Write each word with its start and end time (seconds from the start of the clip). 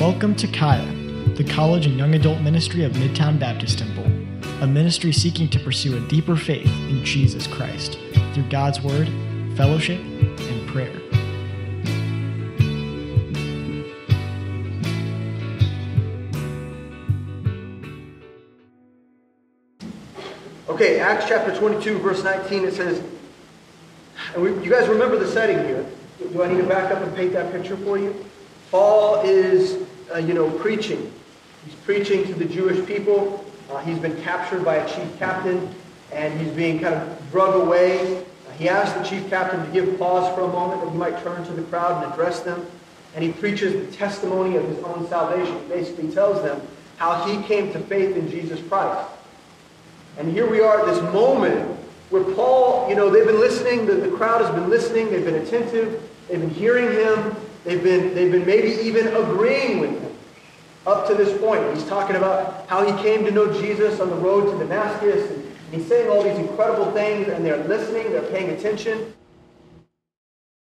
Welcome 0.00 0.34
to 0.36 0.46
Kaya, 0.46 0.90
the 1.34 1.44
college 1.44 1.84
and 1.84 1.98
young 1.98 2.14
adult 2.14 2.40
ministry 2.40 2.84
of 2.84 2.92
Midtown 2.92 3.38
Baptist 3.38 3.80
Temple, 3.80 4.06
a 4.62 4.66
ministry 4.66 5.12
seeking 5.12 5.46
to 5.50 5.58
pursue 5.58 5.98
a 5.98 6.08
deeper 6.08 6.36
faith 6.36 6.64
in 6.88 7.04
Jesus 7.04 7.46
Christ 7.46 7.98
through 8.32 8.48
God's 8.48 8.80
Word, 8.80 9.10
fellowship, 9.58 10.00
and 10.00 10.68
prayer. 10.68 10.96
Okay, 20.70 20.98
Acts 20.98 21.26
chapter 21.28 21.54
22, 21.54 21.98
verse 21.98 22.24
19, 22.24 22.64
it 22.64 22.72
says, 22.72 23.02
and 24.32 24.42
we, 24.42 24.48
you 24.64 24.70
guys 24.70 24.88
remember 24.88 25.18
the 25.18 25.28
setting 25.28 25.58
here. 25.58 25.84
Do 26.32 26.42
I 26.42 26.50
need 26.50 26.62
to 26.62 26.66
back 26.66 26.90
up 26.90 27.02
and 27.02 27.14
paint 27.14 27.34
that 27.34 27.52
picture 27.52 27.76
for 27.76 27.98
you? 27.98 28.24
Paul 28.70 29.20
is, 29.22 29.84
uh, 30.12 30.18
you 30.18 30.34
know, 30.34 30.50
preaching. 30.58 31.12
He's 31.64 31.74
preaching 31.74 32.24
to 32.26 32.34
the 32.34 32.44
Jewish 32.44 32.86
people. 32.86 33.44
Uh, 33.70 33.78
he's 33.78 33.98
been 33.98 34.20
captured 34.22 34.64
by 34.64 34.76
a 34.76 34.88
chief 34.88 35.18
captain, 35.18 35.72
and 36.12 36.38
he's 36.40 36.52
being 36.52 36.80
kind 36.80 36.94
of 36.94 37.30
drug 37.30 37.54
away. 37.54 38.18
Uh, 38.18 38.52
he 38.58 38.68
asks 38.68 38.98
the 38.98 39.04
chief 39.04 39.28
captain 39.30 39.64
to 39.64 39.72
give 39.72 39.98
pause 39.98 40.34
for 40.34 40.42
a 40.42 40.48
moment 40.48 40.82
that 40.82 40.90
he 40.90 40.96
might 40.96 41.22
turn 41.22 41.44
to 41.44 41.52
the 41.52 41.62
crowd 41.62 42.02
and 42.02 42.12
address 42.12 42.40
them. 42.40 42.66
And 43.14 43.24
he 43.24 43.32
preaches 43.32 43.72
the 43.72 43.96
testimony 43.96 44.56
of 44.56 44.64
his 44.66 44.78
own 44.84 45.08
salvation. 45.08 45.58
He 45.62 45.68
basically 45.68 46.10
tells 46.10 46.42
them 46.42 46.60
how 46.96 47.24
he 47.26 47.42
came 47.44 47.72
to 47.72 47.80
faith 47.80 48.16
in 48.16 48.30
Jesus 48.30 48.60
Christ. 48.68 49.08
And 50.18 50.30
here 50.32 50.48
we 50.48 50.60
are 50.60 50.80
at 50.80 50.86
this 50.86 51.02
moment 51.12 51.78
where 52.10 52.24
Paul, 52.34 52.88
you 52.88 52.96
know, 52.96 53.08
they've 53.08 53.26
been 53.26 53.40
listening, 53.40 53.86
the, 53.86 53.94
the 53.94 54.10
crowd 54.10 54.44
has 54.44 54.54
been 54.54 54.68
listening, 54.68 55.10
they've 55.10 55.24
been 55.24 55.36
attentive, 55.36 56.08
they've 56.28 56.40
been 56.40 56.50
hearing 56.50 56.90
him, 56.90 57.36
they've 57.70 57.82
been, 57.82 58.14
they've 58.14 58.32
been 58.32 58.46
maybe 58.46 58.82
even 58.82 59.06
agreeing 59.08 59.78
with 59.78 59.90
him 59.90 60.12
up 60.86 61.06
to 61.06 61.14
this 61.14 61.38
point. 61.40 61.62
He's 61.72 61.86
talking 61.86 62.16
about 62.16 62.68
how 62.68 62.84
he 62.84 63.00
came 63.02 63.24
to 63.24 63.30
know 63.30 63.52
Jesus 63.60 64.00
on 64.00 64.10
the 64.10 64.16
road 64.16 64.50
to 64.50 64.58
Damascus, 64.58 65.30
and 65.30 65.54
he's 65.72 65.86
saying 65.86 66.10
all 66.10 66.22
these 66.22 66.36
incredible 66.36 66.90
things, 66.90 67.28
and 67.28 67.46
they're 67.46 67.62
listening, 67.64 68.10
they're 68.10 68.22
paying 68.22 68.50
attention. 68.50 69.14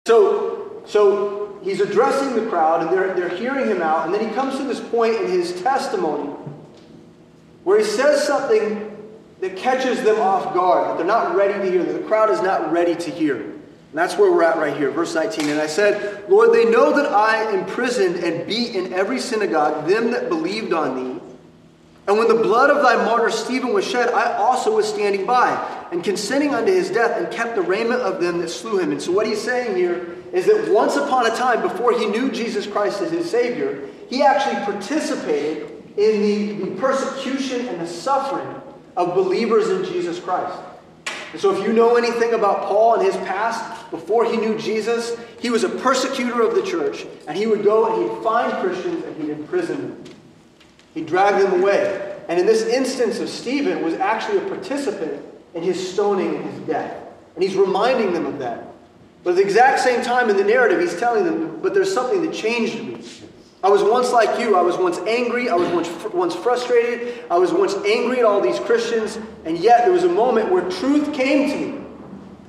So, 0.08 0.82
so 0.88 1.60
he's 1.64 1.80
addressing 1.80 2.36
the 2.36 2.50
crowd, 2.50 2.82
and 2.82 2.92
they're, 2.92 3.14
they're 3.14 3.38
hearing 3.38 3.68
him 3.68 3.84
out, 3.84 4.06
and 4.06 4.14
then 4.14 4.28
he 4.28 4.34
comes 4.34 4.58
to 4.58 4.64
this 4.64 4.80
point 4.80 5.16
in 5.16 5.28
his 5.28 5.62
testimony 5.62 6.34
where 7.64 7.80
he 7.80 7.86
says 7.86 8.26
something 8.26 8.92
that 9.42 9.58
catches 9.58 10.02
them 10.02 10.20
off 10.20 10.54
guard, 10.56 10.88
that 10.88 10.98
they're 10.98 11.06
not 11.06 11.36
ready 11.36 11.54
to 11.54 11.72
hear, 11.72 11.84
that 11.84 11.94
the 11.94 12.08
crowd 12.08 12.32
is 12.32 12.42
not 12.42 12.72
ready 12.72 12.96
to 12.96 13.12
hear. 13.12 13.54
And 13.96 14.02
that's 14.02 14.18
where 14.18 14.30
we're 14.30 14.44
at 14.44 14.58
right 14.58 14.76
here, 14.76 14.92
verse 14.92 15.16
19. 15.16 15.48
And 15.48 15.62
I 15.62 15.68
said, 15.68 16.30
Lord, 16.30 16.52
they 16.52 16.66
know 16.66 16.98
that 16.98 17.10
I 17.14 17.58
imprisoned 17.58 18.18
and 18.18 18.46
beat 18.46 18.76
in 18.76 18.92
every 18.92 19.22
synagogue 19.22 19.88
them 19.88 20.12
that 20.12 20.28
believed 20.28 20.74
on 20.74 20.96
thee. 20.98 21.22
And 22.06 22.18
when 22.18 22.28
the 22.28 22.44
blood 22.44 22.70
of 22.70 22.84
thy 22.84 23.06
martyr 23.06 23.32
Stephen 23.32 23.74
was 23.74 23.88
shed, 23.88 24.10
I 24.10 24.34
also 24.34 24.76
was 24.76 24.86
standing 24.86 25.26
by, 25.26 25.56
and 25.94 26.04
consenting 26.04 26.54
unto 26.54 26.74
his 26.74 26.90
death, 26.90 27.18
and 27.18 27.32
kept 27.32 27.56
the 27.56 27.62
raiment 27.62 28.02
of 28.02 28.20
them 28.20 28.40
that 28.40 28.50
slew 28.50 28.80
him. 28.80 28.92
And 28.92 29.02
so 29.02 29.14
what 29.14 29.28
he's 29.28 29.42
saying 29.42 29.78
here 29.78 30.18
is 30.34 30.46
that 30.48 30.74
once 30.74 30.98
upon 30.98 31.28
a 31.28 31.34
time, 31.34 31.62
before 31.62 31.98
he 31.98 32.06
knew 32.06 32.30
Jesus 32.30 32.68
Christ 32.68 33.02
as 33.02 33.12
his 33.12 33.32
Savior, 33.32 33.88
he 34.10 34.22
actually 34.24 34.62
participated 34.66 35.72
in 35.96 36.22
the, 36.22 36.66
the 36.66 36.82
persecution 36.82 37.70
and 37.70 37.80
the 37.80 37.88
suffering 37.88 38.62
of 38.98 39.16
believers 39.16 39.70
in 39.70 39.86
Jesus 39.86 40.20
Christ. 40.20 40.60
And 41.32 41.42
so, 41.42 41.54
if 41.54 41.66
you 41.66 41.74
know 41.74 41.96
anything 41.96 42.34
about 42.34 42.64
Paul 42.64 42.96
and 42.96 43.04
his 43.06 43.16
past, 43.18 43.75
before 43.92 44.26
he 44.26 44.38
knew 44.38 44.58
Jesus, 44.58 45.16
he 45.40 45.50
was 45.50 45.64
a 45.64 45.70
persecutor 45.70 46.42
of 46.42 46.56
the 46.56 46.64
church, 46.64 47.06
and 47.28 47.38
he 47.38 47.48
would 47.48 47.64
go 47.64 47.94
and 47.94 48.04
he'd 48.04 48.24
find 48.24 48.52
Christians 48.62 49.04
and 49.04 49.16
he'd 49.22 49.30
imprison 49.30 49.78
them. 49.78 50.04
He'd 50.94 51.06
drag 51.06 51.42
them 51.42 51.62
away. 51.62 52.16
And 52.28 52.40
in 52.40 52.46
this 52.46 52.64
instance 52.64 53.20
of 53.20 53.30
Stephen 53.30 53.84
was 53.84 53.94
actually 53.96 54.40
a 54.40 54.50
participant 54.50 55.24
in 55.54 55.64
his 55.64 55.92
stoning 55.94 56.36
and 56.36 56.50
his 56.50 56.60
death. 56.62 57.04
And 57.36 57.44
he's 57.44 57.56
reminding 57.56 58.14
them 58.14 58.26
of 58.26 58.40
that. 58.40 58.68
But 59.24 59.32
at 59.32 59.36
the 59.38 59.42
exact 59.42 59.80
same 59.80 60.02
time 60.04 60.30
in 60.30 60.38
the 60.38 60.44
narrative, 60.44 60.80
he's 60.80 60.98
telling 61.00 61.26
them, 61.26 61.60
but 61.62 61.74
there's 61.74 61.94
something 61.94 62.22
that 62.22 62.34
changed 62.34 62.82
me. 62.82 62.98
I 63.64 63.70
was 63.70 63.82
once 63.84 64.12
like 64.12 64.40
you. 64.40 64.56
I 64.56 64.62
was 64.62 64.78
once 64.78 65.00
angry. 65.00 65.50
I 65.50 65.56
was 65.56 65.68
once, 65.70 66.14
once 66.14 66.36
frustrated. 66.36 67.26
I 67.32 67.38
was 67.38 67.52
once 67.52 67.74
angry 67.86 68.20
at 68.20 68.26
all 68.26 68.40
these 68.40 68.60
Christians. 68.60 69.18
And 69.44 69.58
yet 69.58 69.84
there 69.84 69.92
was 69.92 70.04
a 70.04 70.10
moment 70.10 70.52
where 70.52 70.70
truth 70.70 71.14
came 71.14 71.50
to 71.50 71.58
me 71.58 71.86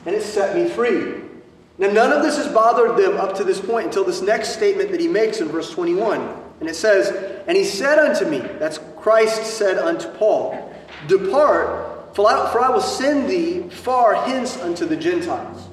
and 0.05 0.15
it 0.15 0.23
set 0.23 0.55
me 0.55 0.69
free. 0.69 1.23
Now, 1.79 1.91
none 1.91 2.13
of 2.13 2.23
this 2.23 2.37
has 2.39 2.49
bothered 2.49 2.97
them 2.97 3.19
up 3.19 3.35
to 3.37 3.45
this 3.45 3.61
point 3.61 3.87
until 3.87 4.05
this 4.05 4.23
next 4.23 4.51
statement 4.51 4.91
that 4.93 5.01
he 5.01 5.09
makes 5.09 5.41
in 5.41 5.49
verse 5.49 5.71
21. 5.71 6.21
And 6.61 6.69
it 6.69 6.75
says, 6.75 7.43
And 7.47 7.57
he 7.57 7.65
said 7.65 7.99
unto 7.99 8.25
me, 8.25 8.39
that's 8.59 8.79
Christ 8.97 9.45
said 9.45 9.79
unto 9.79 10.09
Paul, 10.13 10.75
Depart, 11.07 12.15
for 12.17 12.31
I, 12.31 12.71
will 12.71 12.81
send 12.81 13.29
thee 13.29 13.69
far 13.69 14.15
hence 14.15 14.57
unto 14.57 14.87
the 14.87 14.97
Gentiles. 14.97 15.69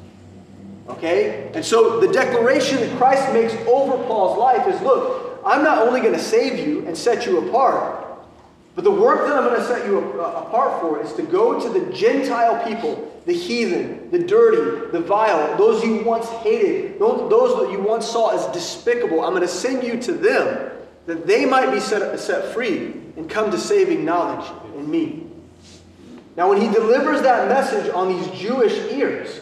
Okay? 0.89 1.49
And 1.53 1.63
so 1.63 2.01
the 2.01 2.11
declaration 2.11 2.81
that 2.81 2.97
Christ 2.97 3.31
makes 3.31 3.53
over 3.65 3.95
Paul's 4.05 4.37
life 4.37 4.67
is 4.67 4.79
look, 4.81 5.39
I'm 5.45 5.63
not 5.63 5.87
only 5.87 6.01
going 6.01 6.13
to 6.13 6.19
save 6.19 6.65
you 6.67 6.85
and 6.85 6.97
set 6.97 7.25
you 7.25 7.47
apart, 7.47 8.02
but 8.75 8.83
the 8.83 8.91
work 8.91 9.27
that 9.27 9.37
I'm 9.37 9.43
going 9.43 9.59
to 9.59 9.67
set 9.67 9.85
you 9.85 10.19
uh, 10.19 10.45
apart 10.47 10.81
for 10.81 11.01
is 11.01 11.13
to 11.13 11.21
go 11.21 11.59
to 11.59 11.79
the 11.79 11.91
Gentile 11.93 12.65
people, 12.65 13.21
the 13.25 13.33
heathen, 13.33 14.09
the 14.09 14.19
dirty, 14.19 14.91
the 14.91 14.99
vile, 14.99 15.55
those 15.57 15.83
you 15.83 16.03
once 16.03 16.27
hated, 16.41 16.97
those 16.99 17.59
that 17.59 17.71
you 17.71 17.79
once 17.79 18.07
saw 18.07 18.29
as 18.29 18.51
despicable. 18.53 19.23
I'm 19.23 19.31
going 19.31 19.43
to 19.43 19.47
send 19.47 19.83
you 19.83 20.01
to 20.01 20.11
them 20.13 20.71
that 21.05 21.27
they 21.27 21.45
might 21.45 21.71
be 21.71 21.79
set, 21.79 22.19
set 22.19 22.53
free 22.53 22.93
and 23.15 23.29
come 23.29 23.51
to 23.51 23.59
saving 23.59 24.03
knowledge 24.05 24.49
in 24.75 24.89
me. 24.89 25.27
Now, 26.35 26.49
when 26.49 26.59
he 26.59 26.67
delivers 26.67 27.21
that 27.21 27.47
message 27.47 27.93
on 27.93 28.07
these 28.07 28.27
Jewish 28.39 28.73
ears, 28.91 29.41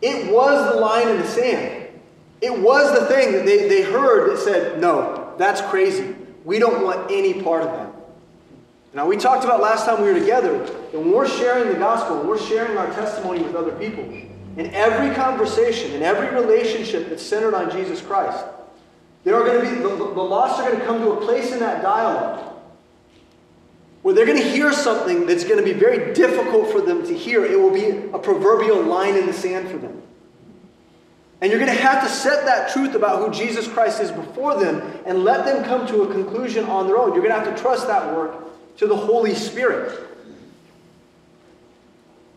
it 0.00 0.32
was 0.32 0.72
the 0.72 0.80
line 0.80 1.08
in 1.08 1.18
the 1.18 1.26
sand. 1.26 1.88
It 2.40 2.58
was 2.58 2.98
the 2.98 3.06
thing 3.06 3.32
that 3.32 3.44
they, 3.44 3.68
they 3.68 3.82
heard 3.82 4.30
that 4.30 4.38
said, 4.38 4.80
no, 4.80 5.34
that's 5.36 5.60
crazy. 5.62 6.14
We 6.44 6.58
don't 6.58 6.82
want 6.82 7.10
any 7.10 7.42
part 7.42 7.62
of 7.62 7.72
that. 7.72 7.85
Now, 8.96 9.06
we 9.06 9.18
talked 9.18 9.44
about 9.44 9.60
last 9.60 9.84
time 9.84 10.00
we 10.00 10.10
were 10.10 10.18
together 10.18 10.56
when 10.92 11.12
we're 11.12 11.28
sharing 11.28 11.70
the 11.70 11.78
gospel, 11.78 12.22
we're 12.22 12.40
sharing 12.40 12.78
our 12.78 12.86
testimony 12.94 13.42
with 13.42 13.54
other 13.54 13.72
people, 13.72 14.02
in 14.04 14.70
every 14.72 15.14
conversation, 15.14 15.92
in 15.92 16.02
every 16.02 16.34
relationship 16.34 17.10
that's 17.10 17.22
centered 17.22 17.52
on 17.52 17.70
Jesus 17.70 18.00
Christ, 18.00 18.42
there 19.22 19.34
are 19.34 19.44
going 19.44 19.62
to 19.62 19.70
be, 19.70 19.82
the, 19.82 19.94
the 19.96 20.22
lost 20.22 20.62
are 20.62 20.70
going 20.70 20.80
to 20.80 20.86
come 20.86 21.02
to 21.02 21.10
a 21.10 21.20
place 21.20 21.52
in 21.52 21.58
that 21.58 21.82
dialogue 21.82 22.54
where 24.00 24.14
they're 24.14 24.24
going 24.24 24.40
to 24.40 24.48
hear 24.48 24.72
something 24.72 25.26
that's 25.26 25.44
going 25.44 25.58
to 25.58 25.62
be 25.62 25.78
very 25.78 26.14
difficult 26.14 26.72
for 26.72 26.80
them 26.80 27.06
to 27.06 27.14
hear. 27.14 27.44
It 27.44 27.60
will 27.60 27.74
be 27.74 28.08
a 28.14 28.18
proverbial 28.18 28.82
line 28.82 29.14
in 29.14 29.26
the 29.26 29.34
sand 29.34 29.68
for 29.68 29.76
them. 29.76 30.00
And 31.42 31.50
you're 31.50 31.60
going 31.60 31.70
to 31.70 31.82
have 31.82 32.02
to 32.02 32.08
set 32.08 32.46
that 32.46 32.72
truth 32.72 32.94
about 32.94 33.18
who 33.18 33.30
Jesus 33.30 33.68
Christ 33.68 34.00
is 34.00 34.10
before 34.10 34.58
them 34.58 34.80
and 35.04 35.22
let 35.22 35.44
them 35.44 35.64
come 35.64 35.86
to 35.88 36.04
a 36.04 36.10
conclusion 36.10 36.64
on 36.64 36.86
their 36.86 36.96
own. 36.96 37.12
You're 37.12 37.22
going 37.22 37.38
to 37.38 37.44
have 37.44 37.54
to 37.54 37.62
trust 37.62 37.88
that 37.88 38.14
work 38.14 38.45
to 38.78 38.86
the 38.86 38.96
Holy 38.96 39.34
Spirit. 39.34 40.02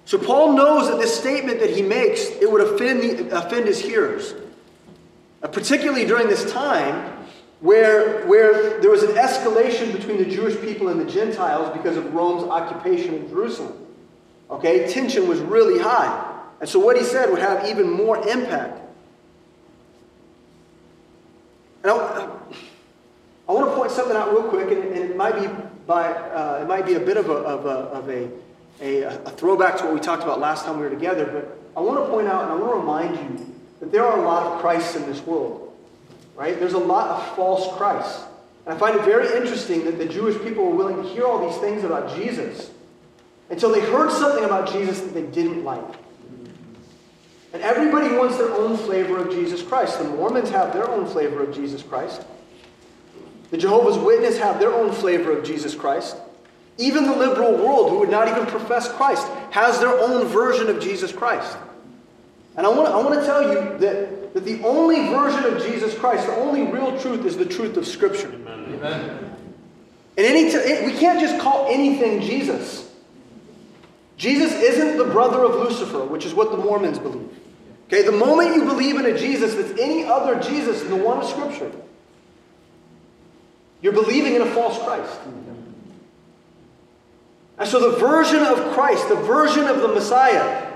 So 0.05 0.17
Paul 0.17 0.53
knows 0.53 0.89
that 0.89 0.99
this 0.99 1.15
statement 1.15 1.59
that 1.59 1.69
he 1.69 1.81
makes, 1.81 2.25
it 2.25 2.51
would 2.51 2.61
offend, 2.61 3.01
the, 3.01 3.37
offend 3.37 3.67
his 3.67 3.79
hearers. 3.79 4.33
Uh, 5.41 5.47
particularly 5.47 6.05
during 6.05 6.27
this 6.27 6.51
time 6.51 7.15
where, 7.61 8.25
where 8.25 8.79
there 8.81 8.89
was 8.89 9.03
an 9.03 9.11
escalation 9.11 9.91
between 9.95 10.17
the 10.17 10.25
Jewish 10.25 10.59
people 10.61 10.89
and 10.89 10.99
the 10.99 11.05
Gentiles 11.05 11.75
because 11.77 11.95
of 11.95 12.13
Rome's 12.13 12.43
occupation 12.43 13.15
of 13.15 13.29
Jerusalem. 13.29 13.85
Okay, 14.49 14.91
tension 14.91 15.27
was 15.27 15.39
really 15.39 15.79
high. 15.79 16.41
And 16.59 16.67
so 16.67 16.79
what 16.79 16.97
he 16.97 17.03
said 17.03 17.29
would 17.29 17.39
have 17.39 17.67
even 17.67 17.89
more 17.89 18.17
impact. 18.27 18.79
And 21.83 21.91
I, 21.91 22.29
I 23.49 23.51
want 23.51 23.67
to 23.67 23.75
point 23.75 23.89
something 23.89 24.15
out 24.15 24.31
real 24.31 24.43
quick, 24.43 24.69
and, 24.69 24.83
and 24.83 25.09
it 25.09 25.17
might 25.17 25.33
be 25.33 25.47
by 25.87 26.13
uh, 26.13 26.59
it 26.61 26.67
might 26.67 26.85
be 26.85 26.93
a 26.93 26.99
bit 26.99 27.17
of 27.17 27.29
a 27.29 27.33
of 27.33 27.65
a, 27.65 27.69
of 27.69 28.09
a, 28.09 28.29
a, 28.79 29.01
a 29.01 29.29
throwback 29.31 29.77
to 29.79 29.85
what 29.85 29.95
we 29.95 29.99
talked 29.99 30.21
about 30.21 30.39
last 30.39 30.65
time 30.65 30.77
we 30.77 30.83
were 30.83 30.91
together. 30.91 31.25
But 31.25 31.57
I 31.75 31.81
want 31.81 31.97
to 32.05 32.11
point 32.11 32.27
out 32.27 32.43
and 32.43 32.51
I 32.51 32.55
want 32.55 32.73
to 32.73 32.77
remind 32.77 33.15
you 33.15 33.55
that 33.79 33.91
there 33.91 34.05
are 34.05 34.19
a 34.19 34.21
lot 34.21 34.43
of 34.45 34.61
Christs 34.61 34.95
in 34.95 35.07
this 35.07 35.19
world, 35.25 35.75
right? 36.35 36.59
There's 36.59 36.73
a 36.73 36.77
lot 36.77 37.09
of 37.09 37.35
false 37.35 37.75
Christs. 37.75 38.23
And 38.67 38.75
I 38.75 38.77
find 38.77 38.95
it 38.95 39.03
very 39.03 39.35
interesting 39.35 39.83
that 39.85 39.97
the 39.97 40.05
Jewish 40.05 40.39
people 40.43 40.65
were 40.65 40.75
willing 40.75 41.01
to 41.01 41.09
hear 41.09 41.25
all 41.25 41.49
these 41.49 41.57
things 41.59 41.83
about 41.83 42.15
Jesus 42.15 42.69
until 43.49 43.71
they 43.71 43.81
heard 43.81 44.11
something 44.11 44.45
about 44.45 44.71
Jesus 44.71 44.99
that 44.99 45.15
they 45.15 45.25
didn't 45.25 45.63
like. 45.63 45.83
And 47.51 47.63
everybody 47.63 48.15
wants 48.15 48.37
their 48.37 48.51
own 48.51 48.77
flavor 48.77 49.17
of 49.17 49.31
Jesus 49.31 49.63
Christ. 49.63 49.97
The 49.97 50.03
Mormons 50.03 50.51
have 50.51 50.71
their 50.71 50.87
own 50.87 51.07
flavor 51.07 51.41
of 51.41 51.55
Jesus 51.55 51.81
Christ. 51.81 52.23
The 53.51 53.57
Jehovah's 53.57 53.97
Witnesses 53.97 54.39
have 54.39 54.59
their 54.59 54.73
own 54.73 54.91
flavor 54.91 55.37
of 55.37 55.43
Jesus 55.43 55.75
Christ. 55.75 56.15
Even 56.77 57.05
the 57.05 57.15
liberal 57.15 57.53
world, 57.53 57.89
who 57.89 57.99
would 57.99 58.09
not 58.09 58.27
even 58.27 58.45
profess 58.45 58.91
Christ, 58.93 59.27
has 59.51 59.79
their 59.79 59.97
own 59.99 60.27
version 60.27 60.69
of 60.69 60.79
Jesus 60.79 61.11
Christ. 61.11 61.57
And 62.55 62.65
I 62.65 62.69
want, 62.69 62.87
to, 62.87 62.93
I 62.93 62.97
want 62.97 63.19
to 63.19 63.25
tell 63.25 63.41
you 63.41 63.77
that 63.79 64.19
that 64.33 64.45
the 64.45 64.63
only 64.63 65.07
version 65.07 65.43
of 65.45 65.63
Jesus 65.63 65.97
Christ, 65.97 66.27
the 66.27 66.35
only 66.35 66.63
real 66.63 66.97
truth, 66.99 67.25
is 67.25 67.37
the 67.37 67.45
truth 67.45 67.77
of 67.77 67.87
Scripture. 67.87 68.31
Amen. 68.31 69.35
And 70.17 70.25
any 70.25 70.51
t- 70.51 70.85
we 70.85 70.93
can't 70.93 71.19
just 71.19 71.39
call 71.39 71.67
anything 71.69 72.21
Jesus. 72.21 72.91
Jesus 74.17 74.51
isn't 74.53 74.97
the 74.97 75.05
brother 75.05 75.43
of 75.43 75.55
Lucifer, 75.55 76.03
which 76.05 76.25
is 76.25 76.33
what 76.33 76.51
the 76.51 76.57
Mormons 76.57 76.99
believe. 76.99 77.29
Okay, 77.87 78.03
the 78.03 78.11
moment 78.11 78.55
you 78.55 78.65
believe 78.65 78.97
in 78.97 79.05
a 79.05 79.17
Jesus 79.17 79.55
that's 79.55 79.79
any 79.79 80.03
other 80.03 80.39
Jesus 80.39 80.81
than 80.81 80.91
the 80.91 80.97
one 80.97 81.19
of 81.19 81.25
Scripture, 81.25 81.71
you're 83.81 83.93
believing 83.93 84.35
in 84.35 84.41
a 84.41 84.51
false 84.53 84.77
Christ. 84.83 85.19
And 87.57 87.67
so 87.67 87.91
the 87.91 87.97
version 87.97 88.41
of 88.41 88.73
Christ, 88.73 89.09
the 89.09 89.15
version 89.15 89.65
of 89.65 89.81
the 89.81 89.89
Messiah 89.89 90.73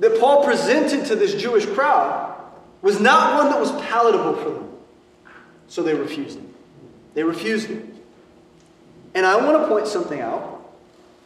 that 0.00 0.20
Paul 0.20 0.44
presented 0.44 1.06
to 1.06 1.16
this 1.16 1.34
Jewish 1.34 1.64
crowd 1.64 2.36
was 2.82 3.00
not 3.00 3.42
one 3.42 3.50
that 3.50 3.60
was 3.60 3.72
palatable 3.86 4.36
for 4.36 4.50
them. 4.50 4.70
So 5.68 5.82
they 5.82 5.94
refused 5.94 6.38
it. 6.38 6.44
They 7.14 7.22
refused 7.22 7.70
it. 7.70 7.84
And 9.14 9.24
I 9.24 9.36
want 9.36 9.62
to 9.62 9.68
point 9.68 9.86
something 9.86 10.20
out, 10.20 10.70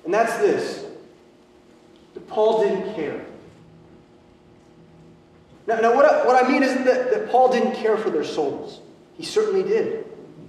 and 0.04 0.12
that's 0.14 0.36
this 0.38 0.84
that 2.14 2.28
Paul 2.28 2.62
didn't 2.62 2.94
care. 2.94 3.24
Now, 5.66 5.80
now 5.80 5.94
what, 5.94 6.04
I, 6.04 6.26
what 6.26 6.42
I 6.42 6.48
mean 6.48 6.62
isn't 6.62 6.84
that, 6.84 7.10
that 7.10 7.30
Paul 7.30 7.52
didn't 7.52 7.74
care 7.74 7.96
for 7.96 8.08
their 8.08 8.24
souls. 8.24 8.80
He 9.16 9.24
certainly 9.24 9.62
did. 9.62 10.05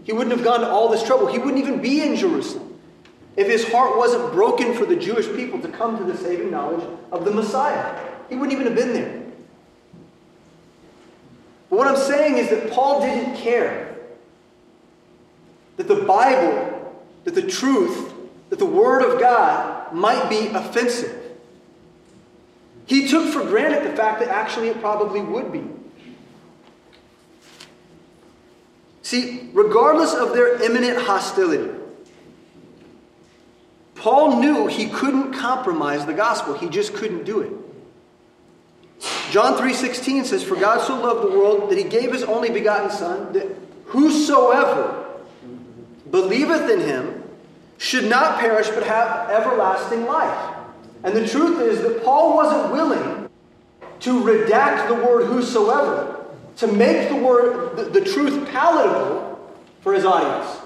He 0.07 0.13
wouldn't 0.13 0.33
have 0.33 0.45
gone 0.45 0.62
to 0.62 0.69
all 0.69 0.88
this 0.88 1.04
trouble. 1.04 1.27
He 1.27 1.38
wouldn't 1.38 1.57
even 1.57 1.81
be 1.81 2.01
in 2.01 2.15
Jerusalem 2.15 2.80
if 3.36 3.45
his 3.45 3.69
heart 3.69 3.98
wasn't 3.98 4.31
broken 4.31 4.74
for 4.74 4.86
the 4.86 4.95
Jewish 4.95 5.27
people 5.36 5.59
to 5.59 5.68
come 5.68 5.98
to 5.98 6.04
the 6.06 6.15
saving 6.15 6.50
knowledge 6.50 6.88
of 7.12 7.25
the 7.25 7.31
Messiah. 7.31 7.94
He 8.30 8.36
wouldn't 8.36 8.54
even 8.54 8.68
have 8.68 8.75
been 8.75 8.94
there. 8.94 9.21
But 11.69 11.75
what 11.75 11.88
I'm 11.89 11.98
saying 11.98 12.38
is 12.38 12.50
that 12.51 12.71
Paul 12.71 13.01
didn't 13.01 13.36
care 13.36 13.98
that 15.75 15.89
the 15.89 16.04
Bible, 16.06 16.95
that 17.25 17.36
the 17.36 17.45
truth, 17.45 18.13
that 18.50 18.59
the 18.59 18.65
Word 18.65 19.01
of 19.01 19.19
God 19.19 19.92
might 19.94 20.30
be 20.30 20.48
offensive. 20.48 21.21
He 22.86 23.09
took 23.09 23.27
for 23.33 23.44
granted 23.44 23.92
the 23.92 23.94
fact 23.98 24.21
that 24.21 24.30
actually 24.30 24.69
it 24.69 24.80
probably 24.80 25.19
would 25.19 25.51
be. 25.51 25.65
See, 29.07 29.50
regardless 29.54 30.13
of 30.13 30.33
their 30.33 30.62
imminent 30.62 30.98
hostility, 30.98 31.71
Paul 33.95 34.42
knew 34.42 34.68
he 34.68 34.88
couldn't 34.88 35.31
compromise 35.31 36.06
the 36.06 36.12
gospel. 36.12 36.56
He 36.56 36.68
just 36.68 36.94
couldn't 36.94 37.24
do 37.24 37.39
it. 37.39 37.54
John 39.31 39.56
3:16 39.56 40.25
says, 40.25 40.44
"For 40.44 40.57
God 40.57 40.81
so 40.81 40.95
loved 40.95 41.24
the 41.24 41.39
world 41.39 41.69
that 41.69 41.77
he 41.77 41.86
gave 41.86 42.12
his 42.12 42.24
only 42.24 42.50
begotten 42.50 42.92
son 42.92 43.30
that 43.31 43.48
whosoever 43.86 45.06
believeth 46.12 46.69
in 46.69 46.81
him 46.81 47.24
should 47.77 48.09
not 48.09 48.39
perish 48.39 48.68
but 48.71 48.83
have 48.83 49.30
everlasting 49.30 50.06
life." 50.06 50.38
And 51.06 51.15
the 51.15 51.25
truth 51.25 51.62
is 51.62 51.81
that 51.81 52.04
Paul 52.04 52.36
wasn't 52.36 52.74
willing 52.74 53.30
to 54.01 54.21
redact 54.21 54.89
the 54.89 54.95
word 54.95 55.27
whosoever 55.27 56.17
to 56.57 56.68
make 56.68 57.09
the 57.09 57.15
word 57.15 57.77
the, 57.77 57.83
the 57.83 58.01
truth 58.01 58.48
palatable 58.50 59.39
for 59.81 59.94
his 59.94 60.06
audience. 60.06 60.59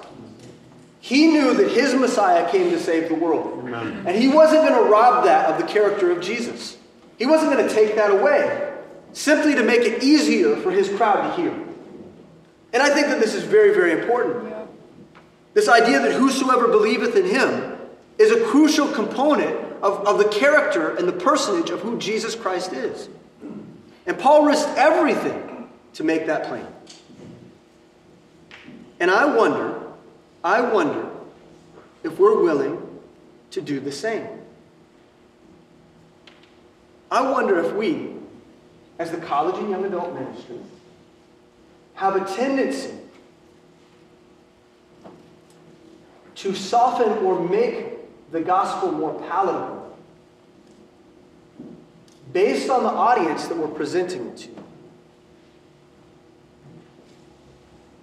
He 0.99 1.27
knew 1.27 1.53
that 1.53 1.71
his 1.71 1.93
Messiah 1.95 2.49
came 2.51 2.69
to 2.71 2.79
save 2.79 3.09
the 3.09 3.15
world. 3.15 3.59
Amen. 3.59 4.03
And 4.05 4.15
he 4.15 4.27
wasn't 4.27 4.67
going 4.67 4.83
to 4.83 4.89
rob 4.89 5.25
that 5.25 5.49
of 5.49 5.59
the 5.59 5.71
character 5.71 6.11
of 6.11 6.21
Jesus. 6.21 6.77
He 7.17 7.25
wasn't 7.25 7.51
going 7.51 7.67
to 7.67 7.73
take 7.73 7.95
that 7.95 8.11
away 8.11 8.71
simply 9.13 9.55
to 9.55 9.63
make 9.63 9.81
it 9.81 10.03
easier 10.03 10.55
for 10.57 10.71
his 10.71 10.89
crowd 10.89 11.35
to 11.35 11.41
hear. 11.41 11.51
And 12.73 12.81
I 12.81 12.89
think 12.89 13.07
that 13.07 13.19
this 13.19 13.33
is 13.33 13.43
very, 13.43 13.73
very 13.73 13.99
important. 13.99 14.53
This 15.53 15.67
idea 15.67 15.99
that 15.99 16.13
whosoever 16.13 16.67
believeth 16.67 17.15
in 17.15 17.25
him 17.25 17.77
is 18.17 18.31
a 18.31 18.45
crucial 18.45 18.87
component 18.87 19.55
of, 19.81 20.07
of 20.07 20.17
the 20.17 20.29
character 20.29 20.95
and 20.95 21.07
the 21.07 21.13
personage 21.13 21.71
of 21.71 21.81
who 21.81 21.97
Jesus 21.97 22.35
Christ 22.35 22.71
is. 22.71 23.09
And 24.05 24.17
Paul 24.17 24.45
risked 24.45 24.69
everything 24.77 25.50
to 25.93 26.03
make 26.03 26.25
that 26.27 26.45
plain. 26.45 26.65
And 28.99 29.09
I 29.09 29.25
wonder, 29.35 29.81
I 30.43 30.61
wonder 30.61 31.09
if 32.03 32.17
we're 32.19 32.41
willing 32.41 32.81
to 33.51 33.61
do 33.61 33.79
the 33.79 33.91
same. 33.91 34.27
I 37.09 37.29
wonder 37.29 37.59
if 37.59 37.73
we, 37.73 38.13
as 38.99 39.11
the 39.11 39.17
college 39.17 39.57
and 39.57 39.69
young 39.69 39.83
adult 39.85 40.13
ministry, 40.13 40.59
have 41.95 42.15
a 42.15 42.35
tendency 42.35 42.93
to 46.35 46.55
soften 46.55 47.09
or 47.25 47.47
make 47.47 48.31
the 48.31 48.41
gospel 48.41 48.91
more 48.91 49.19
palatable 49.27 49.95
based 52.31 52.69
on 52.69 52.83
the 52.83 52.89
audience 52.89 53.47
that 53.47 53.57
we're 53.57 53.67
presenting 53.67 54.27
it 54.27 54.37
to. 54.37 54.49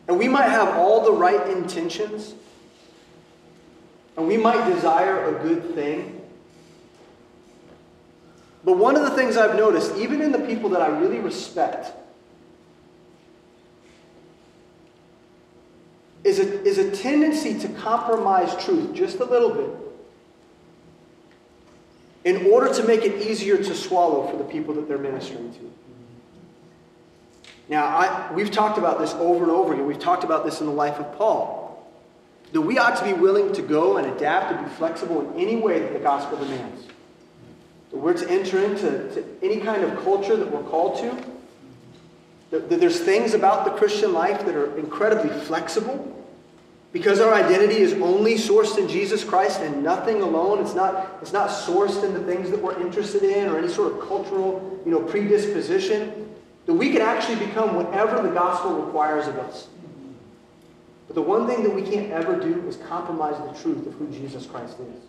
And 0.09 0.19
we 0.19 0.27
might 0.27 0.49
have 0.49 0.77
all 0.77 1.05
the 1.05 1.13
right 1.13 1.49
intentions, 1.51 2.35
and 4.17 4.27
we 4.27 4.39
might 4.39 4.69
desire 4.73 5.37
a 5.37 5.43
good 5.43 5.75
thing. 5.75 6.21
But 8.65 8.79
one 8.79 8.97
of 8.97 9.03
the 9.03 9.11
things 9.11 9.37
I've 9.37 9.55
noticed, 9.55 9.97
even 9.97 10.23
in 10.23 10.33
the 10.33 10.41
people 10.41 10.71
that 10.71 10.81
I 10.81 10.89
really 10.89 11.19
respect, 11.19 11.93
is 16.25 16.39
a, 16.39 16.63
is 16.65 16.79
a 16.79 16.91
tendency 16.91 17.59
to 17.61 17.69
compromise 17.75 18.57
truth 18.65 18.95
just 18.95 19.19
a 19.21 19.25
little 19.25 19.51
bit 19.51 19.71
in 22.25 22.51
order 22.51 22.73
to 22.75 22.83
make 22.85 23.03
it 23.05 23.27
easier 23.27 23.57
to 23.57 23.75
swallow 23.75 24.27
for 24.27 24.37
the 24.37 24.45
people 24.45 24.75
that 24.75 24.89
they're 24.89 24.99
ministering 24.99 25.53
to. 25.53 25.88
Now, 27.69 27.85
I, 27.85 28.32
we've 28.32 28.50
talked 28.50 28.79
about 28.79 28.99
this 28.99 29.12
over 29.15 29.44
and 29.44 29.53
over 29.53 29.75
again. 29.75 29.87
We've 29.87 29.99
talked 29.99 30.25
about 30.25 30.44
this 30.44 30.61
in 30.61 30.67
the 30.67 30.73
life 30.73 30.99
of 30.99 31.17
Paul. 31.17 31.87
That 32.53 32.62
we 32.62 32.79
ought 32.79 32.97
to 32.97 33.05
be 33.05 33.12
willing 33.12 33.53
to 33.53 33.62
go 33.62 33.99
and 33.99 34.06
adapt 34.06 34.55
and 34.55 34.65
be 34.65 34.75
flexible 34.75 35.20
in 35.20 35.41
any 35.41 35.56
way 35.56 35.81
that 35.81 35.93
the 35.93 35.99
gospel 35.99 36.38
demands. 36.38 36.87
That 37.91 37.99
we're 37.99 38.15
to 38.15 38.31
enter 38.31 38.65
into 38.65 38.91
to 39.15 39.25
any 39.43 39.61
kind 39.61 39.85
of 39.85 40.03
culture 40.03 40.35
that 40.35 40.50
we're 40.50 40.62
called 40.62 40.99
to. 41.00 41.25
That, 42.50 42.70
that 42.70 42.81
there's 42.81 43.00
things 43.00 43.35
about 43.35 43.66
the 43.66 43.73
Christian 43.73 44.14
life 44.14 44.47
that 44.47 44.54
are 44.54 44.76
incredibly 44.78 45.28
flexible. 45.40 46.14
Because 46.90 47.21
our 47.21 47.35
identity 47.35 47.76
is 47.76 47.93
only 47.93 48.37
sourced 48.37 48.78
in 48.78 48.88
Jesus 48.88 49.23
Christ 49.23 49.61
and 49.61 49.83
nothing 49.83 50.23
alone. 50.23 50.59
It's 50.62 50.75
not, 50.75 51.19
it's 51.21 51.35
not 51.35 51.50
sourced 51.50 52.02
in 52.02 52.14
the 52.14 52.21
things 52.21 52.50
that 52.50 52.62
we're 52.62 52.81
interested 52.81 53.25
in 53.25 53.50
or 53.50 53.59
any 53.59 53.69
sort 53.69 53.93
of 53.93 54.09
cultural 54.09 54.81
you 54.87 54.90
know, 54.90 55.00
predisposition 55.00 56.27
that 56.69 56.75
we 56.75 56.93
can 56.93 57.01
actually 57.01 57.47
become 57.47 57.75
whatever 57.75 58.21
the 58.21 58.29
gospel 58.29 58.75
requires 58.75 59.27
of 59.27 59.39
us. 59.39 59.69
But 61.07 61.15
the 61.15 61.23
one 61.23 61.47
thing 61.47 61.63
that 61.63 61.75
we 61.75 61.81
can't 61.81 62.13
ever 62.13 62.37
do 62.39 62.63
is 62.69 62.77
compromise 62.77 63.39
the 63.39 63.59
truth 63.63 63.87
of 63.87 63.95
who 63.95 64.07
Jesus 64.09 64.45
Christ 64.45 64.77
is. 64.79 65.03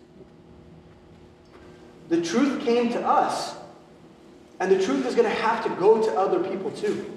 The 2.08 2.22
truth 2.22 2.64
came 2.64 2.90
to 2.94 3.06
us, 3.06 3.56
and 4.58 4.72
the 4.72 4.82
truth 4.82 5.04
is 5.04 5.14
going 5.14 5.28
to 5.28 5.36
have 5.42 5.62
to 5.64 5.68
go 5.78 6.02
to 6.02 6.10
other 6.18 6.40
people 6.42 6.70
too. 6.70 7.12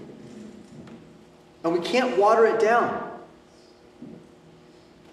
And 1.63 1.71
we 1.71 1.79
can't 1.79 2.17
water 2.17 2.45
it 2.45 2.59
down. 2.59 3.11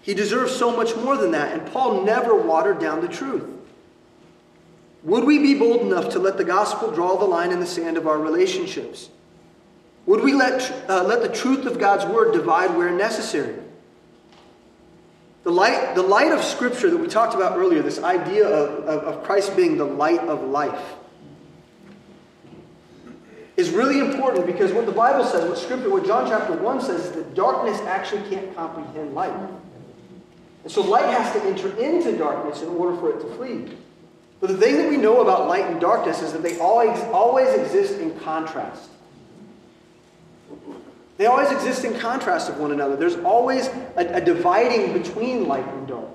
He 0.03 0.13
deserves 0.13 0.57
so 0.57 0.77
much 0.77 0.97
more 0.97 1.17
than 1.17 1.31
that, 1.31 1.57
and 1.57 1.71
Paul 1.71 2.03
never 2.03 2.35
watered 2.35 2.81
down 2.81 3.01
the 3.01 3.07
truth. 3.07 3.49
Would 5.05 5.23
we 5.23 5.39
be 5.39 5.55
bold 5.55 5.83
enough 5.83 6.09
to 6.15 6.19
let 6.19 6.37
the 6.37 6.43
gospel 6.43 6.91
draw 6.91 7.17
the 7.17 7.27
line 7.27 7.53
in 7.53 7.61
the 7.61 7.67
sand 7.67 7.97
of 7.97 8.09
our 8.09 8.19
relationships? 8.19 9.09
Would 10.11 10.25
we 10.25 10.35
let, 10.35 10.91
uh, 10.91 11.05
let 11.05 11.23
the 11.23 11.29
truth 11.29 11.67
of 11.67 11.79
God's 11.79 12.05
word 12.05 12.33
divide 12.33 12.77
where 12.77 12.91
necessary? 12.91 13.55
The 15.45 15.53
light, 15.53 15.95
the 15.95 16.03
light 16.03 16.33
of 16.33 16.43
Scripture 16.43 16.91
that 16.91 16.97
we 16.97 17.07
talked 17.07 17.37
about 17.37 17.57
earlier, 17.57 17.81
this 17.81 18.03
idea 18.03 18.45
of, 18.45 18.85
of, 18.87 19.05
of 19.05 19.23
Christ 19.23 19.55
being 19.55 19.79
the 19.79 19.85
light 19.85 20.19
of 20.19 20.43
life, 20.43 20.83
is 23.57 23.71
really 23.71 24.01
important 24.01 24.47
because 24.47 24.73
what 24.73 24.85
the 24.85 24.91
Bible 24.91 25.25
says, 25.25 25.49
what 25.49 25.57
Scripture, 25.57 25.91
what 25.91 26.05
John 26.05 26.29
chapter 26.29 26.55
1 26.55 26.81
says, 26.81 27.05
is 27.07 27.13
that 27.13 27.37
darkness 27.37 27.79
actually 27.83 28.29
can't 28.29 28.53
comprehend 28.57 29.15
light. 29.15 29.33
And 30.65 30.73
so 30.73 30.83
light 30.83 31.07
has 31.07 31.33
to 31.35 31.43
enter 31.45 31.69
into 31.81 32.19
darkness 32.19 32.63
in 32.63 32.69
order 32.71 32.97
for 32.99 33.11
it 33.11 33.21
to 33.21 33.33
flee. 33.37 33.77
But 34.41 34.49
the 34.49 34.57
thing 34.57 34.77
that 34.79 34.91
we 34.91 34.97
know 34.97 35.21
about 35.21 35.47
light 35.47 35.67
and 35.67 35.81
darkness 35.81 36.21
is 36.21 36.33
that 36.33 36.43
they 36.43 36.59
always, 36.59 36.99
always 37.13 37.57
exist 37.57 38.01
in 38.01 38.19
contrast. 38.19 38.90
They 41.21 41.27
always 41.27 41.51
exist 41.51 41.85
in 41.85 41.99
contrast 41.99 42.49
of 42.49 42.57
one 42.57 42.73
another. 42.73 42.97
There's 42.97 43.17
always 43.17 43.67
a, 43.95 44.07
a 44.15 44.21
dividing 44.23 44.95
between 44.95 45.47
light 45.47 45.69
and 45.69 45.87
dark. 45.87 46.09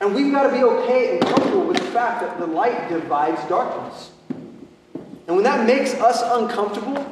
And 0.00 0.14
we've 0.14 0.32
got 0.32 0.44
to 0.44 0.50
be 0.50 0.62
okay 0.62 1.18
and 1.18 1.20
comfortable 1.20 1.66
with 1.66 1.76
the 1.76 1.90
fact 1.90 2.22
that 2.22 2.38
the 2.38 2.46
light 2.46 2.88
divides 2.88 3.46
darkness. 3.46 4.12
And 5.26 5.36
when 5.36 5.42
that 5.42 5.66
makes 5.66 5.92
us 5.92 6.22
uncomfortable, 6.24 7.06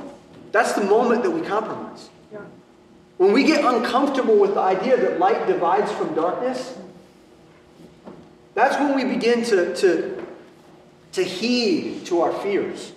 that's 0.50 0.73
the 0.73 0.85
moment 0.85 1.23
that 1.25 1.30
we 1.30 1.42
compromise. 1.42 2.08
When 3.18 3.35
we 3.35 3.44
get 3.44 3.62
uncomfortable 3.62 4.38
with 4.38 4.54
the 4.54 4.61
idea 4.61 4.97
that 4.97 5.18
light 5.18 5.47
divides 5.47 5.92
from 5.92 6.14
darkness, 6.14 6.78
that's 8.54 8.76
when 8.76 8.97
we 8.97 9.04
begin 9.04 9.44
to, 9.44 9.76
to, 9.76 10.25
to 11.12 11.23
heed 11.23 12.06
to 12.06 12.23
our 12.23 12.32
fears. 12.40 12.92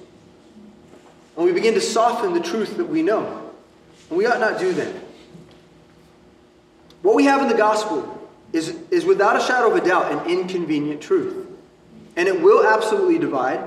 And 1.42 1.48
we 1.48 1.56
begin 1.56 1.74
to 1.74 1.82
soften 1.82 2.34
the 2.34 2.40
truth 2.40 2.78
that 2.78 2.86
we 2.86 3.02
know. 3.02 3.52
And 4.10 4.18
we 4.20 4.28
ought 4.28 4.40
not 4.40 4.60
do 4.60 4.72
that. 4.74 4.94
What 7.02 7.16
we 7.16 7.24
have 7.24 7.42
in 7.42 7.48
the 7.48 7.56
gospel 7.56 8.30
is, 8.54 8.78
is 8.92 9.06
without 9.06 9.36
a 9.36 9.40
shadow 9.40 9.72
of 9.72 9.84
a 9.84 9.84
doubt 9.84 10.12
an 10.12 10.30
inconvenient 10.30 11.02
truth. 11.02 11.48
And 12.16 12.28
it 12.28 12.42
will 12.42 12.64
absolutely 12.64 13.18
divide. 13.18 13.60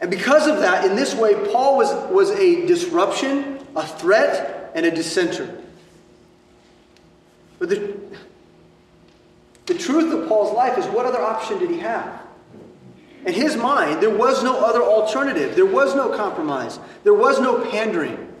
And 0.00 0.08
because 0.08 0.46
of 0.46 0.58
that, 0.58 0.84
in 0.84 0.94
this 0.94 1.12
way, 1.12 1.34
Paul 1.50 1.76
was, 1.76 1.92
was 2.08 2.30
a 2.30 2.64
disruption, 2.66 3.58
a 3.74 3.84
threat, 3.84 4.70
and 4.76 4.86
a 4.86 4.92
dissenter. 4.92 5.60
But 7.58 7.68
the, 7.68 7.96
the 9.66 9.74
truth 9.74 10.14
of 10.14 10.28
Paul's 10.28 10.54
life 10.54 10.78
is 10.78 10.86
what 10.86 11.04
other 11.04 11.20
option 11.20 11.58
did 11.58 11.70
he 11.70 11.78
have? 11.78 12.25
In 13.26 13.34
his 13.34 13.56
mind, 13.56 14.00
there 14.00 14.16
was 14.16 14.44
no 14.44 14.64
other 14.64 14.82
alternative. 14.82 15.56
There 15.56 15.66
was 15.66 15.96
no 15.96 16.16
compromise. 16.16 16.78
There 17.02 17.12
was 17.12 17.40
no 17.40 17.68
pandering. 17.70 18.32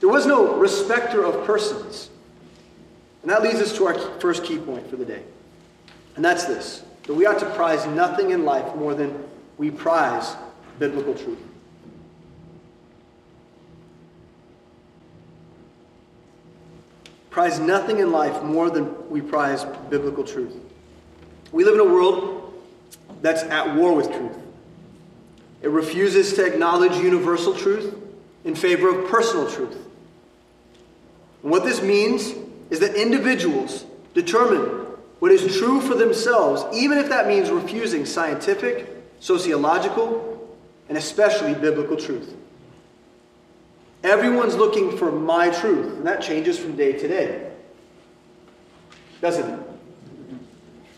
There 0.00 0.10
was 0.10 0.26
no 0.26 0.56
respecter 0.56 1.24
of 1.24 1.46
persons. 1.46 2.10
And 3.22 3.30
that 3.30 3.42
leads 3.42 3.60
us 3.60 3.74
to 3.78 3.86
our 3.86 3.94
first 4.20 4.44
key 4.44 4.58
point 4.58 4.88
for 4.90 4.96
the 4.96 5.06
day. 5.06 5.22
And 6.16 6.24
that's 6.24 6.44
this 6.44 6.84
that 7.04 7.14
we 7.14 7.26
ought 7.26 7.38
to 7.38 7.50
prize 7.50 7.86
nothing 7.86 8.30
in 8.30 8.44
life 8.44 8.74
more 8.76 8.94
than 8.94 9.24
we 9.58 9.70
prize 9.70 10.36
biblical 10.78 11.14
truth. 11.14 11.38
Prize 17.30 17.58
nothing 17.58 17.98
in 17.98 18.10
life 18.10 18.42
more 18.42 18.70
than 18.70 19.10
we 19.10 19.20
prize 19.20 19.64
biblical 19.90 20.24
truth. 20.24 20.54
We 21.52 21.64
live 21.64 21.74
in 21.74 21.80
a 21.80 21.84
world 21.84 22.33
that's 23.24 23.42
at 23.44 23.74
war 23.74 23.94
with 23.94 24.12
truth. 24.12 24.36
It 25.62 25.70
refuses 25.70 26.34
to 26.34 26.44
acknowledge 26.44 26.94
universal 26.96 27.54
truth 27.54 27.94
in 28.44 28.54
favor 28.54 28.90
of 28.90 29.10
personal 29.10 29.50
truth. 29.50 29.78
And 31.42 31.50
what 31.50 31.64
this 31.64 31.80
means 31.80 32.34
is 32.68 32.80
that 32.80 32.94
individuals 32.94 33.86
determine 34.12 34.60
what 35.20 35.32
is 35.32 35.56
true 35.56 35.80
for 35.80 35.94
themselves, 35.94 36.66
even 36.76 36.98
if 36.98 37.08
that 37.08 37.26
means 37.26 37.50
refusing 37.50 38.04
scientific, 38.04 38.90
sociological, 39.20 40.46
and 40.90 40.98
especially 40.98 41.54
biblical 41.54 41.96
truth. 41.96 42.36
Everyone's 44.02 44.54
looking 44.54 44.98
for 44.98 45.10
my 45.10 45.48
truth, 45.48 45.96
and 45.96 46.06
that 46.06 46.20
changes 46.20 46.58
from 46.58 46.76
day 46.76 46.92
to 46.92 47.08
day. 47.08 47.50
Doesn't 49.22 49.48
it? 49.48 49.63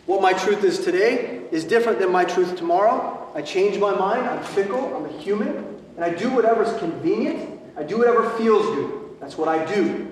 What 0.07 0.23
my 0.23 0.33
truth 0.33 0.63
is 0.63 0.79
today 0.79 1.43
is 1.51 1.65
different 1.65 1.99
than 1.99 2.13
my 2.13 2.25
truth 2.25 2.57
tomorrow. 2.57 3.29
I 3.35 3.43
change 3.43 3.79
my 3.79 3.95
mind, 3.95 4.27
I'm 4.27 4.43
fickle, 4.43 4.97
I'm 4.97 5.05
a 5.05 5.19
human, 5.21 5.57
and 5.97 6.05
I 6.05 6.11
do 6.11 6.31
whatever's 6.31 6.73
convenient, 6.79 7.61
I 7.77 7.83
do 7.83 7.99
whatever 7.99 8.31
feels 8.31 8.65
good. 8.67 9.17
That's 9.21 9.37
what 9.37 9.49
I 9.49 9.65
do. 9.65 10.07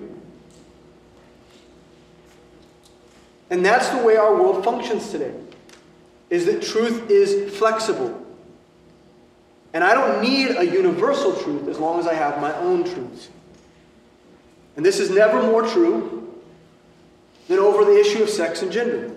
And 3.50 3.64
that's 3.64 3.88
the 3.90 3.98
way 3.98 4.16
our 4.16 4.34
world 4.34 4.64
functions 4.64 5.10
today. 5.10 5.32
Is 6.28 6.46
that 6.46 6.62
truth 6.62 7.08
is 7.10 7.56
flexible. 7.56 8.20
And 9.72 9.84
I 9.84 9.94
don't 9.94 10.22
need 10.22 10.56
a 10.56 10.64
universal 10.64 11.34
truth 11.36 11.68
as 11.68 11.78
long 11.78 12.00
as 12.00 12.06
I 12.06 12.14
have 12.14 12.40
my 12.40 12.54
own 12.56 12.84
truths. 12.84 13.28
And 14.76 14.84
this 14.84 14.98
is 14.98 15.10
never 15.10 15.42
more 15.42 15.62
true 15.62 16.34
than 17.48 17.58
over 17.58 17.84
the 17.84 17.98
issue 17.98 18.22
of 18.22 18.28
sex 18.28 18.62
and 18.62 18.72
gender. 18.72 19.14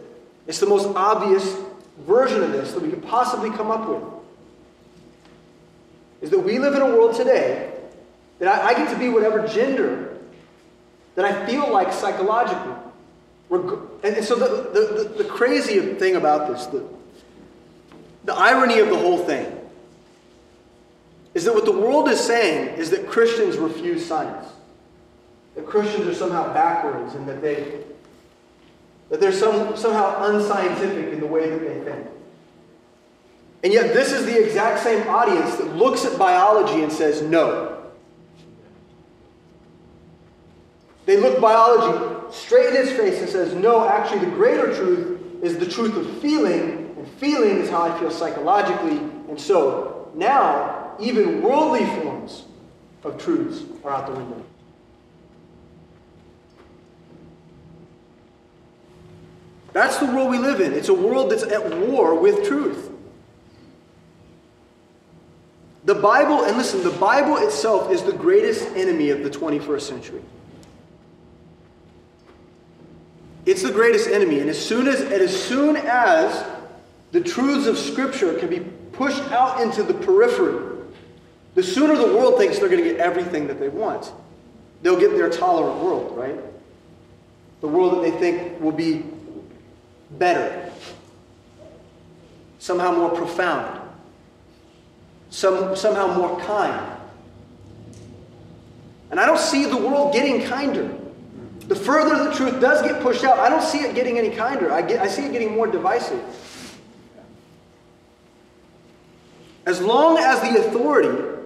It's 0.48 0.60
the 0.60 0.66
most 0.66 0.88
obvious 0.96 1.56
version 2.00 2.42
of 2.42 2.51
this 2.51 2.72
that 2.72 2.82
we 2.82 2.89
could 2.89 3.06
possibly 3.06 3.50
come 3.50 3.70
up 3.70 3.88
with. 3.88 4.04
Is 6.22 6.30
that 6.32 6.39
we 6.39 6.58
live 6.58 6.74
in 6.74 6.82
a 6.82 6.86
world 6.86 7.16
today 7.16 7.74
that 8.39 8.48
I, 8.48 8.70
I 8.70 8.74
get 8.74 8.89
to 8.92 8.98
be 8.98 9.10
whatever 9.10 9.46
gender 9.48 10.18
that 11.16 11.25
I 11.25 11.46
feel 11.46 11.72
like 11.72 11.92
psychologically. 11.92 12.75
And 13.50 14.24
so 14.24 14.36
the, 14.36 14.70
the, 14.72 15.04
the, 15.04 15.24
the 15.24 15.30
crazy 15.30 15.80
thing 15.96 16.16
about 16.16 16.48
this, 16.48 16.66
the, 16.68 16.86
the 18.25 18.34
irony 18.34 18.80
of 18.80 18.89
the 18.89 18.98
whole 18.98 19.18
thing, 19.18 19.54
is 21.34 21.46
that 21.46 21.54
what 21.54 21.66
the 21.66 21.72
world 21.72 22.08
is 22.10 22.20
saying 22.20 22.77
is 22.77 22.89
that 22.92 23.08
Christians 23.08 23.58
refuse 23.58 24.06
science. 24.06 24.48
That 25.56 25.66
Christians 25.66 26.08
are 26.08 26.13
somehow 26.13 26.54
backwards 26.54 27.16
and 27.16 27.27
that 27.27 27.42
they 27.42 27.84
that 29.10 29.20
they're 29.20 29.32
some, 29.32 29.76
somehow 29.78 30.26
unscientific 30.26 31.14
in 31.14 31.20
the 31.20 31.28
way 31.28 31.50
that 31.50 31.60
they 31.60 31.80
think. 31.92 32.08
And 33.64 33.74
yet 33.74 33.94
this 33.94 34.12
is 34.12 34.26
the 34.26 34.44
exact 34.44 34.84
same 34.84 35.08
audience 35.08 35.56
that 35.56 35.76
looks 35.76 36.06
at 36.06 36.18
biology 36.18 36.84
and 36.84 36.92
says 36.92 37.22
no. 37.22 37.74
They 41.06 41.18
look 41.18 41.40
biology 41.40 42.34
straight 42.36 42.70
in 42.70 42.76
its 42.76 42.92
face 42.92 43.20
and 43.20 43.30
says, 43.30 43.54
no, 43.56 43.88
actually 43.88 44.20
the 44.20 44.32
greater 44.32 44.76
truth 44.76 45.22
is 45.42 45.58
the 45.58 45.66
truth 45.66 45.96
of 45.96 46.20
feeling, 46.20 46.94
and 46.98 47.08
feeling 47.08 47.60
is 47.60 47.70
how 47.70 47.84
I 47.84 48.00
feel 48.00 48.12
psychologically. 48.12 48.98
And 49.30 49.40
so 49.40 50.12
now 50.16 50.96
even 51.00 51.42
worldly 51.42 51.86
forms 52.02 52.44
of 53.04 53.18
truths 53.18 53.64
are 53.84 53.92
out 53.92 54.08
the 54.08 54.14
window. 54.14 54.44
That's 59.74 59.97
the 59.97 60.05
world 60.05 60.29
we 60.29 60.38
live 60.38 60.62
in. 60.62 60.74
It's 60.74 60.89
a 60.89 60.93
world 60.93 61.31
that's 61.31 61.43
at 61.43 61.77
war 61.88 62.15
with 62.19 62.47
truth. 62.47 62.91
The 65.86 65.95
Bible, 65.95 66.43
and 66.43 66.57
listen, 66.57 66.83
the 66.83 66.97
Bible 66.97 67.38
itself 67.38 67.91
is 67.91 68.03
the 68.03 68.12
greatest 68.12 68.67
enemy 68.75 69.09
of 69.09 69.24
the 69.24 69.29
21st 69.29 69.81
century. 69.81 70.21
It's 73.45 73.63
the 73.63 73.71
greatest 73.71 74.09
enemy. 74.09 74.41
And 74.41 74.50
as 74.50 74.63
soon 74.63 74.89
as, 74.89 75.00
and 75.00 75.13
as 75.13 75.41
soon 75.41 75.77
as 75.77 76.45
the 77.13 77.21
truths 77.21 77.67
of 77.67 77.77
Scripture 77.77 78.38
can 78.38 78.50
be 78.50 78.59
pushed 78.91 79.24
out 79.31 79.62
into 79.62 79.81
the 79.83 79.93
periphery, 79.93 80.77
the 81.55 81.63
sooner 81.63 81.95
the 81.95 82.13
world 82.13 82.38
thinks 82.38 82.59
they're 82.59 82.67
going 82.67 82.83
to 82.83 82.89
get 82.89 83.00
everything 83.00 83.47
that 83.47 83.59
they 83.59 83.69
want, 83.69 84.12
they'll 84.81 85.00
get 85.00 85.12
their 85.12 85.29
tolerant 85.29 85.81
world, 85.81 86.17
right? 86.17 86.38
The 87.62 87.67
world 87.67 87.95
that 87.95 88.01
they 88.01 88.12
think 88.12 88.59
will 88.59 88.74
be 88.74 89.05
better, 90.12 90.72
somehow 92.60 92.92
more 92.92 93.10
profound, 93.10 93.82
some, 95.30 95.76
somehow 95.76 96.08
more 96.08 96.40
kind. 96.42 96.98
And 99.12 99.20
I 99.20 99.26
don't 99.26 99.40
see 99.40 99.66
the 99.66 99.78
world 99.78 100.14
getting 100.14 100.44
kinder. 100.48 100.94
The 101.68 101.76
further 101.76 102.24
the 102.24 102.34
truth 102.34 102.62
does 102.62 102.82
get 102.82 103.02
pushed 103.02 103.24
out, 103.24 103.40
I 103.40 103.50
don't 103.50 103.64
see 103.64 103.80
it 103.80 103.96
getting 103.96 104.18
any 104.18 104.30
kinder. 104.30 104.72
I, 104.72 104.82
get, 104.82 105.02
I 105.02 105.08
see 105.08 105.26
it 105.26 105.32
getting 105.32 105.54
more 105.54 105.68
divisive. 105.68 106.24
As 109.66 109.82
long 109.82 110.18
as 110.18 110.40
the 110.42 110.60
authority 110.60 111.44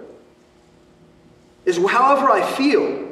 is 1.65 1.77
however 1.77 2.30
I 2.30 2.46
feel, 2.51 3.11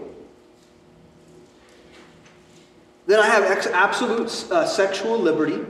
then 3.09 3.19
I 3.19 3.25
have 3.25 3.43
absolute 3.73 4.51
uh, 4.51 4.65
sexual 4.67 5.17
liberty. 5.17 5.65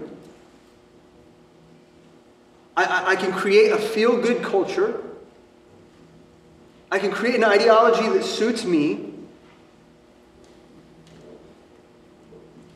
I, 2.75 2.84
I, 2.84 3.10
I 3.12 3.15
can 3.15 3.31
create 3.31 3.72
a 3.72 3.77
feel 3.77 4.22
good 4.22 4.43
culture. 4.43 5.01
I 6.91 7.00
can 7.00 7.12
create 7.12 7.36
an 7.36 7.46
ideology 7.46 8.10
that 8.10 8.25
suits 8.25 8.65
me. 8.65 9.13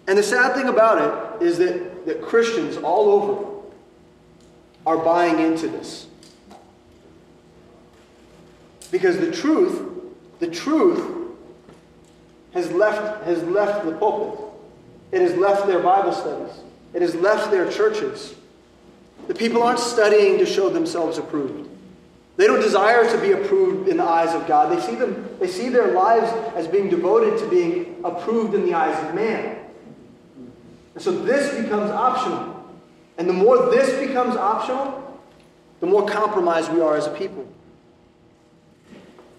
And 0.07 0.17
the 0.17 0.23
sad 0.23 0.55
thing 0.55 0.69
about 0.69 1.39
it 1.41 1.45
is 1.45 1.57
that, 1.57 2.05
that 2.05 2.21
Christians 2.21 2.77
all 2.77 3.09
over 3.09 3.51
are 4.85 4.97
buying 4.97 5.39
into 5.39 5.67
this. 5.67 6.07
Because 8.91 9.17
the 9.17 9.31
truth 9.31 9.89
the 10.39 10.47
truth 10.47 11.23
has 12.53 12.71
left, 12.71 13.23
has 13.23 13.41
left 13.43 13.85
the 13.85 13.93
pulpit. 13.93 14.42
It 15.13 15.21
has 15.21 15.35
left 15.35 15.67
their 15.67 15.79
Bible 15.79 16.11
studies. 16.11 16.55
It 16.91 17.03
has 17.03 17.13
left 17.13 17.51
their 17.51 17.69
churches. 17.69 18.33
The 19.27 19.35
people 19.35 19.61
aren't 19.61 19.77
studying 19.77 20.39
to 20.39 20.45
show 20.45 20.69
themselves 20.69 21.19
approved. 21.19 21.69
They 22.35 22.47
don't 22.47 22.59
desire 22.59 23.07
to 23.07 23.21
be 23.21 23.33
approved 23.33 23.87
in 23.89 23.97
the 23.97 24.03
eyes 24.03 24.33
of 24.33 24.47
God. 24.47 24.75
They 24.75 24.81
see, 24.81 24.95
them, 24.95 25.29
they 25.39 25.47
see 25.47 25.69
their 25.69 25.93
lives 25.93 26.31
as 26.55 26.67
being 26.67 26.89
devoted 26.89 27.37
to 27.39 27.47
being 27.47 28.01
approved 28.03 28.55
in 28.55 28.65
the 28.65 28.73
eyes 28.73 29.07
of 29.07 29.13
man. 29.13 29.59
And 30.95 31.03
so 31.03 31.11
this 31.11 31.61
becomes 31.61 31.91
optional. 31.91 32.65
And 33.19 33.29
the 33.29 33.33
more 33.33 33.69
this 33.69 34.07
becomes 34.07 34.35
optional, 34.35 35.21
the 35.79 35.85
more 35.85 36.07
compromised 36.07 36.73
we 36.73 36.81
are 36.81 36.97
as 36.97 37.05
a 37.05 37.11
people. 37.11 37.47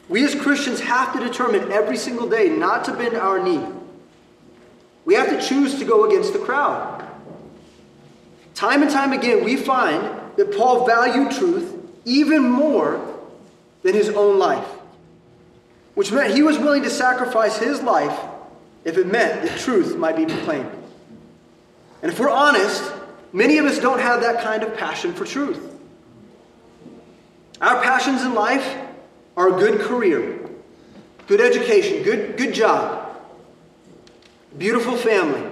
We 0.09 0.25
as 0.25 0.37
Christians 0.37 0.79
have 0.79 1.13
to 1.15 1.19
determine 1.19 1.73
every 1.73 1.97
single 1.97 2.29
day 2.29 2.49
not 2.49 2.85
to 2.85 2.93
bend 2.93 3.17
our 3.17 3.43
knee. 3.43 3.67
We 5.05 5.15
have 5.15 5.29
to 5.29 5.41
choose 5.41 5.79
to 5.79 5.85
go 5.85 6.07
against 6.07 6.33
the 6.33 6.39
crowd. 6.39 7.07
Time 8.55 8.83
and 8.83 8.91
time 8.91 9.13
again, 9.13 9.45
we 9.45 9.57
find 9.57 10.03
that 10.37 10.57
Paul 10.57 10.87
valued 10.87 11.33
truth 11.33 11.75
even 12.05 12.43
more 12.43 13.15
than 13.83 13.95
his 13.95 14.09
own 14.11 14.39
life, 14.39 14.67
which 15.95 16.13
meant 16.13 16.35
he 16.35 16.43
was 16.43 16.59
willing 16.59 16.83
to 16.83 16.91
sacrifice 16.91 17.59
his 17.59 17.83
life 17.83 18.19
if 18.85 18.97
it 18.97 19.07
meant 19.07 19.43
that 19.43 19.59
truth 19.59 19.97
might 19.97 20.17
be 20.17 20.27
proclaimed. 20.27 20.71
And 22.03 22.13
if 22.13 22.19
we're 22.19 22.31
honest, 22.31 22.93
many 23.33 23.59
of 23.59 23.67
us 23.67 23.79
don't 23.79 24.01
have 24.01 24.21
that 24.23 24.43
kind 24.43 24.63
of 24.63 24.77
passion 24.77 25.13
for 25.15 25.25
truth. 25.25 25.59
Our 27.61 27.83
passions 27.83 28.23
in 28.23 28.35
life 28.35 28.77
are 29.37 29.57
a 29.57 29.59
good 29.59 29.81
career, 29.81 30.49
good 31.27 31.41
education, 31.41 32.03
good, 32.03 32.37
good 32.37 32.55
job, 32.55 33.04
beautiful 34.57 34.97
family, 34.97 35.51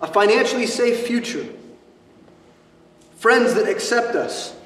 a 0.00 0.06
financially 0.06 0.66
safe 0.66 1.06
future, 1.06 1.46
friends 3.16 3.54
that 3.54 3.68
accept 3.68 4.14
us. 4.14 4.56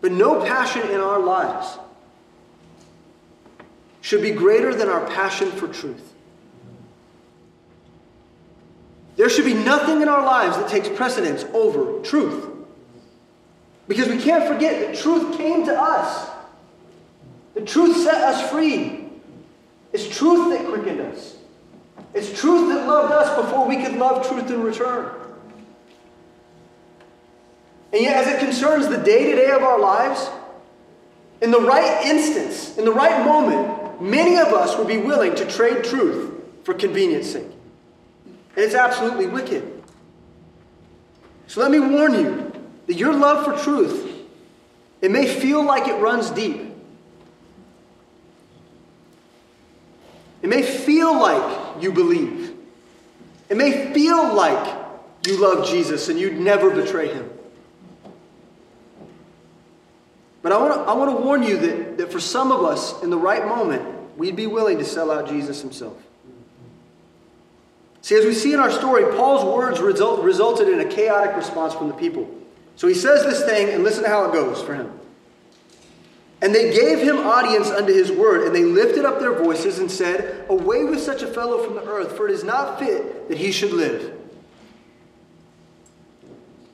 But 0.00 0.12
no 0.12 0.44
passion 0.44 0.90
in 0.90 1.00
our 1.00 1.20
lives 1.20 1.78
should 4.00 4.20
be 4.20 4.32
greater 4.32 4.74
than 4.74 4.88
our 4.88 5.06
passion 5.06 5.50
for 5.52 5.68
truth. 5.68 6.12
There 9.16 9.28
should 9.28 9.44
be 9.44 9.54
nothing 9.54 10.02
in 10.02 10.08
our 10.08 10.24
lives 10.24 10.56
that 10.56 10.68
takes 10.68 10.88
precedence 10.88 11.44
over 11.54 12.00
truth. 12.02 12.48
Because 13.86 14.08
we 14.08 14.18
can't 14.18 14.48
forget 14.48 14.80
that 14.80 15.00
truth 15.00 15.36
came 15.36 15.64
to 15.66 15.80
us. 15.80 16.31
The 17.54 17.62
truth 17.62 17.96
set 17.96 18.14
us 18.14 18.50
free. 18.50 19.08
It's 19.92 20.08
truth 20.08 20.56
that 20.56 20.66
quickened 20.66 21.00
us. 21.00 21.36
It's 22.14 22.38
truth 22.38 22.68
that 22.70 22.86
loved 22.86 23.12
us 23.12 23.44
before 23.44 23.66
we 23.66 23.76
could 23.76 23.96
love 23.96 24.26
truth 24.26 24.50
in 24.50 24.62
return. 24.62 25.10
And 27.92 28.02
yet, 28.02 28.26
as 28.26 28.34
it 28.34 28.38
concerns 28.38 28.88
the 28.88 28.96
day 28.96 29.30
to 29.30 29.36
day 29.36 29.50
of 29.50 29.62
our 29.62 29.78
lives, 29.78 30.30
in 31.42 31.50
the 31.50 31.60
right 31.60 32.06
instance, 32.06 32.78
in 32.78 32.84
the 32.84 32.92
right 32.92 33.24
moment, 33.24 34.00
many 34.00 34.38
of 34.38 34.48
us 34.48 34.78
would 34.78 34.88
be 34.88 34.96
willing 34.96 35.34
to 35.34 35.44
trade 35.44 35.84
truth 35.84 36.32
for 36.64 36.72
convenience 36.72 37.30
sake. 37.32 37.50
And 38.24 38.64
it's 38.64 38.74
absolutely 38.74 39.26
wicked. 39.26 39.82
So 41.48 41.60
let 41.60 41.70
me 41.70 41.80
warn 41.80 42.14
you 42.14 42.52
that 42.86 42.94
your 42.94 43.12
love 43.12 43.44
for 43.44 43.62
truth, 43.62 44.10
it 45.02 45.10
may 45.10 45.26
feel 45.26 45.62
like 45.62 45.86
it 45.86 46.00
runs 46.00 46.30
deep. 46.30 46.71
It 50.42 50.48
may 50.48 50.62
feel 50.62 51.18
like 51.18 51.82
you 51.82 51.92
believe. 51.92 52.56
It 53.48 53.56
may 53.56 53.92
feel 53.94 54.34
like 54.34 54.78
you 55.26 55.40
love 55.40 55.68
Jesus 55.68 56.08
and 56.08 56.18
you'd 56.18 56.38
never 56.38 56.70
betray 56.70 57.12
him. 57.12 57.30
But 60.42 60.50
I 60.50 60.58
want 60.58 60.74
to 60.74 60.80
I 60.80 60.94
want 60.94 61.16
to 61.16 61.24
warn 61.24 61.44
you 61.44 61.56
that, 61.58 61.98
that 61.98 62.12
for 62.12 62.18
some 62.18 62.50
of 62.50 62.64
us, 62.64 63.00
in 63.02 63.10
the 63.10 63.16
right 63.16 63.46
moment, 63.46 64.18
we'd 64.18 64.34
be 64.34 64.48
willing 64.48 64.78
to 64.78 64.84
sell 64.84 65.12
out 65.12 65.28
Jesus 65.28 65.60
himself. 65.60 65.96
See, 68.00 68.16
as 68.16 68.24
we 68.24 68.34
see 68.34 68.52
in 68.52 68.58
our 68.58 68.70
story, 68.70 69.04
Paul's 69.16 69.44
words 69.44 69.80
result, 69.80 70.24
resulted 70.24 70.68
in 70.68 70.80
a 70.80 70.84
chaotic 70.84 71.36
response 71.36 71.72
from 71.72 71.86
the 71.86 71.94
people. 71.94 72.28
So 72.74 72.88
he 72.88 72.94
says 72.94 73.22
this 73.22 73.44
thing, 73.44 73.68
and 73.68 73.84
listen 73.84 74.02
to 74.02 74.08
how 74.08 74.24
it 74.24 74.32
goes 74.32 74.60
for 74.60 74.74
him. 74.74 74.92
And 76.42 76.52
they 76.52 76.72
gave 76.72 76.98
him 76.98 77.18
audience 77.18 77.70
unto 77.70 77.92
his 77.92 78.10
word, 78.10 78.44
and 78.44 78.54
they 78.54 78.64
lifted 78.64 79.04
up 79.04 79.20
their 79.20 79.32
voices 79.32 79.78
and 79.78 79.88
said, 79.88 80.44
Away 80.48 80.82
with 80.84 81.00
such 81.00 81.22
a 81.22 81.28
fellow 81.28 81.62
from 81.64 81.76
the 81.76 81.84
earth, 81.84 82.16
for 82.16 82.28
it 82.28 82.32
is 82.32 82.42
not 82.42 82.80
fit 82.80 83.28
that 83.28 83.38
he 83.38 83.52
should 83.52 83.72
live. 83.72 84.12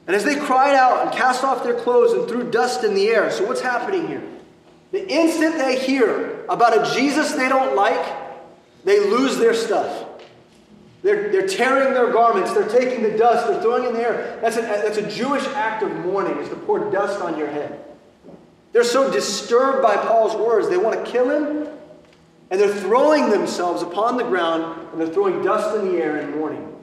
And 0.07 0.17
as 0.17 0.25
they 0.25 0.37
cried 0.37 0.75
out 0.75 1.07
and 1.07 1.15
cast 1.15 1.45
off 1.45 1.63
their 1.63 1.75
clothes 1.75 2.15
and 2.15 2.27
threw 2.27 2.51
dust 2.51 2.83
in 2.83 2.95
the 2.95 3.09
air, 3.09 3.31
so 3.31 3.47
what's 3.47 3.61
happening 3.61 4.09
here? 4.09 4.23
The 4.91 5.07
instant 5.07 5.57
they 5.57 5.79
hear 5.79 6.47
about 6.47 6.75
a 6.75 6.95
Jesus 6.95 7.33
they 7.33 7.51
don't 7.51 7.77
like, 7.77 8.17
they 8.85 9.01
lose 9.01 9.37
their 9.37 9.53
stuff. 9.53 10.07
They're, 11.03 11.31
they're 11.31 11.47
tearing 11.47 11.93
their 11.93 12.11
garments, 12.11 12.55
they're 12.55 12.69
taking 12.69 13.03
the 13.03 13.19
dust, 13.19 13.47
they're 13.47 13.61
throwing 13.61 13.85
in 13.85 13.93
the 13.93 14.01
air. 14.01 14.39
That's, 14.41 14.57
that's 14.57 14.97
a 14.97 15.11
Jewish 15.11 15.45
act 15.49 15.83
of 15.83 15.95
mourning, 16.07 16.39
is 16.39 16.49
to 16.49 16.57
pour 16.57 16.91
dust 16.91 17.21
on 17.21 17.37
your 17.37 17.49
head. 17.49 17.85
They're 18.73 18.85
so 18.85 19.11
disturbed 19.11 19.83
by 19.83 19.97
Paul's 19.97 20.37
words, 20.37 20.69
they 20.69 20.77
want 20.77 21.05
to 21.05 21.11
kill 21.11 21.31
him, 21.31 21.69
and 22.51 22.61
they're 22.61 22.75
throwing 22.75 23.31
themselves 23.31 23.83
upon 23.83 24.17
the 24.17 24.25
ground, 24.25 24.89
and 24.93 25.01
they're 25.01 25.13
throwing 25.13 25.43
dust 25.43 25.77
in 25.77 25.93
the 25.93 25.99
air 25.99 26.19
in 26.19 26.39
mourning. 26.39 26.75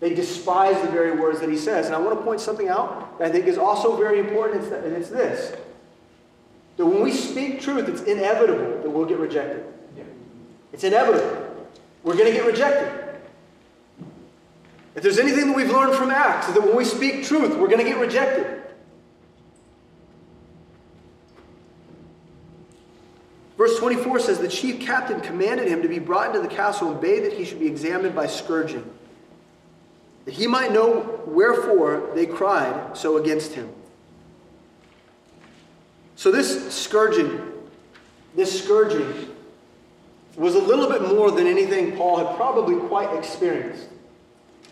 They 0.00 0.14
despise 0.14 0.80
the 0.80 0.88
very 0.88 1.12
words 1.12 1.40
that 1.40 1.50
he 1.50 1.58
says. 1.58 1.86
And 1.86 1.94
I 1.94 1.98
want 1.98 2.18
to 2.18 2.24
point 2.24 2.40
something 2.40 2.68
out 2.68 3.18
that 3.18 3.28
I 3.28 3.30
think 3.30 3.46
is 3.46 3.58
also 3.58 3.96
very 3.96 4.18
important, 4.18 4.72
and 4.72 4.96
it's 4.96 5.10
this. 5.10 5.54
That 6.78 6.86
when 6.86 7.02
we 7.02 7.12
speak 7.12 7.60
truth, 7.60 7.86
it's 7.88 8.02
inevitable 8.02 8.82
that 8.82 8.88
we'll 8.88 9.04
get 9.04 9.18
rejected. 9.18 9.64
It's 10.72 10.84
inevitable. 10.84 11.54
We're 12.02 12.14
going 12.14 12.26
to 12.26 12.32
get 12.32 12.46
rejected. 12.46 13.20
If 14.94 15.02
there's 15.02 15.18
anything 15.18 15.48
that 15.48 15.56
we've 15.56 15.70
learned 15.70 15.94
from 15.94 16.10
Acts, 16.10 16.48
is 16.48 16.54
that 16.54 16.62
when 16.62 16.76
we 16.76 16.84
speak 16.84 17.24
truth, 17.24 17.56
we're 17.58 17.68
going 17.68 17.84
to 17.84 17.84
get 17.84 17.98
rejected. 17.98 18.59
Verse 23.60 23.78
24 23.78 24.20
says, 24.20 24.38
The 24.38 24.48
chief 24.48 24.80
captain 24.80 25.20
commanded 25.20 25.68
him 25.68 25.82
to 25.82 25.88
be 25.88 25.98
brought 25.98 26.28
into 26.28 26.40
the 26.40 26.48
castle 26.48 26.92
and 26.92 26.98
bade 26.98 27.24
that 27.24 27.34
he 27.34 27.44
should 27.44 27.60
be 27.60 27.66
examined 27.66 28.14
by 28.14 28.26
scourging, 28.26 28.90
that 30.24 30.32
he 30.32 30.46
might 30.46 30.72
know 30.72 31.20
wherefore 31.26 32.08
they 32.14 32.24
cried 32.24 32.96
so 32.96 33.18
against 33.18 33.52
him. 33.52 33.68
So, 36.16 36.30
this 36.30 36.74
scourging, 36.74 37.38
this 38.34 38.64
scourging 38.64 39.28
was 40.36 40.54
a 40.54 40.58
little 40.58 40.88
bit 40.88 41.02
more 41.02 41.30
than 41.30 41.46
anything 41.46 41.98
Paul 41.98 42.16
had 42.16 42.36
probably 42.36 42.76
quite 42.88 43.14
experienced. 43.14 43.88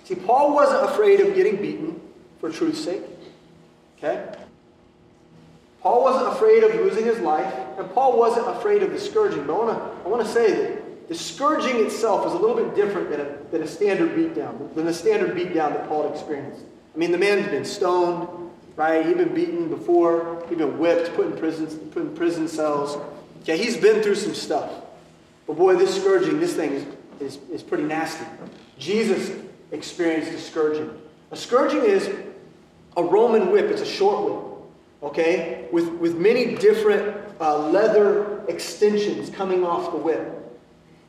See, 0.05 0.14
Paul 0.14 0.55
wasn't 0.55 0.83
afraid 0.83 1.20
of 1.20 1.35
getting 1.35 1.57
beaten 1.57 2.01
for 2.40 2.48
truth's 2.48 2.83
sake. 2.83 3.03
Okay? 3.98 4.33
Paul 5.83 6.03
wasn't 6.03 6.33
afraid 6.33 6.64
of 6.64 6.75
losing 6.75 7.05
his 7.05 7.19
life, 7.21 7.55
and 7.79 7.88
Paul 7.93 8.19
wasn't 8.19 8.49
afraid 8.49 8.83
of 8.83 8.91
the 8.91 8.99
scourging. 8.99 9.47
But 9.47 9.55
I 9.55 9.64
want 9.64 9.79
to 9.79 10.07
I 10.07 10.09
want 10.09 10.27
to 10.27 10.33
say 10.33 10.53
that 10.53 11.09
the 11.09 11.14
scourging 11.14 11.77
itself 11.85 12.27
is 12.27 12.33
a 12.33 12.37
little 12.37 12.57
bit 12.57 12.75
different 12.75 13.11
than 13.11 13.21
a, 13.21 13.38
than 13.51 13.62
a 13.62 13.67
standard 13.67 14.11
beatdown, 14.11 14.75
than 14.75 14.85
the 14.85 14.93
standard 14.93 15.35
beatdown 15.35 15.73
that 15.73 15.88
Paul 15.88 16.12
experienced. 16.12 16.64
I 16.95 16.99
mean, 16.99 17.12
the 17.12 17.19
man's 17.19 17.49
been 17.49 17.64
stoned, 17.64 18.29
right? 18.77 19.07
He'd 19.07 19.17
been 19.17 19.35
beaten 19.35 19.69
before, 19.69 20.45
he'd 20.49 20.59
been 20.59 20.79
whipped, 20.79 21.14
put 21.14 21.27
in 21.27 21.37
prison, 21.37 21.67
put 21.91 22.03
in 22.03 22.14
prison 22.14 22.47
cells. 22.47 22.99
Yeah, 23.45 23.55
he's 23.55 23.77
been 23.77 24.03
through 24.03 24.17
some 24.17 24.35
stuff. 24.35 24.71
But 25.47 25.57
boy, 25.57 25.77
this 25.77 25.99
scourging, 25.99 26.41
this 26.41 26.55
thing 26.55 26.73
is, 26.73 26.87
is, 27.21 27.38
is 27.51 27.62
pretty 27.62 27.85
nasty. 27.85 28.27
Jesus 28.79 29.33
experienced 29.73 30.31
a 30.33 30.38
scourging. 30.38 30.91
A 31.31 31.37
scourging 31.37 31.85
is 31.85 32.11
a 32.97 33.03
Roman 33.03 33.51
whip, 33.51 33.71
it's 33.71 33.81
a 33.81 33.87
short 33.87 34.25
whip, 34.25 34.48
okay, 35.03 35.67
with, 35.71 35.89
with 35.95 36.17
many 36.17 36.55
different 36.57 37.17
uh, 37.41 37.69
leather 37.69 38.45
extensions 38.49 39.31
coming 39.31 39.65
off 39.65 39.93
the 39.93 39.99
whip. 39.99 40.35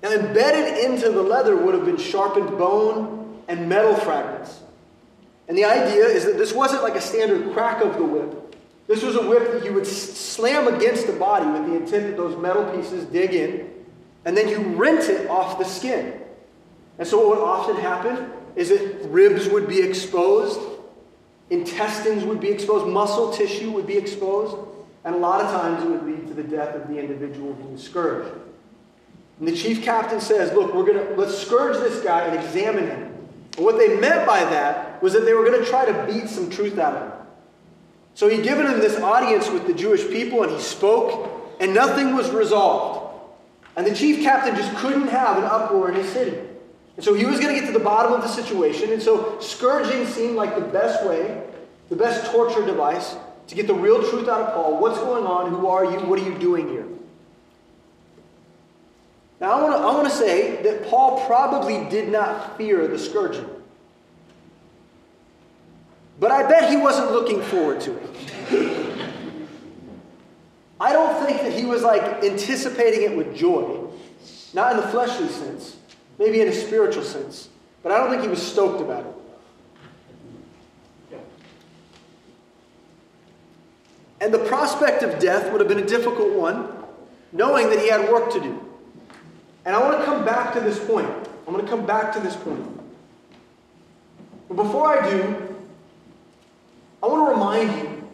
Now, 0.02 0.12
embedded 0.12 0.86
into 0.86 1.10
the 1.10 1.22
leather 1.22 1.56
would 1.56 1.74
have 1.74 1.86
been 1.86 1.98
sharpened 1.98 2.58
bone 2.58 3.42
and 3.48 3.68
metal 3.68 3.96
fragments. 3.96 4.60
And 5.48 5.58
the 5.58 5.66
idea 5.66 6.06
is 6.06 6.26
that 6.26 6.38
this 6.38 6.54
wasn't 6.54 6.84
like 6.84 6.96
a 6.96 7.02
standard 7.02 7.52
crack 7.54 7.82
of 7.84 7.98
the 7.98 8.04
whip. 8.04 8.56
This 8.88 9.04
was 9.04 9.16
a 9.16 9.28
whip 9.28 9.52
that 9.52 9.66
you 9.66 9.74
would 9.74 9.86
slam 9.86 10.68
against 10.74 11.08
the 11.08 11.14
body 11.14 11.46
with 11.48 11.66
the 11.66 11.76
intent 11.76 12.08
that 12.08 12.18
those 12.18 12.38
metal 12.38 12.66
pieces 12.76 13.06
dig 13.06 13.34
in, 13.34 13.70
and 14.26 14.38
then 14.38 14.48
you 14.48 14.60
rent 14.76 15.10
it 15.10 15.30
off 15.30 15.60
the 15.60 15.66
skin. 15.66 16.20
And 16.98 17.08
so, 17.08 17.20
what 17.20 17.38
would 17.38 17.44
often 17.44 17.76
happen 17.78 18.32
is 18.56 18.70
that 18.70 19.10
ribs 19.10 19.48
would 19.48 19.68
be 19.68 19.82
exposed, 19.82 20.60
intestines 21.50 22.24
would 22.24 22.40
be 22.40 22.50
exposed, 22.50 22.88
muscle 22.88 23.32
tissue 23.32 23.72
would 23.72 23.88
be 23.88 23.98
exposed, 23.98 24.56
and 25.04 25.16
a 25.16 25.18
lot 25.18 25.42
of 25.42 25.52
times 25.52 25.84
it 25.84 25.90
would 25.90 26.06
lead 26.06 26.28
to 26.28 26.34
the 26.34 26.44
death 26.44 26.76
of 26.76 26.88
the 26.88 26.98
individual 27.00 27.54
being 27.54 27.78
scourged. 27.78 28.32
And 29.40 29.48
the 29.48 29.56
chief 29.56 29.84
captain 29.84 30.20
says, 30.20 30.54
Look, 30.54 30.74
we're 30.74 30.86
gonna 30.86 31.16
let's 31.16 31.38
scourge 31.38 31.78
this 31.78 32.04
guy 32.04 32.26
and 32.26 32.44
examine 32.44 32.88
him. 32.88 33.04
And 33.58 33.66
what 33.66 33.78
they 33.78 34.00
meant 34.00 34.28
by 34.28 34.44
that 34.46 35.02
was 35.02 35.14
that 35.14 35.22
they 35.22 35.34
were 35.34 35.50
to 35.50 35.66
try 35.66 35.86
to 35.86 36.06
beat 36.12 36.30
some 36.30 36.50
truth 36.50 36.78
out 36.78 36.96
of 36.96 37.12
him. 37.12 37.20
So 38.14 38.28
he'd 38.28 38.44
given 38.44 38.66
him 38.66 38.80
this 38.80 39.00
audience 39.00 39.50
with 39.50 39.66
the 39.66 39.74
Jewish 39.74 40.06
people, 40.10 40.44
and 40.44 40.52
he 40.52 40.60
spoke, 40.60 41.56
and 41.60 41.74
nothing 41.74 42.16
was 42.16 42.30
resolved. 42.32 43.08
And 43.76 43.88
the 43.88 43.96
chief 43.96 44.24
captain 44.24 44.56
just 44.56 44.76
couldn't 44.76 45.08
have 45.08 45.38
an 45.38 45.46
uproar 45.46 45.90
in 45.90 45.96
his 45.96 46.10
city. 46.10 46.38
And 47.00 47.04
so 47.06 47.14
he 47.14 47.24
was 47.24 47.40
going 47.40 47.56
to 47.56 47.62
get 47.62 47.66
to 47.66 47.72
the 47.72 47.80
bottom 47.80 48.12
of 48.12 48.22
the 48.22 48.28
situation. 48.28 48.92
And 48.92 49.02
so 49.02 49.40
scourging 49.40 50.06
seemed 50.06 50.36
like 50.36 50.56
the 50.56 50.66
best 50.66 51.06
way, 51.06 51.42
the 51.88 51.96
best 51.96 52.30
torture 52.30 52.66
device 52.66 53.16
to 53.48 53.56
get 53.56 53.68
the 53.68 53.74
real 53.74 54.04
truth 54.10 54.28
out 54.28 54.42
of 54.42 54.54
Paul. 54.54 54.82
What's 54.82 54.98
going 54.98 55.26
on? 55.26 55.50
Who 55.50 55.66
are 55.68 55.86
you? 55.86 55.98
What 56.00 56.20
are 56.20 56.30
you 56.30 56.38
doing 56.38 56.68
here? 56.68 56.86
Now, 59.40 59.52
I 59.52 59.64
want 59.64 59.76
to 59.76 59.80
I 59.80 59.94
want 59.94 60.10
to 60.10 60.14
say 60.14 60.62
that 60.64 60.90
Paul 60.90 61.26
probably 61.26 61.90
did 61.90 62.10
not 62.10 62.58
fear 62.58 62.86
the 62.86 63.00
scourging. 63.00 63.50
But 66.20 66.32
I 66.32 66.50
bet 66.50 66.70
he 66.70 66.76
wasn't 66.76 67.14
looking 67.14 67.42
forward 67.44 67.80
to 67.80 67.96
it. 67.96 69.14
I 70.82 70.92
don't 70.92 71.26
think 71.26 71.44
that 71.44 71.54
he 71.54 71.64
was 71.64 71.82
like 71.82 72.26
anticipating 72.26 73.04
it 73.04 73.16
with 73.16 73.38
joy, 73.38 73.88
not 74.54 74.74
in 74.74 74.82
the 74.82 74.88
fleshly 74.90 75.30
sense, 75.30 75.78
maybe 76.20 76.42
in 76.42 76.50
a 76.50 76.54
spiritual 76.54 77.04
sense, 77.04 77.50
but 77.82 77.92
I 77.92 77.98
don't 77.98 78.12
think 78.12 78.22
he 78.22 78.28
was 78.28 78.46
stoked 78.46 78.82
about 78.82 79.06
it. 79.06 79.16
And 84.22 84.34
the 84.34 84.40
prospect 84.40 85.02
of 85.02 85.18
death 85.18 85.50
would 85.52 85.62
have 85.62 85.70
been 85.70 85.80
a 85.80 85.88
difficult 85.88 86.34
one, 86.34 86.68
knowing 87.32 87.70
that 87.70 87.80
he 87.80 87.88
had 87.88 88.12
work 88.12 88.32
to 88.34 88.40
do. 88.42 88.66
And 89.66 89.74
I 89.76 89.82
want 89.82 89.98
to 89.98 90.06
come 90.06 90.26
back 90.26 90.54
to 90.56 90.60
this 90.60 90.78
point. 90.78 91.10
I'm 91.48 91.54
going 91.54 91.64
to 91.64 91.72
come 91.72 91.86
back 91.86 92.12
to 92.14 92.20
this 92.20 92.36
point. 92.36 92.66
But 94.50 94.56
before 94.56 94.88
I 94.88 95.10
do, 95.10 95.56
I 97.02 97.08
want 97.08 97.28
to 97.28 97.32
remind 97.32 97.80
you 97.80 98.10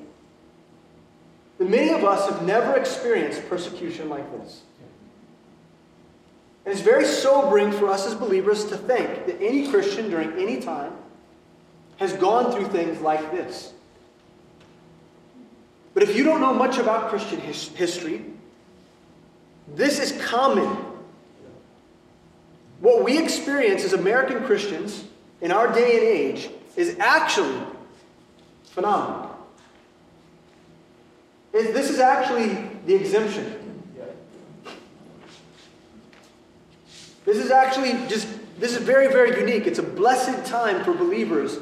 that 1.58 1.70
many 1.70 1.90
of 1.90 2.04
us 2.04 2.30
have 2.30 2.46
never 2.46 2.76
experienced 2.76 3.50
persecution 3.50 4.10
like 4.10 4.32
this. 4.40 4.62
And 6.66 6.74
it's 6.74 6.82
very 6.82 7.06
sobering 7.06 7.72
for 7.72 7.88
us 7.90 8.08
as 8.08 8.16
believers 8.16 8.66
to 8.66 8.78
think 8.78 9.28
that 9.28 9.40
any 9.40 9.70
Christian 9.70 10.10
during 10.10 10.34
any 10.34 10.60
time 10.60 10.94
has 11.98 12.12
gone 12.14 12.52
through 12.52 12.68
things 12.68 13.00
like 13.02 13.32
this. 13.32 13.72
But 15.94 16.04
if 16.04 16.16
you 16.16 16.24
don't 16.24 16.42
know 16.42 16.54
much 16.54 16.78
about 16.78 17.10
Christian 17.10 17.40
his- 17.40 17.70
history, 17.70 18.26
this 19.68 20.00
is 20.00 20.20
common. 20.26 20.78
What 22.82 23.04
we 23.04 23.18
experience 23.18 23.84
as 23.84 23.94
American 23.94 24.44
Christians 24.44 25.06
in 25.42 25.52
our 25.52 25.72
day 25.72 25.98
and 25.98 26.04
age 26.04 26.50
is 26.76 26.98
actually 27.00 27.62
phenomenal. 28.66 29.38
This 31.54 31.90
is 31.90 32.00
actually 32.00 32.70
the 32.86 32.96
exemption. 32.96 33.65
This 37.26 37.38
is 37.38 37.52
actually 37.52 37.94
just, 38.08 38.28
this 38.60 38.76
is 38.76 38.84
very, 38.84 39.08
very 39.08 39.40
unique. 39.40 39.66
It's 39.66 39.80
a 39.80 39.84
blessed 39.84 40.46
time 40.46 40.84
for 40.84 40.94
believers 40.94 41.58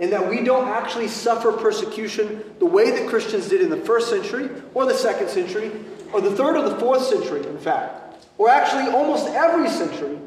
in 0.00 0.10
that 0.10 0.28
we 0.28 0.42
don't 0.42 0.68
actually 0.68 1.06
suffer 1.06 1.52
persecution 1.52 2.42
the 2.58 2.66
way 2.66 2.90
that 2.90 3.08
Christians 3.08 3.48
did 3.48 3.60
in 3.60 3.70
the 3.70 3.76
first 3.76 4.10
century, 4.10 4.50
or 4.74 4.86
the 4.86 4.94
second 4.94 5.28
century, 5.28 5.70
or 6.12 6.20
the 6.20 6.32
third 6.32 6.56
or 6.56 6.68
the 6.68 6.76
fourth 6.76 7.04
century, 7.04 7.46
in 7.46 7.58
fact, 7.58 8.26
or 8.38 8.48
actually 8.48 8.92
almost 8.92 9.28
every 9.28 9.68
century 9.68 10.18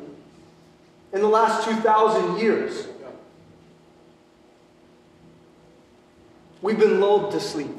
in 1.12 1.22
the 1.22 1.28
last 1.28 1.68
2,000 1.68 2.40
years. 2.40 2.88
We've 6.62 6.80
been 6.80 7.00
lulled 7.02 7.32
to 7.34 7.40
sleep. 7.40 7.72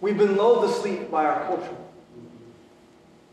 We've 0.00 0.18
been 0.18 0.36
lulled 0.36 0.68
to 0.68 0.74
sleep 0.80 1.10
by 1.10 1.24
our 1.24 1.44
culture. 1.46 1.76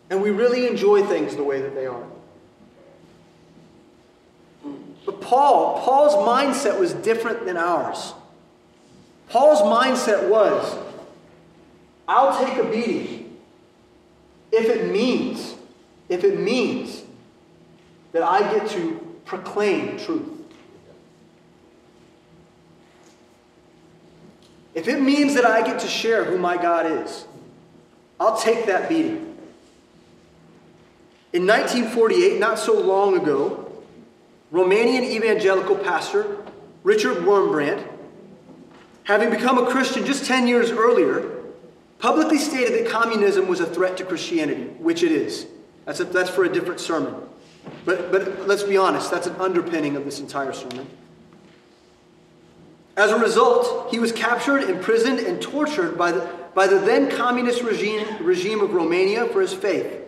And 0.10 0.22
we 0.22 0.30
really 0.30 0.68
enjoy 0.68 1.04
things 1.06 1.36
the 1.36 1.44
way 1.44 1.62
that 1.62 1.74
they 1.74 1.88
are. 1.88 2.04
But 5.06 5.22
Paul, 5.22 5.82
Paul's 5.82 6.16
mindset 6.16 6.80
was 6.80 6.94
different 6.94 7.46
than 7.46 7.58
ours. 7.58 8.14
Paul's 9.30 9.62
mindset 9.62 10.30
was 10.30 10.78
I'll 12.08 12.38
take 12.44 12.58
a 12.58 12.64
beating 12.64 13.38
if 14.52 14.70
it 14.70 14.92
means, 14.92 15.56
if 16.08 16.24
it 16.24 16.40
means 16.40 17.04
that 18.12 18.24
I 18.24 18.40
get 18.54 18.70
to 18.72 19.16
proclaim 19.26 19.98
truth. 19.98 20.30
If 24.74 24.88
it 24.88 25.02
means 25.02 25.36
that 25.36 25.46
I 25.46 25.66
get 25.66 25.80
to 25.80 25.88
share 25.88 26.26
who 26.26 26.38
my 26.38 26.58
God 26.58 26.86
is, 26.86 27.26
I'll 28.20 28.38
take 28.38 28.66
that 28.68 28.88
beating. 28.88 29.35
In 31.36 31.46
1948, 31.46 32.40
not 32.40 32.58
so 32.58 32.80
long 32.80 33.18
ago, 33.18 33.70
Romanian 34.54 35.04
evangelical 35.04 35.76
pastor 35.76 36.38
Richard 36.84 37.26
Wurmbrand, 37.26 37.86
having 39.04 39.32
become 39.32 39.58
a 39.58 39.70
Christian 39.70 40.06
just 40.06 40.24
10 40.24 40.48
years 40.48 40.72
earlier, 40.72 41.30
publicly 42.00 42.38
stated 42.38 42.72
that 42.80 42.90
communism 42.90 43.50
was 43.50 43.60
a 43.60 43.66
threat 43.66 43.98
to 43.98 44.06
Christianity, 44.06 44.68
which 44.80 45.04
it 45.04 45.12
is. 45.12 45.46
That's, 45.84 46.00
a, 46.00 46.06
that's 46.06 46.30
for 46.30 46.46
a 46.46 46.50
different 46.50 46.80
sermon. 46.80 47.14
But, 47.84 48.14
but 48.14 48.48
let's 48.48 48.64
be 48.64 48.78
honest, 48.78 49.12
that's 49.12 49.28
an 49.28 49.36
underpinning 49.36 49.98
of 49.98 50.06
this 50.06 50.22
entire 50.22 50.54
sermon. 50.54 50.88
As 52.96 53.12
a 53.12 53.20
result, 53.20 53.92
he 53.92 54.00
was 54.00 54.14
captured, 54.14 54.70
imprisoned, 54.70 55.20
and 55.20 55.42
tortured 55.42 55.98
by 55.98 56.14
the, 56.14 56.30
by 56.54 56.66
the 56.66 56.80
then 56.80 57.12
communist 57.12 57.62
regime, 57.62 58.24
regime 58.24 58.62
of 58.62 58.74
Romania 58.74 59.26
for 59.26 59.42
his 59.42 59.54
faith. 59.54 60.04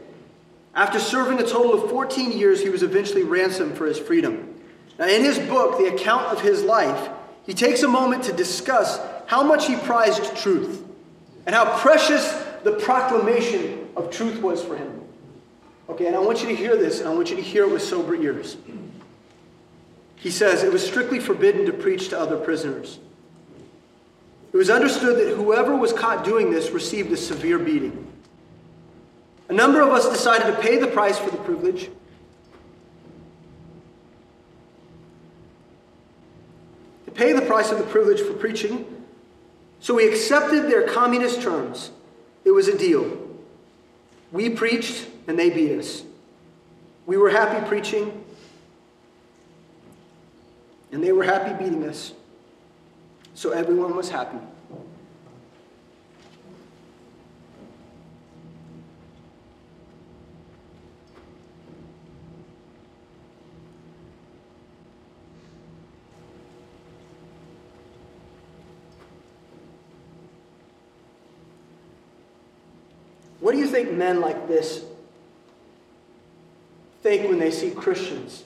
After 0.78 1.00
serving 1.00 1.40
a 1.40 1.44
total 1.44 1.74
of 1.74 1.90
14 1.90 2.32
years, 2.32 2.62
he 2.62 2.70
was 2.70 2.84
eventually 2.84 3.24
ransomed 3.24 3.76
for 3.76 3.88
his 3.88 3.98
freedom. 3.98 4.62
Now, 5.00 5.08
in 5.08 5.24
his 5.24 5.40
book, 5.40 5.80
The 5.80 5.88
Account 5.88 6.28
of 6.28 6.40
His 6.40 6.62
Life, 6.64 7.10
he 7.48 7.56
takes 7.56 7.82
a 7.82 7.88
moment 7.88 8.26
to 8.26 8.32
discuss 8.32 9.00
how 9.26 9.42
much 9.42 9.66
he 9.66 9.76
prized 9.76 10.38
truth 10.38 10.86
and 11.48 11.56
how 11.56 11.80
precious 11.80 12.32
the 12.64 12.74
proclamation 12.74 13.90
of 13.96 14.12
truth 14.12 14.40
was 14.40 14.64
for 14.64 14.78
him. 14.78 15.02
Okay, 15.90 16.06
and 16.06 16.16
I 16.16 16.20
want 16.20 16.44
you 16.44 16.50
to 16.50 16.56
hear 16.56 16.78
this, 16.78 17.00
and 17.00 17.10
I 17.10 17.14
want 17.14 17.32
you 17.32 17.38
to 17.38 17.42
hear 17.42 17.64
it 17.64 17.72
with 17.72 17.82
sober 17.82 18.14
ears. 18.14 18.56
He 20.18 20.30
says, 20.30 20.62
It 20.62 20.72
was 20.72 20.86
strictly 20.86 21.20
forbidden 21.20 21.66
to 21.66 21.74
preach 21.74 22.10
to 22.10 22.20
other 22.20 22.38
prisoners. 22.38 23.00
It 24.54 24.58
was 24.58 24.70
understood 24.70 25.18
that 25.18 25.36
whoever 25.36 25.76
was 25.76 25.92
caught 25.92 26.24
doing 26.24 26.52
this 26.52 26.70
received 26.70 27.12
a 27.12 27.18
severe 27.18 27.58
beating. 27.58 28.07
A 29.50 29.54
number 29.54 29.82
of 29.82 29.90
us 29.90 30.10
decided 30.10 30.46
to 30.54 30.62
pay 30.62 30.78
the 30.78 30.88
price 30.88 31.18
for 31.18 31.30
the 31.30 31.38
privilege. 31.38 31.90
To 37.06 37.12
pay 37.12 37.34
the 37.34 37.42
price 37.42 37.72
of 37.72 37.78
the 37.78 37.86
privilege 37.86 38.20
for 38.20 38.34
preaching. 38.34 38.86
So 39.80 39.94
we 39.94 40.08
accepted 40.08 40.64
their 40.64 40.88
communist 40.88 41.42
terms. 41.42 41.92
It 42.44 42.52
was 42.52 42.68
a 42.68 42.78
deal. 42.78 43.18
We 44.32 44.50
preached 44.50 45.08
and 45.28 45.40
they 45.40 45.50
beat 45.50 45.78
us. 45.78 46.04
We 47.06 47.16
were 47.16 47.30
happy 47.30 47.66
preaching 47.68 48.24
and 50.92 51.04
they 51.04 51.12
were 51.12 51.24
happy 51.24 51.54
beating 51.64 51.88
us. 51.88 52.14
So 53.34 53.52
everyone 53.52 53.96
was 53.96 54.10
happy. 54.10 54.40
Do 73.58 73.64
you 73.64 73.70
think 73.70 73.92
men 73.92 74.22
like 74.22 74.48
this 74.48 74.84
think 77.02 77.28
when 77.28 77.40
they 77.40 77.50
see 77.50 77.72
Christians 77.72 78.44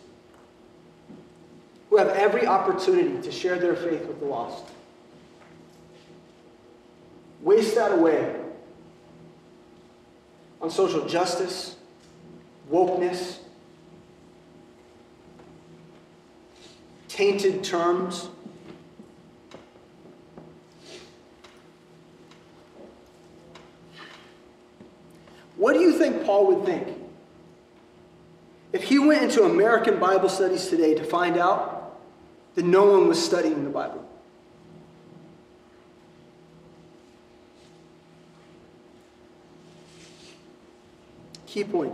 who 1.89 1.97
have 1.97 2.07
every 2.09 2.47
opportunity 2.47 3.21
to 3.21 3.29
share 3.29 3.59
their 3.59 3.75
faith 3.75 4.07
with 4.07 4.21
the 4.21 4.25
lost. 4.25 4.63
Waste 7.41 7.75
that 7.75 7.91
away 7.91 8.39
on 10.61 10.71
social 10.71 11.05
justice, 11.05 11.75
wokeness, 12.71 13.39
tainted 17.09 17.65
terms. 17.65 18.29
What 25.61 25.73
do 25.73 25.79
you 25.81 25.93
think 25.93 26.25
Paul 26.25 26.47
would 26.47 26.65
think 26.65 26.87
if 28.73 28.81
he 28.81 28.97
went 28.97 29.21
into 29.21 29.43
American 29.43 29.99
Bible 29.99 30.27
studies 30.27 30.65
today 30.69 30.95
to 30.95 31.03
find 31.03 31.37
out 31.37 32.01
that 32.55 32.65
no 32.65 32.85
one 32.85 33.07
was 33.07 33.23
studying 33.23 33.63
the 33.63 33.69
Bible. 33.69 34.03
Key 41.45 41.63
point. 41.63 41.93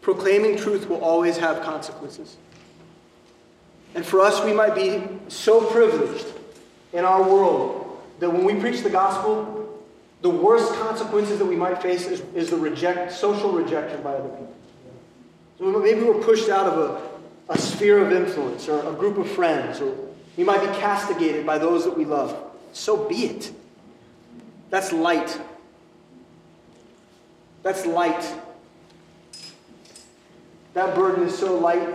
proclaiming 0.00 0.56
truth 0.56 0.88
will 0.88 1.04
always 1.04 1.36
have 1.36 1.62
consequences. 1.62 2.38
And 3.94 4.06
for 4.06 4.22
us, 4.22 4.42
we 4.42 4.54
might 4.54 4.74
be 4.74 5.02
so 5.28 5.60
privileged 5.66 6.26
in 6.94 7.04
our 7.04 7.22
world 7.22 8.00
that 8.20 8.30
when 8.30 8.44
we 8.44 8.54
preach 8.54 8.82
the 8.82 8.88
gospel, 8.88 9.55
the 10.22 10.30
worst 10.30 10.72
consequences 10.74 11.38
that 11.38 11.44
we 11.44 11.56
might 11.56 11.80
face 11.82 12.06
is, 12.06 12.20
is 12.34 12.50
the 12.50 12.56
reject, 12.56 13.12
social 13.12 13.52
rejection 13.52 14.02
by 14.02 14.14
other 14.14 14.28
people. 14.28 14.54
So 15.58 15.78
maybe 15.78 16.02
we're 16.02 16.22
pushed 16.22 16.48
out 16.48 16.66
of 16.66 16.78
a, 16.78 17.52
a 17.52 17.58
sphere 17.58 18.04
of 18.04 18.12
influence 18.12 18.68
or 18.68 18.86
a 18.88 18.92
group 18.92 19.18
of 19.18 19.30
friends, 19.30 19.80
or 19.80 19.94
we 20.36 20.44
might 20.44 20.60
be 20.60 20.78
castigated 20.78 21.46
by 21.46 21.58
those 21.58 21.84
that 21.84 21.96
we 21.96 22.04
love. 22.04 22.36
So 22.72 23.08
be 23.08 23.26
it. 23.26 23.52
That's 24.70 24.92
light. 24.92 25.38
That's 27.62 27.86
light. 27.86 28.34
That 30.74 30.94
burden 30.94 31.24
is 31.24 31.36
so 31.38 31.58
light. 31.58 31.88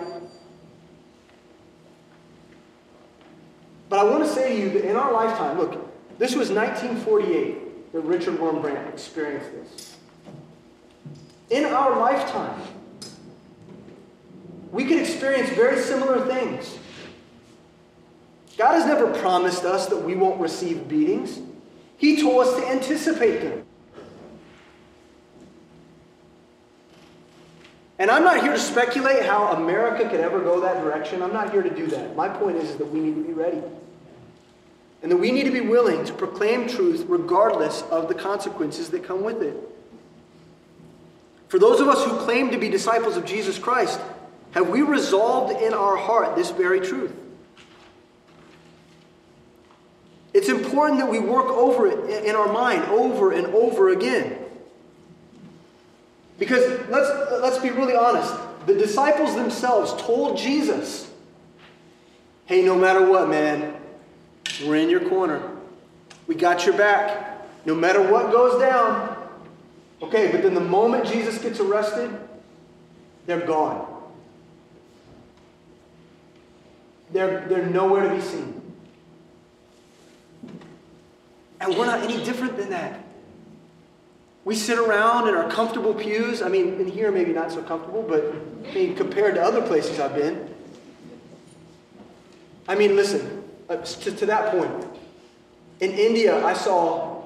But 3.89 3.99
I 3.99 4.03
want 4.03 4.23
to 4.23 4.29
say 4.29 4.55
to 4.55 4.61
you 4.61 4.69
that 4.71 4.89
in 4.89 4.95
our 4.95 5.11
lifetime, 5.11 5.57
look, 5.57 6.17
this 6.17 6.33
was 6.33 6.49
1948 6.49 7.70
that 7.93 8.01
Richard 8.01 8.37
Wurmbrand 8.37 8.87
experienced 8.89 9.51
this. 9.51 9.97
In 11.49 11.65
our 11.65 11.99
lifetime, 11.99 12.61
we 14.71 14.85
could 14.85 14.97
experience 14.97 15.49
very 15.49 15.79
similar 15.81 16.25
things. 16.25 16.77
God 18.57 18.73
has 18.73 18.85
never 18.85 19.11
promised 19.19 19.65
us 19.65 19.87
that 19.87 19.97
we 19.97 20.15
won't 20.15 20.39
receive 20.39 20.87
beatings. 20.87 21.39
He 21.97 22.21
told 22.21 22.47
us 22.47 22.55
to 22.55 22.67
anticipate 22.67 23.41
them. 23.41 23.65
And 27.99 28.09
I'm 28.09 28.23
not 28.23 28.41
here 28.41 28.53
to 28.53 28.59
speculate 28.59 29.25
how 29.25 29.51
America 29.51 30.09
could 30.09 30.21
ever 30.21 30.39
go 30.39 30.59
that 30.61 30.81
direction. 30.81 31.21
I'm 31.21 31.33
not 31.33 31.51
here 31.51 31.61
to 31.61 31.69
do 31.69 31.85
that. 31.87 32.15
My 32.15 32.29
point 32.29 32.57
is, 32.57 32.71
is 32.71 32.77
that 32.77 32.89
we 32.89 32.99
need 32.99 33.15
to 33.15 33.23
be 33.23 33.33
ready. 33.33 33.61
And 35.01 35.11
that 35.11 35.17
we 35.17 35.31
need 35.31 35.45
to 35.45 35.51
be 35.51 35.61
willing 35.61 36.05
to 36.05 36.13
proclaim 36.13 36.67
truth 36.67 37.05
regardless 37.07 37.81
of 37.83 38.07
the 38.07 38.13
consequences 38.13 38.89
that 38.89 39.03
come 39.03 39.23
with 39.23 39.41
it. 39.41 39.55
For 41.47 41.59
those 41.59 41.81
of 41.81 41.87
us 41.87 42.03
who 42.05 42.17
claim 42.19 42.51
to 42.51 42.57
be 42.57 42.69
disciples 42.69 43.17
of 43.17 43.25
Jesus 43.25 43.57
Christ, 43.57 43.99
have 44.51 44.69
we 44.69 44.81
resolved 44.81 45.61
in 45.61 45.73
our 45.73 45.97
heart 45.97 46.35
this 46.35 46.51
very 46.51 46.79
truth? 46.79 47.11
It's 50.33 50.49
important 50.49 50.99
that 50.99 51.09
we 51.09 51.19
work 51.19 51.47
over 51.47 51.87
it 51.87 52.25
in 52.25 52.35
our 52.35 52.51
mind 52.51 52.83
over 52.83 53.31
and 53.31 53.47
over 53.47 53.89
again. 53.89 54.37
Because 56.39 56.63
let's, 56.89 57.09
let's 57.41 57.57
be 57.59 57.69
really 57.69 57.95
honest. 57.95 58.33
The 58.65 58.73
disciples 58.73 59.35
themselves 59.35 59.93
told 60.01 60.37
Jesus, 60.37 61.09
hey, 62.45 62.61
no 62.61 62.75
matter 62.75 63.05
what, 63.05 63.27
man, 63.27 63.75
we're 64.63 64.77
in 64.77 64.89
your 64.89 65.07
corner. 65.09 65.57
We 66.27 66.35
got 66.35 66.65
your 66.65 66.77
back. 66.77 67.45
No 67.65 67.75
matter 67.75 68.01
what 68.01 68.31
goes 68.31 68.59
down. 68.59 69.17
Okay, 70.01 70.31
but 70.31 70.41
then 70.41 70.53
the 70.53 70.59
moment 70.59 71.05
Jesus 71.05 71.37
gets 71.37 71.59
arrested, 71.59 72.09
they're 73.27 73.45
gone. 73.45 73.87
They're, 77.11 77.47
they're 77.47 77.65
nowhere 77.65 78.07
to 78.07 78.15
be 78.15 78.21
seen. 78.21 78.61
And 81.59 81.77
we're 81.77 81.85
not 81.85 82.01
any 82.01 82.23
different 82.23 82.57
than 82.57 82.71
that. 82.71 83.03
We 84.43 84.55
sit 84.55 84.79
around 84.79 85.27
in 85.27 85.35
our 85.35 85.49
comfortable 85.51 85.93
pews. 85.93 86.41
I 86.41 86.49
mean, 86.49 86.79
in 86.79 86.87
here, 86.87 87.11
maybe 87.11 87.31
not 87.31 87.51
so 87.51 87.61
comfortable, 87.61 88.01
but 88.01 88.23
I 88.67 88.73
mean, 88.73 88.95
compared 88.95 89.35
to 89.35 89.43
other 89.43 89.61
places 89.61 89.99
I've 89.99 90.15
been. 90.15 90.49
I 92.67 92.73
mean, 92.73 92.95
listen, 92.95 93.40
uh, 93.71 93.77
to, 93.77 94.11
to 94.11 94.25
that 94.25 94.51
point, 94.51 94.87
in 95.79 95.91
India, 95.91 96.43
I 96.45 96.53
saw 96.53 97.21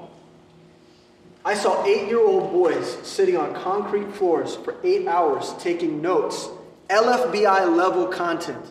I 1.44 1.54
saw 1.54 1.86
eight-year-old 1.86 2.52
boys 2.52 2.98
sitting 3.04 3.38
on 3.38 3.54
concrete 3.54 4.12
floors 4.14 4.56
for 4.56 4.76
eight 4.84 5.08
hours 5.08 5.54
taking 5.60 6.02
notes, 6.02 6.50
LFBI 6.90 7.76
level 7.76 8.08
content 8.08 8.66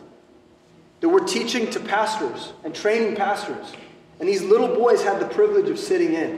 that 0.99 1.07
we're 1.07 1.25
teaching 1.25 1.69
to 1.69 1.79
pastors 1.79 2.51
and 2.65 2.75
training 2.75 3.15
pastors. 3.15 3.71
And 4.19 4.27
these 4.27 4.41
little 4.41 4.67
boys 4.67 5.03
had 5.03 5.21
the 5.21 5.25
privilege 5.25 5.69
of 5.69 5.79
sitting 5.79 6.13
in. 6.15 6.31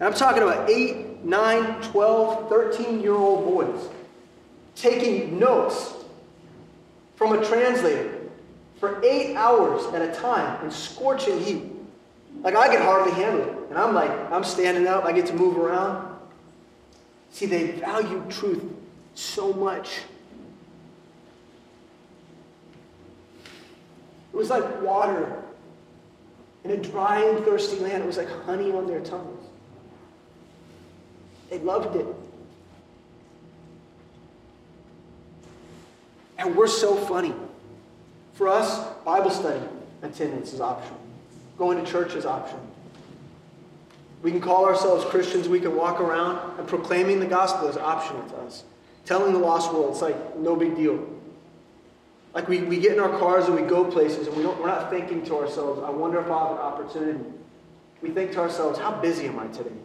And 0.00 0.02
I'm 0.02 0.12
talking 0.12 0.42
about 0.42 0.68
8, 0.68 1.24
9, 1.24 1.82
12, 1.82 2.48
13 2.50 3.00
year 3.00 3.14
old 3.14 3.46
boys 3.46 3.88
taking 4.76 5.38
notes 5.38 5.94
from 7.16 7.32
a 7.32 7.44
translator 7.44 8.13
for 8.84 9.02
eight 9.02 9.34
hours 9.34 9.82
at 9.94 10.02
a 10.02 10.12
time 10.20 10.62
in 10.62 10.70
scorching 10.70 11.40
heat. 11.40 11.62
Like 12.42 12.54
I 12.54 12.68
could 12.68 12.82
hardly 12.82 13.12
handle 13.12 13.40
it. 13.40 13.70
And 13.70 13.78
I'm 13.78 13.94
like, 13.94 14.10
I'm 14.30 14.44
standing 14.44 14.86
up, 14.86 15.04
I 15.04 15.12
get 15.12 15.24
to 15.26 15.32
move 15.32 15.56
around. 15.56 16.14
See, 17.30 17.46
they 17.46 17.70
value 17.70 18.22
truth 18.28 18.62
so 19.14 19.54
much. 19.54 20.00
It 24.34 24.36
was 24.36 24.50
like 24.50 24.82
water 24.82 25.42
in 26.64 26.72
a 26.72 26.76
dry 26.76 27.24
and 27.24 27.42
thirsty 27.42 27.78
land. 27.78 28.02
It 28.02 28.06
was 28.06 28.18
like 28.18 28.28
honey 28.44 28.70
on 28.70 28.86
their 28.86 29.00
tongues. 29.00 29.46
They 31.48 31.58
loved 31.60 31.96
it. 31.96 32.06
And 36.36 36.54
we're 36.54 36.66
so 36.66 36.96
funny. 36.96 37.32
For 38.34 38.48
us, 38.48 38.84
Bible 39.04 39.30
study 39.30 39.64
attendance 40.02 40.52
is 40.52 40.60
optional. 40.60 41.00
Going 41.56 41.82
to 41.82 41.90
church 41.90 42.14
is 42.14 42.26
optional. 42.26 42.66
We 44.22 44.30
can 44.30 44.40
call 44.40 44.64
ourselves 44.64 45.04
Christians. 45.04 45.48
We 45.48 45.60
can 45.60 45.76
walk 45.76 46.00
around, 46.00 46.58
and 46.58 46.66
proclaiming 46.66 47.20
the 47.20 47.26
gospel 47.26 47.68
is 47.68 47.76
optional 47.76 48.26
to 48.30 48.36
us. 48.38 48.64
Telling 49.04 49.32
the 49.32 49.38
lost 49.38 49.72
world, 49.72 49.92
it's 49.92 50.02
like 50.02 50.36
no 50.36 50.56
big 50.56 50.76
deal. 50.76 51.06
Like 52.34 52.48
we, 52.48 52.62
we 52.62 52.78
get 52.78 52.92
in 52.92 53.00
our 53.00 53.18
cars 53.18 53.46
and 53.46 53.54
we 53.54 53.62
go 53.62 53.84
places 53.84 54.26
and 54.26 54.36
we 54.36 54.42
don't, 54.42 54.58
we're 54.60 54.66
not 54.66 54.90
thinking 54.90 55.24
to 55.26 55.36
ourselves, 55.36 55.80
I 55.84 55.90
wonder 55.90 56.18
if 56.18 56.26
I'll 56.28 56.48
have 56.48 56.56
an 56.56 56.62
opportunity. 56.62 57.24
We 58.02 58.10
think 58.10 58.32
to 58.32 58.40
ourselves, 58.40 58.78
how 58.78 59.00
busy 59.00 59.26
am 59.26 59.38
I 59.38 59.46
today? 59.48 59.76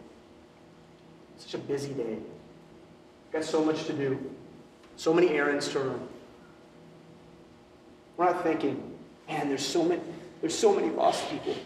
Such 1.38 1.54
a 1.54 1.58
busy 1.58 1.92
day. 1.92 2.18
Got 3.32 3.44
so 3.44 3.64
much 3.64 3.84
to 3.84 3.92
do. 3.92 4.18
So 4.96 5.14
many 5.14 5.28
errands 5.28 5.68
to 5.68 5.78
run. 5.78 6.08
We're 8.20 8.26
not 8.26 8.42
thinking, 8.42 8.78
man, 9.28 9.48
there's 9.48 9.64
so 9.64 9.82
many, 9.82 10.02
there's 10.42 10.54
so 10.54 10.74
many 10.74 10.90
lost 10.90 11.26
people. 11.30 11.56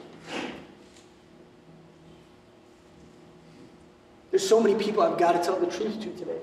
There's 4.31 4.49
so 4.49 4.61
many 4.61 4.77
people 4.77 5.03
I've 5.03 5.19
got 5.19 5.33
to 5.33 5.43
tell 5.43 5.59
the 5.59 5.67
truth 5.67 6.01
to 6.03 6.13
today. 6.13 6.39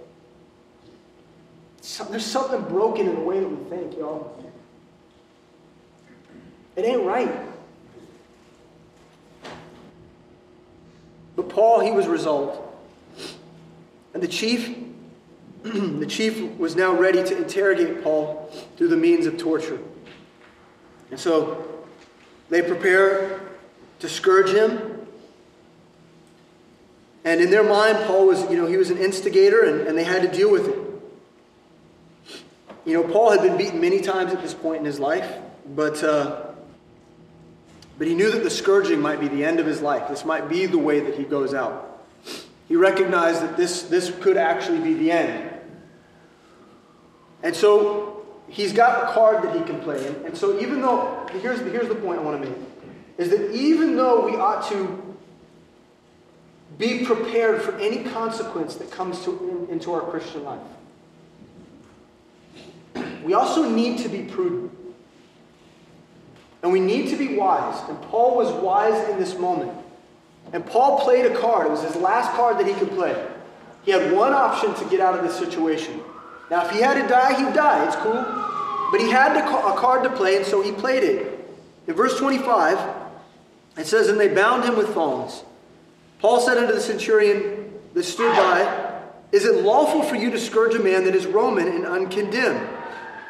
There's 2.10 2.26
something 2.26 2.62
broken 2.63 3.08
in 3.08 3.15
the 3.15 3.21
way 3.21 3.39
that 3.39 3.47
we 3.47 3.69
think, 3.69 3.97
y'all. 3.97 4.38
It 6.76 6.84
ain't 6.84 7.04
right. 7.04 7.32
But 11.38 11.47
Paul, 11.47 11.80
he 11.80 11.91
was 11.91 12.10
resolved. 12.10 12.60
And 14.13 14.21
the 14.21 14.28
chief, 14.28 14.78
the 15.63 16.06
chief 16.06 16.58
was 16.58 16.76
now 16.76 16.91
ready 16.93 17.24
to 17.24 17.38
interrogate 17.38 18.04
Paul 18.04 18.52
through 18.76 18.89
the 18.89 18.97
means 18.97 19.26
of 19.26 19.38
torture. 19.38 19.80
And 21.12 21.19
so 21.19 21.86
they 22.50 22.62
prepare 22.62 23.39
to 24.00 24.10
scourge 24.10 24.50
him. 24.50 25.08
And 27.24 27.39
in 27.39 27.52
their 27.52 27.63
mind, 27.63 28.00
Paul 28.06 28.28
was, 28.28 28.50
you 28.50 28.58
know, 28.58 28.65
he 28.65 28.78
was 28.78 28.89
an 28.89 28.97
instigator 28.97 29.63
and, 29.63 29.88
and 29.88 29.97
they 29.97 30.04
had 30.04 30.24
to 30.24 30.28
deal 30.28 30.52
with 30.52 30.67
it. 30.67 30.78
You 32.84 32.93
know, 32.93 33.04
Paul 33.04 33.32
had 33.32 33.41
been 33.41 33.58
beaten 33.58 33.80
many 33.80 34.02
times 34.02 34.34
at 34.34 34.41
this 34.41 34.56
point 34.56 34.80
in 34.80 34.86
his 34.86 35.00
life, 35.00 35.38
but, 35.76 36.04
uh, 36.04 36.47
but 38.00 38.08
he 38.08 38.15
knew 38.15 38.32
that 38.32 38.43
the 38.43 38.50
scourging 38.50 39.00
might 39.00 39.19
be 39.19 39.28
the 39.28 39.45
end 39.45 39.60
of 39.60 39.67
his 39.67 39.82
life. 39.82 40.10
This 40.10 40.26
might 40.26 40.50
be 40.50 40.65
the 40.65 40.80
way 40.80 41.00
that 41.02 41.15
he 41.15 41.24
goes 41.24 41.54
out. 41.54 42.04
He 42.67 42.76
recognized 42.76 43.43
that 43.43 43.56
this, 43.56 43.84
this 43.84 44.12
could 44.21 44.38
actually 44.38 44.80
be 44.80 44.95
the 44.95 45.12
end. 45.12 45.52
And 47.43 47.56
so 47.56 48.11
he's 48.51 48.73
got 48.73 49.09
a 49.09 49.13
card 49.13 49.43
that 49.43 49.55
he 49.55 49.63
can 49.63 49.79
play. 49.81 50.05
And, 50.05 50.25
and 50.25 50.37
so 50.37 50.59
even 50.59 50.81
though, 50.81 51.25
here's, 51.41 51.59
here's 51.61 51.87
the 51.87 51.95
point 51.95 52.19
I 52.19 52.23
want 52.23 52.41
to 52.41 52.49
make, 52.49 52.57
is 53.17 53.29
that 53.29 53.51
even 53.51 53.95
though 53.95 54.25
we 54.25 54.35
ought 54.35 54.69
to 54.69 55.15
be 56.77 57.05
prepared 57.05 57.61
for 57.61 57.77
any 57.79 58.03
consequence 58.03 58.75
that 58.75 58.91
comes 58.91 59.23
to, 59.23 59.67
in, 59.69 59.73
into 59.73 59.93
our 59.93 60.01
Christian 60.01 60.43
life, 60.43 60.59
we 63.23 63.33
also 63.33 63.69
need 63.69 63.99
to 63.99 64.09
be 64.09 64.23
prudent. 64.23 64.71
And 66.63 66.71
we 66.71 66.79
need 66.79 67.09
to 67.09 67.15
be 67.15 67.35
wise. 67.35 67.81
And 67.89 67.99
Paul 68.03 68.35
was 68.35 68.51
wise 68.61 69.09
in 69.09 69.17
this 69.17 69.37
moment. 69.37 69.71
And 70.53 70.65
Paul 70.65 70.99
played 70.99 71.25
a 71.25 71.35
card. 71.39 71.67
It 71.67 71.71
was 71.71 71.83
his 71.83 71.95
last 71.95 72.31
card 72.35 72.59
that 72.59 72.67
he 72.67 72.73
could 72.73 72.91
play. 72.91 73.27
He 73.83 73.91
had 73.91 74.11
one 74.11 74.33
option 74.33 74.73
to 74.75 74.85
get 74.85 74.99
out 74.99 75.17
of 75.17 75.23
this 75.23 75.37
situation. 75.37 76.01
Now, 76.51 76.65
if 76.65 76.71
he 76.71 76.81
had 76.81 77.01
to 77.01 77.07
die, 77.07 77.33
he'd 77.33 77.53
die. 77.55 77.87
It's 77.87 77.95
cool. 77.95 78.25
But 78.91 78.99
he 78.99 79.09
had 79.09 79.37
a 79.37 79.75
card 79.77 80.03
to 80.03 80.09
play, 80.09 80.35
and 80.35 80.45
so 80.45 80.61
he 80.61 80.73
played 80.73 81.01
it. 81.01 81.49
In 81.87 81.93
verse 81.93 82.17
25, 82.19 82.77
it 83.77 83.87
says, 83.87 84.09
And 84.09 84.19
they 84.19 84.27
bound 84.27 84.65
him 84.65 84.75
with 84.75 84.89
thongs. 84.89 85.45
Paul 86.19 86.41
said 86.41 86.57
unto 86.57 86.73
the 86.73 86.81
centurion 86.81 87.73
that 87.93 88.03
stood 88.03 88.35
by, 88.35 89.01
Is 89.31 89.45
it 89.45 89.63
lawful 89.63 90.03
for 90.03 90.15
you 90.15 90.29
to 90.29 90.37
scourge 90.37 90.75
a 90.75 90.79
man 90.79 91.05
that 91.05 91.15
is 91.15 91.25
Roman 91.25 91.69
and 91.69 91.85
uncondemned? 91.85 92.67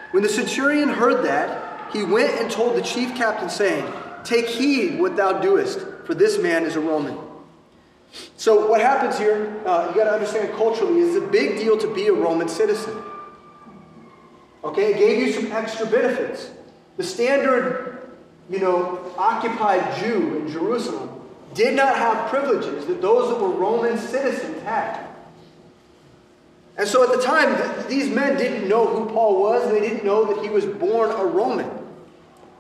When 0.10 0.24
the 0.24 0.30
centurion 0.30 0.90
heard 0.90 1.24
that, 1.24 1.94
he 1.94 2.04
went 2.04 2.42
and 2.42 2.50
told 2.50 2.76
the 2.76 2.82
chief 2.82 3.16
captain, 3.16 3.52
saying, 3.52 3.86
Take 4.24 4.48
heed 4.48 5.00
what 5.00 5.16
thou 5.16 5.34
doest, 5.34 5.80
for 6.06 6.16
this 6.16 6.40
man 6.40 6.64
is 6.64 6.76
a 6.76 6.82
Roman. 6.82 7.20
So, 8.36 8.68
what 8.68 8.82
happens 8.82 9.20
here, 9.20 9.62
uh, 9.64 9.88
you 9.90 9.96
got 9.96 10.06
to 10.06 10.12
understand 10.12 10.54
culturally, 10.56 11.00
is 11.02 11.16
it's 11.16 11.24
a 11.24 11.28
big 11.30 11.58
deal 11.58 11.78
to 11.78 11.94
be 11.94 12.08
a 12.08 12.14
Roman 12.14 12.50
citizen. 12.50 13.02
Okay, 14.64 14.94
it 14.94 14.98
gave 14.98 15.26
you 15.26 15.34
some 15.34 15.52
extra 15.52 15.86
benefits. 15.86 16.52
The 16.98 17.04
standard, 17.04 18.12
you 18.50 18.60
know, 18.60 19.14
occupied 19.18 19.98
Jew 20.00 20.38
in 20.38 20.52
Jerusalem 20.52 21.10
did 21.54 21.76
not 21.76 21.96
have 21.96 22.30
privileges 22.30 22.86
that 22.86 23.02
those 23.02 23.30
that 23.30 23.40
were 23.42 23.50
Roman 23.50 23.98
citizens 23.98 24.62
had. 24.64 25.08
And 26.78 26.88
so 26.88 27.04
at 27.04 27.16
the 27.16 27.22
time, 27.22 27.56
th- 27.56 27.88
these 27.88 28.10
men 28.10 28.38
didn't 28.38 28.68
know 28.68 28.88
who 28.88 29.12
Paul 29.12 29.42
was, 29.42 29.64
and 29.66 29.76
they 29.76 29.82
didn't 29.82 30.06
know 30.06 30.26
that 30.34 30.44
he 30.44 30.50
was 30.50 30.66
born 30.66 31.12
a 31.12 31.26
Roman. 31.26 31.70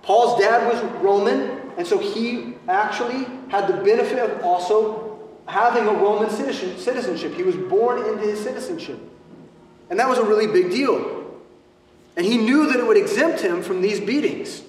Paul's 0.01 0.39
dad 0.41 0.71
was 0.71 0.81
Roman, 1.01 1.71
and 1.77 1.87
so 1.87 1.97
he 1.97 2.55
actually 2.67 3.25
had 3.49 3.67
the 3.67 3.83
benefit 3.83 4.19
of 4.19 4.43
also 4.43 5.19
having 5.47 5.87
a 5.87 5.93
Roman 5.93 6.29
citizenship. 6.29 7.33
He 7.33 7.43
was 7.43 7.55
born 7.55 8.05
into 8.05 8.19
his 8.19 8.39
citizenship. 8.39 8.99
And 9.89 9.99
that 9.99 10.07
was 10.07 10.17
a 10.17 10.23
really 10.23 10.47
big 10.47 10.71
deal. 10.71 11.20
And 12.15 12.25
he 12.25 12.37
knew 12.37 12.67
that 12.67 12.79
it 12.79 12.85
would 12.85 12.97
exempt 12.97 13.41
him 13.41 13.63
from 13.63 13.81
these 13.81 13.99
beatings. 13.99 14.63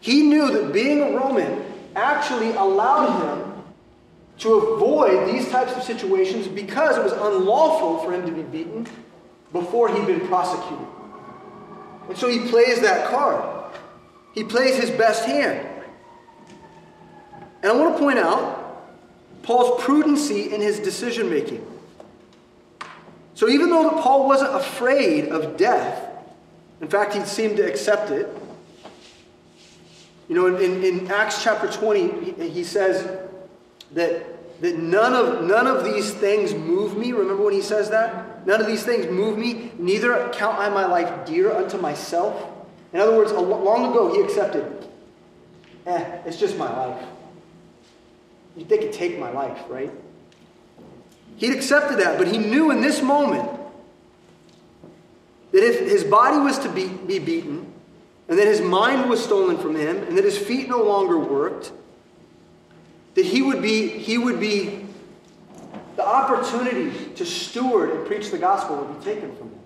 He 0.00 0.22
knew 0.22 0.50
that 0.52 0.72
being 0.72 1.00
a 1.00 1.16
Roman 1.16 1.64
actually 1.96 2.50
allowed 2.52 3.22
him 3.22 3.50
to 4.38 4.54
avoid 4.54 5.28
these 5.28 5.48
types 5.50 5.72
of 5.72 5.82
situations 5.82 6.48
because 6.48 6.96
it 6.96 7.04
was 7.04 7.12
unlawful 7.12 7.98
for 7.98 8.12
him 8.12 8.24
to 8.26 8.32
be 8.32 8.42
beaten 8.42 8.86
before 9.52 9.94
he'd 9.94 10.06
been 10.06 10.26
prosecuted. 10.26 10.86
And 12.08 12.16
so 12.16 12.28
he 12.28 12.48
plays 12.48 12.80
that 12.80 13.10
card. 13.10 13.74
He 14.34 14.44
plays 14.44 14.76
his 14.76 14.90
best 14.90 15.24
hand. 15.24 15.66
And 17.62 17.72
I 17.72 17.76
want 17.76 17.94
to 17.94 17.98
point 18.02 18.18
out 18.18 18.86
Paul's 19.42 19.82
prudency 19.82 20.50
in 20.52 20.60
his 20.60 20.78
decision 20.78 21.28
making. 21.28 21.66
So 23.34 23.48
even 23.48 23.70
though 23.70 23.90
Paul 24.00 24.26
wasn't 24.26 24.54
afraid 24.54 25.28
of 25.28 25.56
death, 25.56 26.09
in 26.80 26.88
fact, 26.88 27.14
he 27.14 27.24
seemed 27.24 27.56
to 27.58 27.62
accept 27.62 28.10
it. 28.10 28.28
You 30.28 30.36
know, 30.36 30.56
in, 30.56 30.82
in 30.82 31.10
Acts 31.10 31.42
chapter 31.42 31.70
20, 31.70 32.32
he, 32.32 32.48
he 32.48 32.64
says 32.64 33.04
that, 33.92 34.60
that 34.62 34.78
none, 34.78 35.14
of, 35.14 35.44
none 35.44 35.66
of 35.66 35.84
these 35.84 36.12
things 36.12 36.54
move 36.54 36.96
me. 36.96 37.12
Remember 37.12 37.44
when 37.44 37.54
he 37.54 37.62
says 37.62 37.90
that? 37.90 38.46
None 38.46 38.60
of 38.60 38.66
these 38.66 38.82
things 38.82 39.06
move 39.06 39.36
me, 39.36 39.72
neither 39.78 40.30
count 40.32 40.58
I 40.58 40.70
my 40.70 40.86
life 40.86 41.26
dear 41.26 41.52
unto 41.52 41.76
myself. 41.76 42.50
In 42.92 43.00
other 43.00 43.16
words, 43.16 43.32
long 43.32 43.90
ago 43.90 44.14
he 44.14 44.22
accepted, 44.22 44.88
eh, 45.86 46.20
it's 46.24 46.38
just 46.38 46.56
my 46.56 46.74
life. 46.74 47.06
They 48.56 48.78
could 48.78 48.92
take 48.92 49.18
my 49.18 49.30
life, 49.30 49.58
right? 49.68 49.90
He'd 51.36 51.52
accepted 51.52 51.98
that, 52.00 52.18
but 52.18 52.28
he 52.28 52.38
knew 52.38 52.70
in 52.70 52.80
this 52.80 53.02
moment 53.02 53.59
that 55.52 55.62
if 55.62 55.80
his 55.80 56.04
body 56.04 56.38
was 56.38 56.58
to 56.60 56.68
be, 56.68 56.88
be 56.88 57.18
beaten, 57.18 57.72
and 58.28 58.38
that 58.38 58.46
his 58.46 58.60
mind 58.60 59.10
was 59.10 59.22
stolen 59.22 59.58
from 59.58 59.74
him, 59.74 59.96
and 60.04 60.16
that 60.16 60.24
his 60.24 60.38
feet 60.38 60.68
no 60.68 60.82
longer 60.82 61.18
worked, 61.18 61.72
that 63.14 63.24
he 63.24 63.42
would 63.42 63.60
be, 63.60 63.88
he 63.88 64.18
would 64.18 64.38
be 64.38 64.86
the 65.96 66.06
opportunity 66.06 66.90
to 67.14 67.26
steward 67.26 67.90
and 67.90 68.06
preach 68.06 68.30
the 68.30 68.38
gospel 68.38 68.76
would 68.76 68.98
be 68.98 69.04
taken 69.04 69.34
from 69.36 69.48
him. 69.48 69.60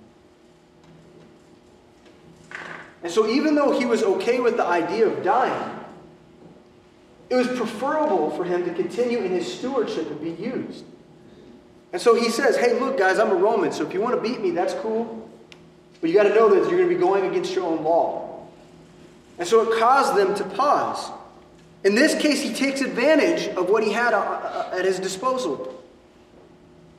And 3.03 3.13
so, 3.13 3.29
even 3.29 3.55
though 3.55 3.79
he 3.79 3.85
was 3.85 4.03
okay 4.03 4.41
with 4.41 4.57
the 4.57 4.65
idea 4.65 5.07
of 5.07 5.23
dying, 5.23 5.75
it 7.29 7.35
was 7.35 7.49
preferable 7.49 8.31
for 8.31 8.45
him 8.45 8.65
to 8.65 8.73
continue 8.73 9.19
in 9.19 9.31
his 9.31 9.53
stewardship 9.53 10.11
and 10.11 10.21
be 10.21 10.43
used. 10.43 10.85
And 11.93 12.01
so 12.01 12.15
he 12.15 12.31
says, 12.31 12.57
Hey, 12.57 12.79
look, 12.79 12.99
guys, 12.99 13.19
I'm 13.19 13.31
a 13.31 13.35
Roman, 13.35 13.73
so 13.73 13.87
if 13.87 13.93
you 13.93 14.01
want 14.01 14.15
to 14.15 14.21
beat 14.21 14.41
me, 14.41 14.51
that's 14.51 14.75
cool. 14.75 15.29
But 16.05 16.11
you 16.11 16.17
got 16.19 16.25
to 16.25 16.35
know 16.35 16.51
that 16.51 16.69
you're 16.69 16.77
going 16.77 16.91
to 16.91 16.95
be 16.95 17.01
going 17.01 17.25
against 17.25 17.55
your 17.55 17.65
own 17.65 17.83
law. 17.83 18.47
And 19.39 19.49
so 19.49 19.63
it 19.63 19.79
caused 19.81 20.15
them 20.15 20.35
to 20.35 20.45
pause. 20.55 21.11
In 21.83 21.95
this 21.95 22.15
case, 22.15 22.43
he 22.43 22.53
takes 22.53 22.83
advantage 22.83 23.49
of 23.57 23.71
what 23.71 23.83
he 23.83 23.91
had 23.91 24.13
uh, 24.13 24.19
uh, 24.19 24.77
at 24.79 24.85
his 24.85 24.99
disposal. 24.99 25.83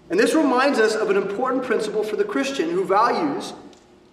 And 0.10 0.20
this 0.20 0.34
reminds 0.34 0.80
us 0.80 0.96
of 0.96 1.12
an 1.12 1.18
important 1.18 1.66
principle 1.66 2.04
for 2.04 2.16
the 2.16 2.24
Christian 2.24 2.72
who 2.72 2.84
values 2.84 3.54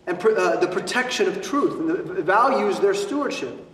and 0.07 0.23
uh, 0.23 0.57
the 0.57 0.69
protection 0.69 1.27
of 1.27 1.41
truth 1.41 1.73
and 1.73 2.19
values 2.27 2.79
their 2.79 2.93
stewardship. 2.93 3.67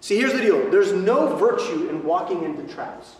See, 0.00 0.18
here's 0.18 0.34
the 0.34 0.40
deal 0.40 0.70
there's 0.70 0.92
no 0.92 1.34
virtue 1.34 1.88
in 1.88 2.04
walking 2.04 2.44
into 2.44 2.62
traps. 2.72 3.16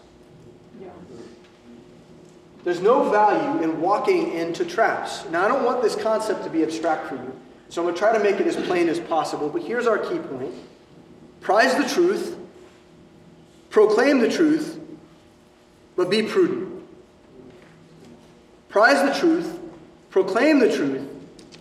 There's 2.68 2.82
no 2.82 3.08
value 3.08 3.62
in 3.62 3.80
walking 3.80 4.34
into 4.34 4.62
traps. 4.62 5.24
Now, 5.30 5.42
I 5.42 5.48
don't 5.48 5.64
want 5.64 5.80
this 5.80 5.96
concept 5.96 6.44
to 6.44 6.50
be 6.50 6.62
abstract 6.62 7.06
for 7.06 7.14
you, 7.14 7.34
so 7.70 7.80
I'm 7.80 7.86
going 7.86 7.94
to 7.94 7.98
try 7.98 8.12
to 8.12 8.22
make 8.22 8.40
it 8.40 8.46
as 8.46 8.56
plain 8.56 8.90
as 8.90 9.00
possible. 9.00 9.48
But 9.48 9.62
here's 9.62 9.86
our 9.86 9.96
key 9.96 10.18
point 10.18 10.52
prize 11.40 11.74
the 11.76 11.88
truth, 11.88 12.36
proclaim 13.70 14.18
the 14.18 14.30
truth, 14.30 14.78
but 15.96 16.10
be 16.10 16.22
prudent. 16.22 16.84
Prize 18.68 19.00
the 19.00 19.18
truth, 19.18 19.58
proclaim 20.10 20.58
the 20.58 20.70
truth, 20.70 21.08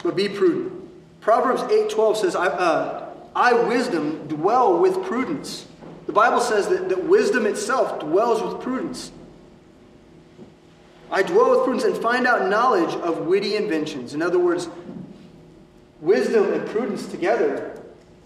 but 0.03 0.13
be 0.13 0.27
prudent. 0.27 0.73
Proverbs 1.21 1.61
8:12 1.61 2.17
says, 2.17 2.35
I, 2.35 2.47
uh, 2.47 3.13
I, 3.33 3.53
wisdom, 3.53 4.27
dwell 4.27 4.77
with 4.77 5.01
prudence. 5.05 5.67
The 6.05 6.11
Bible 6.11 6.41
says 6.41 6.67
that, 6.67 6.89
that 6.89 7.05
wisdom 7.05 7.45
itself 7.45 7.97
dwells 8.01 8.43
with 8.43 8.61
prudence. 8.61 9.13
I 11.11 11.23
dwell 11.23 11.51
with 11.51 11.63
prudence 11.63 11.83
and 11.83 11.97
find 11.97 12.27
out 12.27 12.49
knowledge 12.49 12.93
of 12.95 13.25
witty 13.27 13.55
inventions. 13.55 14.13
In 14.13 14.21
other 14.21 14.39
words, 14.39 14.69
wisdom 16.01 16.53
and 16.53 16.67
prudence 16.67 17.07
together 17.07 17.81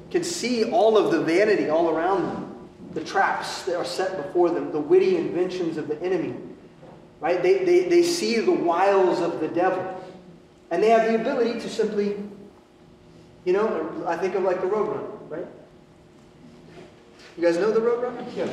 can 0.10 0.24
see 0.24 0.66
all 0.72 0.98
of 0.98 1.12
the 1.12 1.22
vanity 1.22 1.70
all 1.70 1.90
around 1.90 2.24
them, 2.24 2.70
the 2.94 3.04
traps 3.04 3.64
that 3.64 3.76
are 3.76 3.86
set 3.86 4.18
before 4.18 4.50
them, 4.50 4.72
the 4.72 4.80
witty 4.80 5.16
inventions 5.16 5.78
of 5.78 5.88
the 5.88 6.02
enemy. 6.02 6.36
Right? 7.20 7.42
They, 7.42 7.64
they, 7.64 7.88
they 7.88 8.04
see 8.04 8.40
the 8.40 8.52
wiles 8.52 9.22
of 9.22 9.40
the 9.40 9.48
devil. 9.48 10.04
And 10.72 10.82
they 10.82 10.90
have 10.90 11.08
the 11.08 11.16
ability 11.16 11.60
to 11.60 11.70
simply, 11.70 12.18
you 13.46 13.54
know, 13.54 14.04
I 14.08 14.18
think 14.18 14.36
of 14.36 14.44
like 14.44 14.60
the 14.60 14.68
Roadrunner, 14.68 15.08
right? 15.30 15.46
You 17.38 17.44
guys 17.44 17.58
know 17.58 17.72
the 17.72 17.80
Roadrunner? 17.80 18.26
Yeah. 18.36 18.46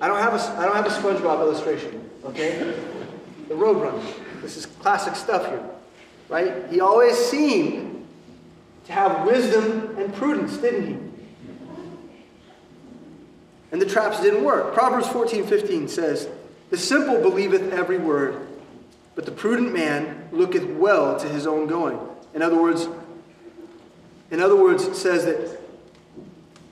I 0.00 0.08
don't 0.08 0.18
have 0.18 0.34
a, 0.34 0.60
I 0.60 0.64
don't 0.64 0.74
have 0.74 0.86
a 0.86 0.90
SpongeBob 0.90 1.40
illustration, 1.40 2.03
okay? 2.24 2.74
the 3.48 3.54
Roadrunner. 3.54 4.02
This 4.42 4.56
is 4.56 4.66
classic 4.66 5.16
stuff 5.16 5.46
here, 5.46 5.64
right? 6.28 6.70
He 6.70 6.80
always 6.80 7.16
seemed 7.16 8.06
to 8.86 8.92
have 8.92 9.26
wisdom 9.26 9.96
and 9.98 10.12
prudence, 10.14 10.56
didn't 10.58 10.86
he? 10.86 10.98
And 13.72 13.80
the 13.80 13.86
traps 13.86 14.20
didn't 14.20 14.44
work. 14.44 14.74
Proverbs 14.74 15.08
14 15.08 15.46
15 15.46 15.88
says, 15.88 16.28
The 16.70 16.76
simple 16.76 17.20
believeth 17.20 17.72
every 17.72 17.98
word, 17.98 18.46
but 19.14 19.24
the 19.24 19.32
prudent 19.32 19.72
man 19.72 20.28
looketh 20.32 20.64
well 20.64 21.18
to 21.18 21.28
his 21.28 21.46
own 21.46 21.66
going. 21.66 21.98
In 22.34 22.42
other 22.42 22.60
words, 22.60 22.88
in 24.30 24.40
other 24.40 24.56
words, 24.56 24.84
it 24.84 24.94
says 24.94 25.24
that, 25.24 25.60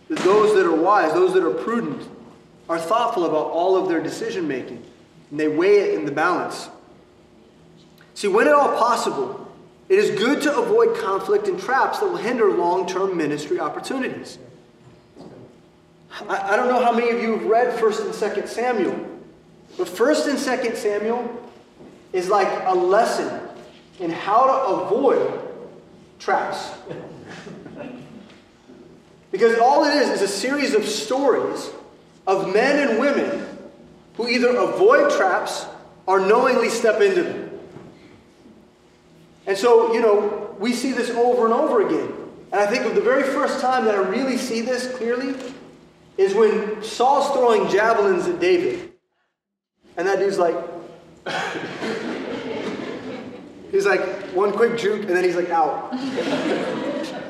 that 0.09 0.19
those 0.21 0.55
that 0.55 0.67
are 0.67 0.75
wise, 0.75 1.13
those 1.13 1.35
that 1.35 1.45
are 1.45 1.55
prudent, 1.55 2.09
are 2.69 2.79
thoughtful 2.79 3.25
about 3.25 3.51
all 3.51 3.77
of 3.77 3.89
their 3.89 4.03
decision 4.03 4.47
making 4.49 4.82
and 5.33 5.41
they 5.41 5.49
weigh 5.49 5.81
it 5.81 5.95
in 5.95 6.05
the 6.05 6.13
balance. 6.13 6.69
See, 8.13 8.29
when 8.29 8.47
at 8.47 8.55
all 8.55 8.77
possible, 8.77 9.51
it 9.89 9.99
is 9.99 10.11
good 10.11 10.43
to 10.43 10.59
avoid 10.59 10.97
conflict 10.99 11.49
and 11.49 11.59
traps 11.59 12.01
that 12.01 12.07
will 12.07 12.19
hinder 12.19 12.53
long 12.53 12.87
term 12.87 13.17
ministry 13.17 13.59
opportunities. 13.59 14.39
I, 16.29 16.53
I, 16.53 16.57
don't 16.57 16.69
know 16.69 16.85
how 16.85 16.93
many 16.93 17.11
of 17.11 17.23
you 17.23 17.33
have 17.33 17.47
read 17.47 17.79
1st 17.79 18.05
and 18.05 18.45
2nd 18.45 18.47
Samuel, 18.47 19.07
but 19.79 19.87
1st 19.87 20.29
and 20.29 20.39
2nd 20.39 20.77
Samuel 20.77 21.51
is 22.13 22.29
like 22.29 22.49
a 22.67 22.75
lesson 22.75 23.41
in 24.01 24.11
how 24.11 24.47
to 24.47 24.85
avoid 24.85 25.41
traps. 26.19 26.73
because 29.31 29.59
all 29.59 29.85
it 29.87 29.95
is 29.95 30.11
is 30.11 30.21
a 30.21 30.29
series 30.29 30.75
of 30.75 30.85
stories 30.85 31.71
of 32.27 32.53
men 32.53 32.87
and 32.87 33.01
women 33.01 33.52
who 34.17 34.29
either 34.29 34.57
avoid 34.57 35.11
traps 35.13 35.67
or 36.07 36.21
knowingly 36.21 36.69
step 36.69 37.01
into 37.01 37.23
them. 37.23 37.61
And 39.47 39.57
so, 39.57 39.93
you 39.93 40.01
know, 40.01 40.57
we 40.59 40.73
see 40.73 40.93
this 40.93 41.11
over 41.11 41.45
and 41.45 41.55
over 41.55 41.87
again. 41.87 42.13
And 42.53 42.61
I 42.61 42.67
think 42.67 42.85
of 42.85 42.95
the 42.95 43.01
very 43.01 43.25
first 43.25 43.61
time 43.61 43.85
that 43.87 43.95
I 43.95 43.99
really 43.99 44.37
see 44.37 44.61
this 44.61 44.95
clearly 44.97 45.35
is 46.19 46.35
when 46.35 46.83
Saul's 46.83 47.33
throwing 47.33 47.71
javelins 47.71 48.29
at 48.29 48.41
David. 48.41 48.93
And 49.97 50.07
that 50.07 50.19
dude's 50.19 50.39
like, 50.39 50.57
he's 53.71 53.87
like, 53.87 54.01
one 54.35 54.53
quick 54.53 54.79
juke, 54.79 55.03
and 55.03 55.11
then 55.11 55.25
he's 55.25 55.37
like 55.37 55.51
out. 55.51 55.93
and 55.93 57.23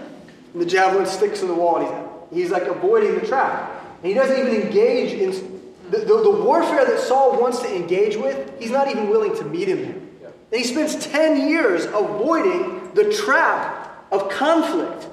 the 0.55 0.67
javelin 0.67 1.07
sticks 1.07 1.43
in 1.43 1.49
the 1.49 1.55
wall, 1.55 1.77
and 1.77 2.09
he's, 2.31 2.45
he's 2.45 2.51
like 2.51 2.65
avoiding 2.65 3.15
the 3.15 3.27
trap. 3.27 3.99
And 3.99 4.07
he 4.07 4.15
doesn't 4.15 4.39
even 4.39 4.55
engage 4.55 5.13
in 5.13 5.33
the, 5.93 5.99
the, 5.99 6.23
the, 6.23 6.31
warfare 6.31 6.87
that 6.87 6.99
Saul 6.99 7.39
wants 7.39 7.61
to 7.61 7.77
engage 7.77 8.17
with, 8.17 8.59
he's 8.59 8.71
not 8.71 8.89
even 8.89 9.11
willing 9.11 9.37
to 9.37 9.45
meet 9.45 9.69
him 9.69 9.79
in. 9.79 10.11
And 10.25 10.61
he 10.61 10.65
spends 10.65 10.97
10 11.07 11.49
years 11.49 11.85
avoiding 11.85 12.95
the 12.95 13.13
trap 13.13 14.07
of 14.11 14.31
conflict. 14.31 15.07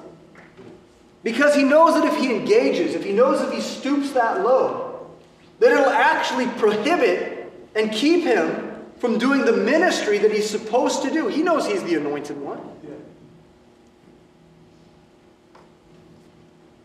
Because 1.22 1.54
he 1.54 1.64
knows 1.64 1.94
that 1.94 2.04
if 2.10 2.18
he 2.18 2.34
engages, 2.34 2.94
if 2.94 3.04
he 3.04 3.12
knows 3.12 3.42
if 3.42 3.52
he 3.52 3.60
stoops 3.60 4.12
that 4.12 4.40
low, 4.40 5.10
that 5.58 5.70
it'll 5.70 5.84
actually 5.84 6.46
prohibit 6.46 7.52
and 7.76 7.92
keep 7.92 8.24
him 8.24 8.74
from 8.98 9.18
doing 9.18 9.44
the 9.44 9.52
ministry 9.52 10.16
that 10.16 10.32
he's 10.32 10.48
supposed 10.48 11.02
to 11.02 11.10
do. 11.10 11.28
He 11.28 11.42
knows 11.42 11.66
he's 11.66 11.84
the 11.84 11.96
anointed 11.96 12.40
one. 12.40 12.60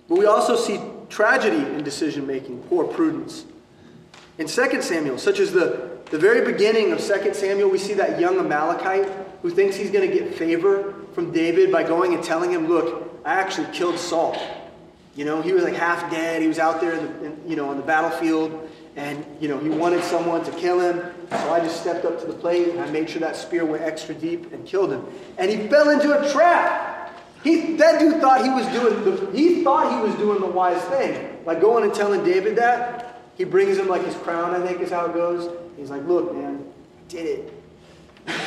But 0.10 0.18
we 0.18 0.26
also 0.26 0.58
see 0.58 0.82
tragedy 1.10 1.58
in 1.58 1.84
decision 1.84 2.28
making, 2.28 2.62
poor 2.64 2.84
prudence. 2.84 3.46
In 4.38 4.48
2 4.48 4.82
Samuel, 4.82 5.18
such 5.18 5.40
as 5.40 5.54
the, 5.54 5.98
the 6.12 6.18
very 6.18 6.52
beginning 6.52 6.92
of 6.92 7.00
2 7.00 7.34
Samuel, 7.34 7.70
we 7.70 7.78
see 7.78 7.94
that 7.94 8.20
young 8.20 8.38
Amalekite 8.38 9.10
who 9.42 9.50
thinks 9.50 9.76
he's 9.76 9.92
going 9.92 10.10
to 10.10 10.14
get 10.14 10.36
favor 10.36 10.94
from 11.14 11.32
David 11.32 11.72
by 11.72 11.84
going 11.84 12.14
and 12.14 12.24
telling 12.24 12.52
him, 12.52 12.68
Look, 12.68 13.22
I 13.24 13.36
actually 13.36 13.68
killed 13.72 13.98
Saul. 13.98 14.38
You 15.16 15.24
know, 15.24 15.42
he 15.42 15.54
was 15.54 15.64
like 15.64 15.76
half 15.76 16.12
dead. 16.12 16.42
He 16.42 16.48
was 16.48 16.60
out 16.60 16.82
there, 16.82 16.94
in 16.94 17.06
the, 17.06 17.26
in, 17.26 17.50
you 17.50 17.56
know, 17.56 17.70
on 17.70 17.78
the 17.78 17.84
battlefield, 17.84 18.70
and 18.98 19.26
you 19.40 19.48
know, 19.48 19.58
he 19.60 19.70
wanted 19.70 20.04
someone 20.04 20.44
to 20.44 20.52
kill 20.52 20.80
him. 20.80 21.00
So 21.30 21.54
I 21.54 21.60
just 21.60 21.80
stepped 21.80 22.04
up 22.04 22.20
to 22.20 22.26
the 22.26 22.34
plate 22.34 22.70
and 22.70 22.80
I 22.80 22.90
made 22.92 23.10
sure 23.10 23.22
that 23.22 23.36
spear 23.36 23.66
went 23.66 23.84
extra 23.84 24.14
deep 24.14 24.52
and 24.52 24.66
killed 24.66 24.92
him. 24.92 25.06
And 25.38 25.50
he 25.50 25.68
fell 25.68 25.90
into 25.90 26.18
a 26.18 26.30
trap. 26.32 27.12
He, 27.44 27.76
that 27.78 28.00
dude 28.00 28.20
thought 28.22 28.44
he 28.44 28.50
was 28.50 28.66
doing 28.68 29.04
the, 29.04 29.32
he 29.32 29.64
thought 29.64 29.94
he 29.94 30.08
was 30.08 30.16
doing 30.18 30.42
the 30.42 30.48
wise 30.48 30.82
thing, 30.86 31.38
like 31.46 31.62
going 31.62 31.84
and 31.84 31.94
telling 31.94 32.24
David 32.24 32.56
that. 32.58 33.15
He 33.36 33.44
brings 33.44 33.78
him 33.78 33.88
like 33.88 34.06
his 34.06 34.16
crown, 34.16 34.54
I 34.54 34.66
think 34.66 34.82
is 34.82 34.92
how 34.92 35.06
it 35.06 35.14
goes. 35.14 35.50
He's 35.78 35.90
like, 35.90 36.06
look, 36.08 36.34
man, 36.34 36.66
I 36.66 37.12
did 37.12 37.26
it. 37.26 37.54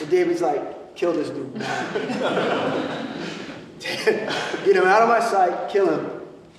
And 0.00 0.10
David's 0.10 0.42
like, 0.42 0.96
kill 0.96 1.12
this 1.12 1.30
dude. 1.30 1.54
Get 1.54 1.64
him 4.76 4.84
out 4.84 5.02
of 5.02 5.08
my 5.08 5.20
sight, 5.20 5.70
kill 5.70 5.88
him. 5.88 6.10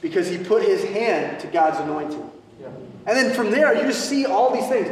Because 0.01 0.29
he 0.29 0.37
put 0.37 0.63
his 0.63 0.85
hand 0.85 1.41
to 1.41 1.47
God's 1.47 1.77
anointing. 1.79 2.31
Yeah. 2.61 2.67
And 3.07 3.17
then 3.17 3.33
from 3.33 3.51
there, 3.51 3.75
you 3.75 3.81
just 3.81 4.09
see 4.09 4.25
all 4.25 4.53
these 4.53 4.69
things. 4.69 4.89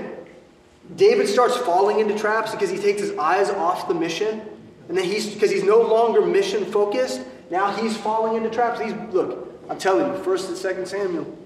David 0.96 1.30
starts 1.30 1.56
falling 1.58 2.00
into 2.00 2.18
traps 2.18 2.52
because 2.52 2.70
he 2.70 2.78
takes 2.78 3.02
his 3.02 3.18
eyes 3.18 3.50
off 3.50 3.88
the 3.88 3.94
mission. 3.94 4.42
And 4.90 4.98
then 4.98 5.06
he's, 5.06 5.34
because 5.34 5.50
he's 5.50 5.64
no 5.64 5.82
longer 5.82 6.26
mission 6.26 6.66
focused, 6.66 7.22
now 7.50 7.74
he's 7.74 7.96
falling 7.96 8.36
into 8.36 8.50
traps. 8.50 8.82
He's, 8.82 8.94
look, 9.14 9.58
I'm 9.70 9.78
telling 9.78 10.08
you, 10.08 10.24
1st 10.24 10.48
and 10.50 10.58
2nd 10.58 10.88
Samuel, 10.88 11.38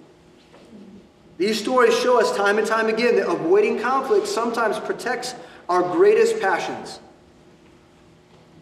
these 1.37 1.59
stories 1.59 1.97
show 1.99 2.19
us 2.19 2.35
time 2.35 2.57
and 2.57 2.65
time 2.65 2.87
again 2.87 3.15
that 3.17 3.29
avoiding 3.29 3.79
conflict 3.79 4.27
sometimes 4.27 4.79
protects 4.79 5.35
our 5.69 5.83
greatest 5.83 6.41
passions. 6.41 6.99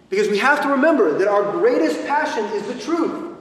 Because 0.09 0.29
we 0.29 0.37
have 0.39 0.61
to 0.61 0.69
remember 0.69 1.17
that 1.17 1.27
our 1.27 1.51
greatest 1.53 2.05
passion 2.05 2.43
is 2.45 2.67
the 2.67 2.79
truth. 2.79 3.33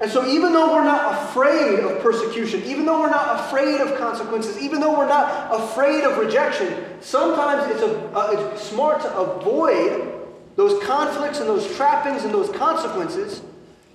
And 0.00 0.10
so, 0.10 0.26
even 0.28 0.52
though 0.52 0.74
we're 0.74 0.84
not 0.84 1.24
afraid 1.24 1.80
of 1.80 2.00
persecution, 2.00 2.62
even 2.64 2.86
though 2.86 3.00
we're 3.00 3.10
not 3.10 3.40
afraid 3.40 3.80
of 3.80 3.98
consequences, 3.98 4.56
even 4.58 4.80
though 4.80 4.96
we're 4.96 5.08
not 5.08 5.48
afraid 5.50 6.04
of 6.04 6.18
rejection, 6.18 6.84
sometimes 7.00 7.70
it's, 7.72 7.82
a, 7.82 8.08
uh, 8.16 8.52
it's 8.52 8.62
smart 8.62 9.02
to 9.02 9.12
avoid 9.16 10.14
those 10.54 10.82
conflicts 10.84 11.40
and 11.40 11.48
those 11.48 11.76
trappings 11.76 12.22
and 12.22 12.32
those 12.32 12.48
consequences 12.50 13.42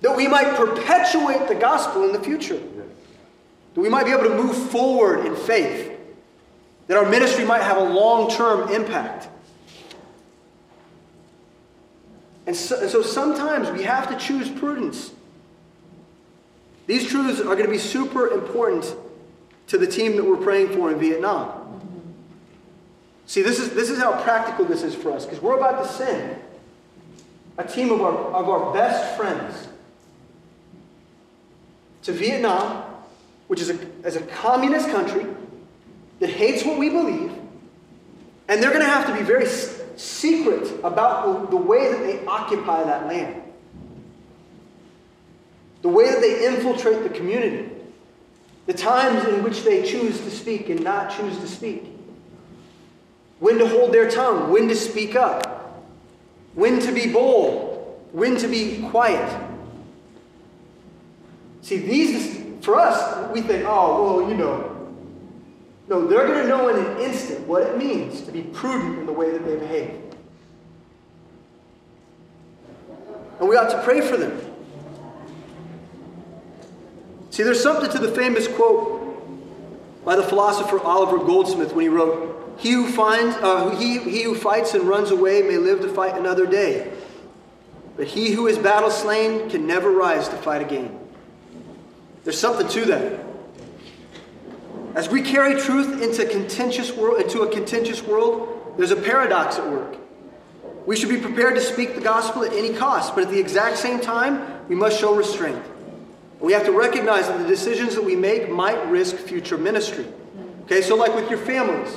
that 0.02 0.14
we 0.14 0.28
might 0.28 0.54
perpetuate 0.56 1.48
the 1.48 1.54
gospel 1.54 2.04
in 2.04 2.12
the 2.12 2.20
future 2.20 2.60
that 3.74 3.80
we 3.80 3.88
might 3.88 4.04
be 4.04 4.12
able 4.12 4.24
to 4.24 4.36
move 4.36 4.56
forward 4.70 5.26
in 5.26 5.34
faith, 5.36 5.92
that 6.86 6.96
our 6.96 7.08
ministry 7.08 7.44
might 7.44 7.62
have 7.62 7.76
a 7.76 7.84
long 7.84 8.30
term 8.30 8.70
impact. 8.70 9.28
And 12.46 12.54
so, 12.54 12.80
and 12.80 12.90
so, 12.90 13.02
sometimes 13.02 13.70
we 13.70 13.84
have 13.84 14.08
to 14.10 14.16
choose 14.16 14.50
prudence. 14.50 15.10
These 16.86 17.08
truths 17.08 17.40
are 17.40 17.44
going 17.44 17.64
to 17.64 17.70
be 17.70 17.78
super 17.78 18.28
important 18.28 18.94
to 19.68 19.78
the 19.78 19.86
team 19.86 20.16
that 20.16 20.24
we're 20.24 20.36
praying 20.36 20.76
for 20.76 20.92
in 20.92 20.98
Vietnam. 20.98 21.82
See, 23.26 23.40
this 23.40 23.58
is, 23.58 23.70
this 23.70 23.88
is 23.88 23.98
how 23.98 24.20
practical 24.22 24.66
this 24.66 24.82
is 24.82 24.94
for 24.94 25.10
us, 25.12 25.24
because 25.24 25.40
we're 25.40 25.56
about 25.56 25.82
to 25.82 25.88
send 25.88 26.38
a 27.56 27.64
team 27.64 27.90
of 27.90 28.02
our, 28.02 28.14
of 28.14 28.48
our 28.48 28.74
best 28.74 29.16
friends 29.16 29.68
to 32.02 32.12
Vietnam 32.12 32.93
which 33.46 33.60
is 33.60 33.70
a, 33.70 33.78
as 34.02 34.16
a 34.16 34.20
communist 34.20 34.88
country 34.88 35.26
that 36.20 36.30
hates 36.30 36.64
what 36.64 36.78
we 36.78 36.88
believe, 36.88 37.32
and 38.48 38.62
they're 38.62 38.70
going 38.70 38.82
to 38.82 38.88
have 38.88 39.06
to 39.06 39.14
be 39.14 39.22
very 39.22 39.46
secret 39.96 40.70
about 40.82 41.50
the, 41.50 41.56
the 41.56 41.62
way 41.62 41.90
that 41.90 42.00
they 42.00 42.24
occupy 42.26 42.82
that 42.84 43.06
land, 43.06 43.42
the 45.82 45.88
way 45.88 46.10
that 46.10 46.20
they 46.20 46.46
infiltrate 46.46 47.02
the 47.02 47.10
community, 47.10 47.70
the 48.66 48.72
times 48.72 49.26
in 49.28 49.42
which 49.42 49.62
they 49.62 49.82
choose 49.82 50.20
to 50.20 50.30
speak 50.30 50.68
and 50.70 50.82
not 50.82 51.14
choose 51.14 51.38
to 51.38 51.46
speak, 51.46 51.84
when 53.40 53.58
to 53.58 53.68
hold 53.68 53.92
their 53.92 54.10
tongue, 54.10 54.50
when 54.50 54.68
to 54.68 54.76
speak 54.76 55.14
up, 55.16 55.84
when 56.54 56.80
to 56.80 56.92
be 56.92 57.12
bold, 57.12 58.00
when 58.12 58.36
to 58.36 58.48
be 58.48 58.86
quiet. 58.90 59.42
See, 61.60 61.78
these 61.78 62.43
for 62.64 62.76
us, 62.76 63.30
we 63.32 63.42
think, 63.42 63.64
oh, 63.66 64.16
well, 64.18 64.28
you 64.28 64.36
know. 64.36 64.70
No, 65.86 66.06
they're 66.06 66.26
going 66.26 66.42
to 66.42 66.48
know 66.48 66.68
in 66.68 66.84
an 66.84 66.98
instant 66.98 67.46
what 67.46 67.62
it 67.62 67.76
means 67.76 68.22
to 68.22 68.32
be 68.32 68.42
prudent 68.42 69.00
in 69.00 69.06
the 69.06 69.12
way 69.12 69.30
that 69.30 69.44
they 69.44 69.56
behave. 69.56 70.00
And 73.38 73.48
we 73.48 73.56
ought 73.56 73.70
to 73.70 73.82
pray 73.82 74.00
for 74.00 74.16
them. 74.16 74.40
See, 77.30 77.42
there's 77.42 77.62
something 77.62 77.90
to 77.90 77.98
the 77.98 78.12
famous 78.12 78.48
quote 78.48 79.02
by 80.04 80.16
the 80.16 80.22
philosopher 80.22 80.80
Oliver 80.80 81.18
Goldsmith 81.18 81.74
when 81.74 81.82
he 81.82 81.88
wrote, 81.88 82.54
"He 82.58 82.70
who 82.70 82.86
finds, 82.86 83.36
uh, 83.36 83.70
he, 83.76 83.98
he 83.98 84.22
who 84.22 84.34
fights 84.34 84.72
and 84.74 84.84
runs 84.84 85.10
away 85.10 85.42
may 85.42 85.58
live 85.58 85.80
to 85.80 85.88
fight 85.88 86.16
another 86.16 86.46
day, 86.46 86.92
but 87.96 88.06
he 88.06 88.32
who 88.32 88.46
is 88.46 88.56
battle 88.56 88.90
slain 88.90 89.50
can 89.50 89.66
never 89.66 89.90
rise 89.90 90.28
to 90.28 90.36
fight 90.36 90.62
again." 90.62 91.03
There's 92.24 92.38
something 92.38 92.66
to 92.68 92.84
that. 92.86 93.20
As 94.94 95.08
we 95.08 95.22
carry 95.22 95.60
truth 95.60 96.02
into 96.02 96.24
contentious 96.24 96.92
world, 96.92 97.20
into 97.20 97.42
a 97.42 97.52
contentious 97.52 98.02
world, 98.02 98.74
there's 98.76 98.90
a 98.90 98.96
paradox 98.96 99.58
at 99.58 99.68
work. 99.68 99.96
We 100.86 100.96
should 100.96 101.08
be 101.08 101.18
prepared 101.18 101.54
to 101.54 101.60
speak 101.60 101.94
the 101.94 102.00
gospel 102.00 102.44
at 102.44 102.52
any 102.52 102.74
cost, 102.74 103.14
but 103.14 103.24
at 103.24 103.30
the 103.30 103.38
exact 103.38 103.78
same 103.78 104.00
time, 104.00 104.66
we 104.68 104.74
must 104.74 104.98
show 104.98 105.14
restraint. 105.14 105.62
We 106.40 106.52
have 106.52 106.64
to 106.66 106.72
recognize 106.72 107.28
that 107.28 107.38
the 107.38 107.46
decisions 107.46 107.94
that 107.94 108.04
we 108.04 108.16
make 108.16 108.50
might 108.50 108.82
risk 108.88 109.16
future 109.16 109.56
ministry. 109.56 110.06
Okay, 110.64 110.82
so 110.82 110.94
like 110.94 111.14
with 111.14 111.28
your 111.30 111.38
families, 111.38 111.96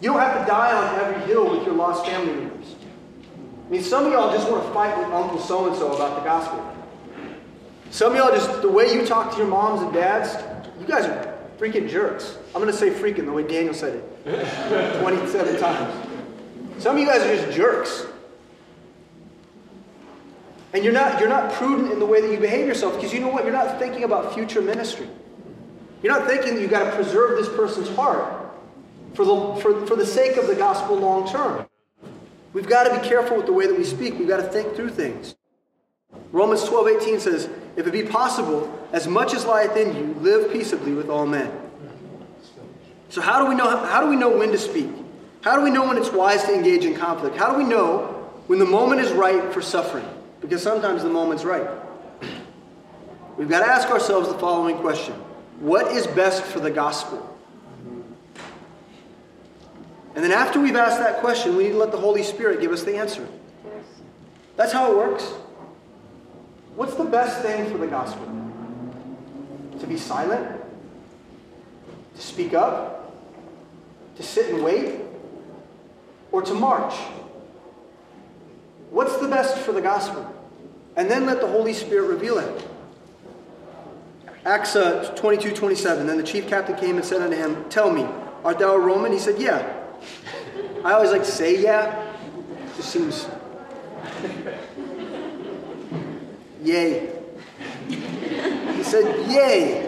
you 0.00 0.10
don't 0.10 0.20
have 0.20 0.40
to 0.40 0.46
die 0.46 0.72
on 0.72 1.00
every 1.00 1.26
hill 1.26 1.50
with 1.50 1.64
your 1.64 1.74
lost 1.74 2.04
family 2.04 2.34
members. 2.34 2.74
I 3.66 3.70
mean, 3.70 3.82
some 3.82 4.06
of 4.06 4.12
y'all 4.12 4.32
just 4.32 4.50
want 4.50 4.64
to 4.66 4.72
fight 4.72 4.98
with 4.98 5.08
Uncle 5.08 5.38
so 5.38 5.68
and 5.68 5.76
so 5.76 5.92
about 5.94 6.18
the 6.18 6.24
gospel. 6.24 6.73
Some 7.94 8.10
of 8.10 8.18
y'all 8.18 8.34
just, 8.34 8.60
the 8.60 8.68
way 8.68 8.92
you 8.92 9.06
talk 9.06 9.30
to 9.30 9.38
your 9.38 9.46
moms 9.46 9.80
and 9.80 9.92
dads, 9.92 10.34
you 10.80 10.84
guys 10.84 11.04
are 11.04 11.32
freaking 11.56 11.88
jerks. 11.88 12.36
I'm 12.48 12.60
going 12.60 12.66
to 12.66 12.76
say 12.76 12.90
freaking 12.90 13.24
the 13.24 13.30
way 13.30 13.46
Daniel 13.46 13.72
said 13.72 14.02
it 14.26 14.98
27 15.00 15.60
times. 15.60 16.08
Some 16.82 16.96
of 16.96 17.00
you 17.00 17.06
guys 17.06 17.22
are 17.22 17.36
just 17.36 17.56
jerks. 17.56 18.06
And 20.72 20.82
you're 20.82 20.92
not, 20.92 21.20
you're 21.20 21.28
not 21.28 21.52
prudent 21.52 21.92
in 21.92 22.00
the 22.00 22.04
way 22.04 22.20
that 22.20 22.32
you 22.32 22.38
behave 22.40 22.66
yourself 22.66 22.96
because 22.96 23.12
you 23.12 23.20
know 23.20 23.28
what? 23.28 23.44
You're 23.44 23.52
not 23.52 23.78
thinking 23.78 24.02
about 24.02 24.34
future 24.34 24.60
ministry. 24.60 25.08
You're 26.02 26.18
not 26.18 26.26
thinking 26.26 26.56
that 26.56 26.60
you've 26.60 26.72
got 26.72 26.90
to 26.90 26.96
preserve 26.96 27.38
this 27.38 27.48
person's 27.48 27.94
heart 27.94 28.52
for 29.12 29.24
the, 29.24 29.60
for, 29.62 29.86
for 29.86 29.94
the 29.94 30.04
sake 30.04 30.36
of 30.36 30.48
the 30.48 30.56
gospel 30.56 30.96
long 30.96 31.30
term. 31.30 31.64
We've 32.54 32.66
got 32.66 32.92
to 32.92 33.00
be 33.00 33.08
careful 33.08 33.36
with 33.36 33.46
the 33.46 33.52
way 33.52 33.68
that 33.68 33.78
we 33.78 33.84
speak. 33.84 34.18
We've 34.18 34.26
got 34.26 34.38
to 34.38 34.48
think 34.48 34.74
through 34.74 34.90
things. 34.90 35.36
Romans 36.32 36.64
12, 36.64 36.88
18 36.88 37.20
says, 37.20 37.48
If 37.76 37.86
it 37.86 37.92
be 37.92 38.04
possible, 38.04 38.72
as 38.92 39.08
much 39.08 39.34
as 39.34 39.44
lieth 39.44 39.76
in 39.76 39.96
you, 39.96 40.14
live 40.20 40.52
peaceably 40.52 40.92
with 40.92 41.10
all 41.10 41.26
men. 41.26 41.50
So 43.08 43.20
how 43.20 43.42
do 43.42 43.48
we 43.48 43.54
know 43.54 43.68
how 43.68 44.00
do 44.00 44.08
we 44.08 44.16
know 44.16 44.36
when 44.36 44.50
to 44.52 44.58
speak? 44.58 44.90
How 45.42 45.56
do 45.56 45.62
we 45.62 45.70
know 45.70 45.86
when 45.86 45.98
it's 45.98 46.10
wise 46.10 46.44
to 46.44 46.54
engage 46.54 46.84
in 46.84 46.94
conflict? 46.94 47.36
How 47.36 47.52
do 47.52 47.58
we 47.58 47.64
know 47.64 48.30
when 48.46 48.58
the 48.58 48.64
moment 48.64 49.00
is 49.00 49.12
right 49.12 49.52
for 49.52 49.60
suffering? 49.60 50.06
Because 50.40 50.62
sometimes 50.62 51.02
the 51.02 51.08
moment's 51.08 51.44
right. 51.44 51.68
We've 53.36 53.48
got 53.48 53.60
to 53.60 53.70
ask 53.70 53.88
ourselves 53.88 54.28
the 54.28 54.38
following 54.38 54.78
question 54.78 55.14
What 55.60 55.92
is 55.92 56.06
best 56.06 56.42
for 56.42 56.60
the 56.60 56.70
gospel? 56.70 57.30
And 60.14 60.22
then 60.22 60.30
after 60.32 60.60
we've 60.60 60.76
asked 60.76 61.00
that 61.00 61.18
question, 61.18 61.56
we 61.56 61.64
need 61.64 61.70
to 61.70 61.78
let 61.78 61.90
the 61.90 61.98
Holy 61.98 62.22
Spirit 62.22 62.60
give 62.60 62.70
us 62.70 62.84
the 62.84 62.96
answer. 62.96 63.26
That's 64.56 64.72
how 64.72 64.92
it 64.92 64.96
works. 64.96 65.28
What's 66.76 66.94
the 66.94 67.04
best 67.04 67.42
thing 67.42 67.70
for 67.70 67.78
the 67.78 67.86
gospel? 67.86 68.26
To 69.78 69.86
be 69.86 69.96
silent? 69.96 70.60
To 72.16 72.20
speak 72.20 72.54
up? 72.54 73.12
To 74.16 74.22
sit 74.22 74.52
and 74.52 74.64
wait? 74.64 75.00
Or 76.32 76.42
to 76.42 76.54
march? 76.54 76.94
What's 78.90 79.16
the 79.18 79.28
best 79.28 79.58
for 79.58 79.72
the 79.72 79.80
gospel? 79.80 80.32
And 80.96 81.10
then 81.10 81.26
let 81.26 81.40
the 81.40 81.48
Holy 81.48 81.72
Spirit 81.72 82.08
reveal 82.08 82.38
it. 82.38 82.68
Acts 84.44 84.76
uh, 84.76 85.12
22 85.16 85.52
27. 85.52 86.06
Then 86.06 86.16
the 86.16 86.22
chief 86.22 86.48
captain 86.48 86.76
came 86.76 86.96
and 86.96 87.04
said 87.04 87.22
unto 87.22 87.36
him, 87.36 87.64
Tell 87.70 87.90
me, 87.90 88.06
art 88.44 88.58
thou 88.58 88.74
a 88.74 88.78
Roman? 88.78 89.12
He 89.12 89.18
said, 89.18 89.40
Yeah. 89.40 89.80
I 90.84 90.92
always 90.92 91.10
like 91.10 91.24
to 91.24 91.30
say, 91.30 91.60
Yeah. 91.62 92.12
It 92.66 92.76
just 92.76 92.90
seems. 92.90 93.28
Yay. 96.64 97.10
He 97.88 98.82
said, 98.82 99.30
Yay. 99.30 99.86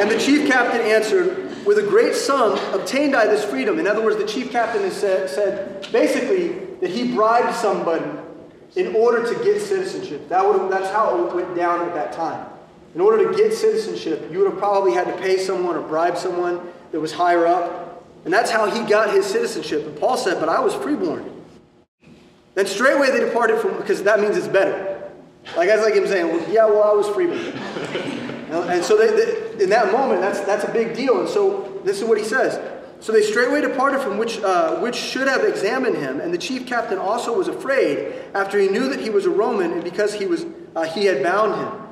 and 0.00 0.10
the 0.10 0.18
chief 0.18 0.48
captain 0.48 0.80
answered, 0.80 1.64
With 1.64 1.78
a 1.78 1.82
great 1.82 2.14
sum 2.14 2.58
obtained 2.74 3.14
I 3.14 3.26
this 3.26 3.44
freedom. 3.44 3.78
In 3.78 3.86
other 3.86 4.02
words, 4.02 4.16
the 4.16 4.26
chief 4.26 4.50
captain 4.50 4.90
said, 4.90 5.30
said 5.30 5.90
basically 5.92 6.58
that 6.80 6.90
he 6.90 7.14
bribed 7.14 7.54
somebody 7.54 8.04
in 8.74 8.94
order 8.94 9.24
to 9.32 9.44
get 9.44 9.62
citizenship. 9.62 10.28
That 10.28 10.44
would, 10.44 10.70
that's 10.70 10.90
how 10.90 11.26
it 11.26 11.34
went 11.34 11.56
down 11.56 11.88
at 11.88 11.94
that 11.94 12.12
time. 12.12 12.46
In 12.94 13.00
order 13.00 13.30
to 13.30 13.36
get 13.36 13.52
citizenship, 13.54 14.28
you 14.30 14.38
would 14.38 14.50
have 14.50 14.58
probably 14.58 14.92
had 14.92 15.06
to 15.06 15.16
pay 15.18 15.38
someone 15.38 15.76
or 15.76 15.82
bribe 15.82 16.16
someone 16.16 16.60
that 16.92 17.00
was 17.00 17.12
higher 17.12 17.46
up. 17.46 18.04
And 18.24 18.34
that's 18.34 18.50
how 18.50 18.68
he 18.68 18.88
got 18.88 19.14
his 19.14 19.24
citizenship. 19.24 19.86
And 19.86 19.96
Paul 19.98 20.16
said, 20.16 20.40
But 20.40 20.48
I 20.48 20.60
was 20.60 20.74
freeborn. 20.74 21.32
Then 22.54 22.66
straightway 22.66 23.10
they 23.10 23.20
departed 23.20 23.60
from, 23.60 23.76
because 23.76 24.02
that 24.04 24.18
means 24.18 24.36
it's 24.36 24.48
better. 24.48 24.85
Like 25.54 25.68
that's 25.68 25.82
like 25.82 25.94
him 25.94 26.06
saying, 26.06 26.28
well, 26.28 26.50
yeah, 26.50 26.66
well, 26.66 26.82
I 26.82 26.92
was 26.92 27.08
freeborn. 27.08 27.38
and 28.70 28.84
so 28.84 28.96
they, 28.96 29.08
they, 29.08 29.64
in 29.64 29.70
that 29.70 29.92
moment, 29.92 30.20
that's, 30.20 30.40
that's 30.40 30.64
a 30.64 30.72
big 30.72 30.96
deal. 30.96 31.20
And 31.20 31.28
so 31.28 31.80
this 31.84 32.00
is 32.00 32.04
what 32.04 32.18
he 32.18 32.24
says. 32.24 32.58
So 33.00 33.12
they 33.12 33.22
straightway 33.22 33.60
departed 33.60 34.00
from 34.00 34.18
which, 34.18 34.40
uh, 34.40 34.80
which 34.80 34.96
should 34.96 35.28
have 35.28 35.44
examined 35.44 35.96
him. 35.96 36.20
And 36.20 36.32
the 36.32 36.38
chief 36.38 36.66
captain 36.66 36.98
also 36.98 37.36
was 37.36 37.48
afraid 37.48 38.14
after 38.34 38.58
he 38.58 38.68
knew 38.68 38.88
that 38.88 39.00
he 39.00 39.10
was 39.10 39.26
a 39.26 39.30
Roman 39.30 39.72
and 39.72 39.84
because 39.84 40.14
he, 40.14 40.26
was, 40.26 40.46
uh, 40.74 40.82
he 40.82 41.04
had 41.04 41.22
bound 41.22 41.54
him. 41.54 41.86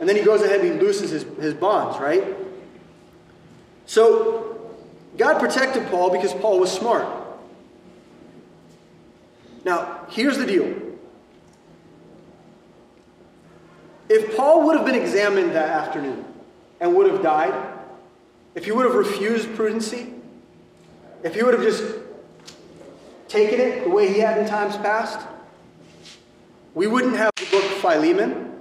And 0.00 0.08
then 0.08 0.16
he 0.16 0.22
goes 0.22 0.42
ahead 0.42 0.60
and 0.60 0.72
he 0.72 0.78
looses 0.78 1.10
his, 1.10 1.22
his 1.38 1.54
bonds, 1.54 1.98
right? 1.98 2.24
So 3.86 4.72
God 5.16 5.38
protected 5.38 5.86
Paul 5.88 6.10
because 6.10 6.34
Paul 6.34 6.58
was 6.58 6.72
smart. 6.72 7.06
Now, 9.64 10.06
here's 10.10 10.38
the 10.38 10.46
deal. 10.46 10.85
If 14.08 14.36
Paul 14.36 14.64
would 14.64 14.76
have 14.76 14.86
been 14.86 14.94
examined 14.94 15.52
that 15.52 15.68
afternoon 15.68 16.24
and 16.80 16.94
would 16.94 17.10
have 17.10 17.22
died, 17.22 17.54
if 18.54 18.64
he 18.64 18.72
would 18.72 18.86
have 18.86 18.94
refused 18.94 19.48
prudency, 19.50 20.12
if 21.22 21.34
he 21.34 21.42
would 21.42 21.54
have 21.54 21.62
just 21.62 21.82
taken 23.28 23.60
it 23.60 23.84
the 23.84 23.90
way 23.90 24.12
he 24.12 24.20
had 24.20 24.38
in 24.38 24.46
times 24.46 24.76
past, 24.76 25.26
we 26.74 26.86
wouldn't 26.86 27.16
have 27.16 27.30
the 27.36 27.46
book 27.50 27.64
Philemon, 27.64 28.54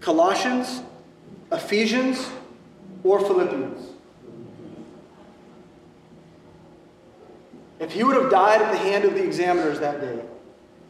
Colossians, 0.00 0.82
Ephesians, 1.52 2.28
or 3.04 3.20
Philippians. 3.20 3.90
If 7.78 7.92
he 7.92 8.02
would 8.02 8.16
have 8.16 8.30
died 8.30 8.62
at 8.62 8.72
the 8.72 8.78
hand 8.78 9.04
of 9.04 9.14
the 9.14 9.22
examiners 9.22 9.78
that 9.80 10.00
day, 10.00 10.20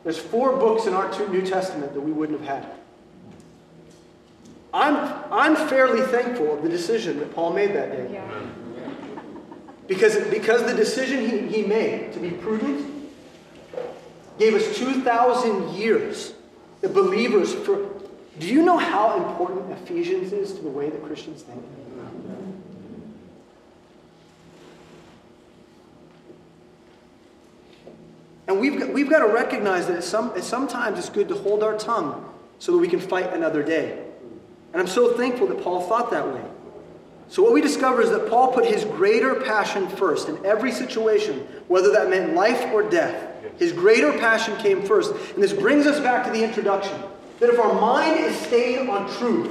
there's 0.04 0.18
four 0.18 0.56
books 0.56 0.86
in 0.86 0.94
our 0.94 1.10
New 1.28 1.44
Testament 1.44 1.92
that 1.92 2.00
we 2.00 2.12
wouldn't 2.12 2.40
have 2.40 2.48
had. 2.48 2.83
I'm, 4.74 5.24
I'm 5.30 5.68
fairly 5.68 6.02
thankful 6.02 6.52
of 6.52 6.64
the 6.64 6.68
decision 6.68 7.20
that 7.20 7.32
Paul 7.32 7.52
made 7.52 7.74
that 7.74 7.92
day. 7.92 8.20
Because, 9.86 10.16
because 10.28 10.64
the 10.64 10.74
decision 10.74 11.30
he, 11.30 11.46
he 11.46 11.62
made 11.62 12.12
to 12.12 12.18
be 12.18 12.30
prudent 12.30 12.90
gave 14.36 14.54
us 14.54 14.76
2,000 14.76 15.74
years 15.74 16.34
the 16.80 16.88
believers 16.88 17.54
for. 17.54 17.88
Do 18.40 18.48
you 18.48 18.62
know 18.62 18.76
how 18.76 19.16
important 19.16 19.70
Ephesians 19.70 20.32
is 20.32 20.52
to 20.54 20.62
the 20.62 20.68
way 20.68 20.90
that 20.90 21.04
Christians 21.04 21.42
think? 21.42 21.62
And 28.48 28.60
we've 28.60 28.78
got, 28.78 28.92
we've 28.92 29.08
got 29.08 29.20
to 29.20 29.32
recognize 29.32 29.86
that 29.86 30.02
some, 30.02 30.32
sometimes 30.42 30.98
it's 30.98 31.08
good 31.08 31.28
to 31.28 31.36
hold 31.36 31.62
our 31.62 31.78
tongue 31.78 32.28
so 32.58 32.72
that 32.72 32.78
we 32.78 32.88
can 32.88 33.00
fight 33.00 33.32
another 33.32 33.62
day. 33.62 34.03
And 34.74 34.82
I'm 34.82 34.88
so 34.88 35.16
thankful 35.16 35.46
that 35.46 35.62
Paul 35.62 35.82
thought 35.82 36.10
that 36.10 36.26
way. 36.26 36.42
So, 37.28 37.42
what 37.42 37.52
we 37.52 37.60
discover 37.60 38.02
is 38.02 38.10
that 38.10 38.28
Paul 38.28 38.52
put 38.52 38.66
his 38.66 38.84
greater 38.84 39.36
passion 39.36 39.88
first 39.88 40.28
in 40.28 40.44
every 40.44 40.72
situation, 40.72 41.46
whether 41.68 41.92
that 41.92 42.10
meant 42.10 42.34
life 42.34 42.60
or 42.72 42.82
death. 42.82 43.30
His 43.58 43.72
greater 43.72 44.12
passion 44.18 44.56
came 44.58 44.82
first. 44.82 45.12
And 45.32 45.42
this 45.42 45.52
brings 45.52 45.86
us 45.86 46.00
back 46.00 46.26
to 46.26 46.32
the 46.32 46.44
introduction 46.44 47.00
that 47.38 47.50
if 47.50 47.58
our 47.58 47.72
mind 47.80 48.18
is 48.20 48.36
stayed 48.36 48.88
on 48.88 49.10
truth, 49.16 49.48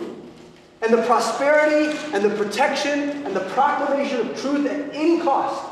and 0.83 0.91
the 0.91 1.01
prosperity 1.03 1.97
and 2.13 2.23
the 2.23 2.35
protection 2.35 3.25
and 3.25 3.33
the 3.33 3.47
proclamation 3.51 4.19
of 4.19 4.39
truth 4.41 4.65
at 4.65 4.93
any 4.93 5.21
cost, 5.21 5.65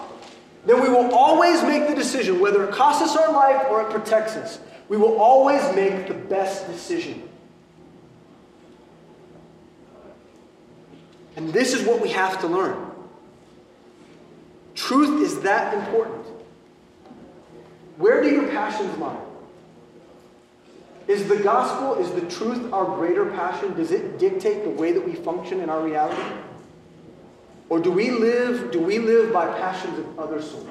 then 0.66 0.82
we 0.82 0.88
will 0.88 1.14
always 1.14 1.62
make 1.64 1.88
the 1.90 1.96
decision, 1.96 2.40
whether 2.40 2.64
it 2.64 2.74
costs 2.74 3.02
us 3.02 3.18
our 3.18 3.34
life 3.34 3.68
or 3.70 3.82
it 3.82 3.90
protects 3.90 4.38
us. 4.38 4.60
We 4.88 4.96
will 4.96 5.18
always 5.18 5.62
make 5.76 6.08
the 6.08 6.14
best 6.14 6.68
decision. 6.68 7.28
And 11.42 11.52
this 11.52 11.74
is 11.74 11.88
what 11.88 12.00
we 12.00 12.10
have 12.10 12.40
to 12.42 12.48
learn. 12.48 12.78
Truth 14.76 15.24
is 15.24 15.42
that 15.42 15.74
important. 15.74 16.24
Where 17.98 18.22
do 18.22 18.30
your 18.30 18.48
passions 18.50 18.96
lie? 19.00 19.20
Is 21.08 21.28
the 21.28 21.38
gospel, 21.38 21.96
is 21.96 22.12
the 22.12 22.30
truth 22.30 22.72
our 22.72 22.86
greater 22.86 23.26
passion? 23.26 23.74
Does 23.74 23.90
it 23.90 24.20
dictate 24.20 24.64
the 24.64 24.70
way 24.70 24.92
that 24.92 25.04
we 25.04 25.16
function 25.16 25.62
in 25.62 25.70
our 25.72 25.84
reality? 25.84 26.22
Or 27.70 27.80
do 27.80 27.92
we 27.92 28.12
live, 28.12 28.70
do 28.70 28.80
we 28.80 29.00
live 29.00 29.34
by 29.34 29.48
passions 29.48 29.98
of 29.98 30.20
other 30.20 30.44
sorts? 30.44 30.70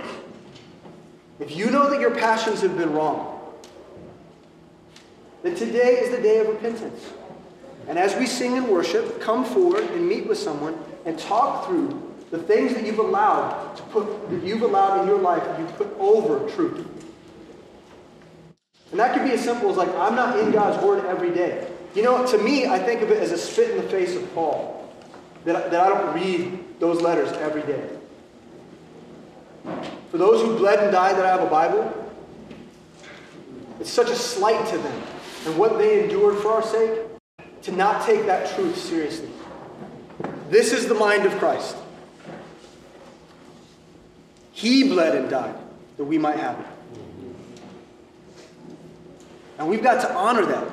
If 1.41 1.57
you 1.57 1.69
know 1.73 1.91
that 1.91 1.99
your 1.99 2.15
passions 2.15 2.61
have 2.61 2.79
been 2.79 2.93
wrong, 2.93 3.41
then 5.43 5.57
today 5.57 5.99
is 5.99 6.15
the 6.15 6.23
day 6.23 6.39
of 6.39 6.47
repentance. 6.47 7.11
And 7.91 7.99
as 7.99 8.15
we 8.15 8.25
sing 8.25 8.57
and 8.57 8.69
worship, 8.69 9.21
come 9.21 9.45
forward 9.45 9.83
and 9.83 10.09
meet 10.09 10.29
with 10.29 10.39
someone 10.39 10.79
and 11.05 11.19
talk 11.19 11.67
through 11.67 12.15
the 12.31 12.39
things 12.39 12.73
that 12.75 12.87
you've 12.87 13.01
allowed 13.01 13.75
to 13.75 13.83
put 13.83 14.31
that 14.31 14.45
you've 14.45 14.63
allowed 14.63 15.01
in 15.01 15.09
your 15.09 15.19
life 15.19 15.43
that 15.43 15.59
you've 15.59 15.77
put 15.77 15.89
over 15.99 16.49
truth. 16.51 16.87
And 18.93 19.01
that 19.01 19.13
could 19.13 19.25
be 19.25 19.33
as 19.33 19.43
simple 19.43 19.69
as 19.71 19.77
like, 19.77 19.89
I'm 19.97 20.15
not 20.15 20.39
in 20.39 20.53
God's 20.53 20.81
word 20.85 21.05
every 21.07 21.35
day. 21.35 21.69
You 21.97 22.05
know, 22.05 22.25
to 22.25 22.39
me, 22.39 22.67
I 22.67 22.79
think 22.79 23.03
of 23.03 23.11
it 23.11 23.21
as 23.21 23.33
a 23.33 23.39
spit 23.39 23.73
in 23.73 23.79
the 23.79 23.91
face 23.91 24.15
of 24.15 24.35
Paul. 24.37 24.89
That, 25.45 25.73
that 25.73 25.81
I 25.81 25.89
don't 25.89 26.15
read 26.15 26.79
those 26.79 27.01
letters 27.01 27.33
every 27.33 27.63
day. 27.63 27.89
For 30.13 30.19
those 30.19 30.43
who 30.43 30.57
bled 30.57 30.79
and 30.79 30.93
died 30.93 31.17
that 31.17 31.27
I 31.27 31.31
have 31.31 31.43
a 31.43 31.51
Bible, 31.51 31.93
it's 33.81 33.91
such 33.91 34.11
a 34.11 34.17
slight 34.17 34.65
to 34.69 34.79
them 34.79 35.03
and 35.47 35.59
what 35.59 35.77
they 35.77 36.05
endured 36.05 36.39
for 36.39 36.53
our 36.53 36.63
sake 36.63 37.10
to 37.63 37.73
not 37.73 38.07
take 38.07 38.27
that 38.27 38.55
truth 38.55 38.77
seriously. 38.77 39.31
This 40.49 40.73
is 40.73 40.87
the 40.89 40.95
mind 40.95 41.27
of 41.27 41.33
Christ. 41.39 41.77
He 44.53 44.89
bled 44.89 45.17
and 45.17 45.31
died 45.31 45.55
that 45.97 46.05
we 46.05 46.19
might 46.19 46.39
have 46.39 46.59
it. 46.59 46.67
And 49.59 49.69
we've 49.69 49.83
got 49.83 50.01
to 50.01 50.15
honor 50.15 50.45
that 50.47 50.73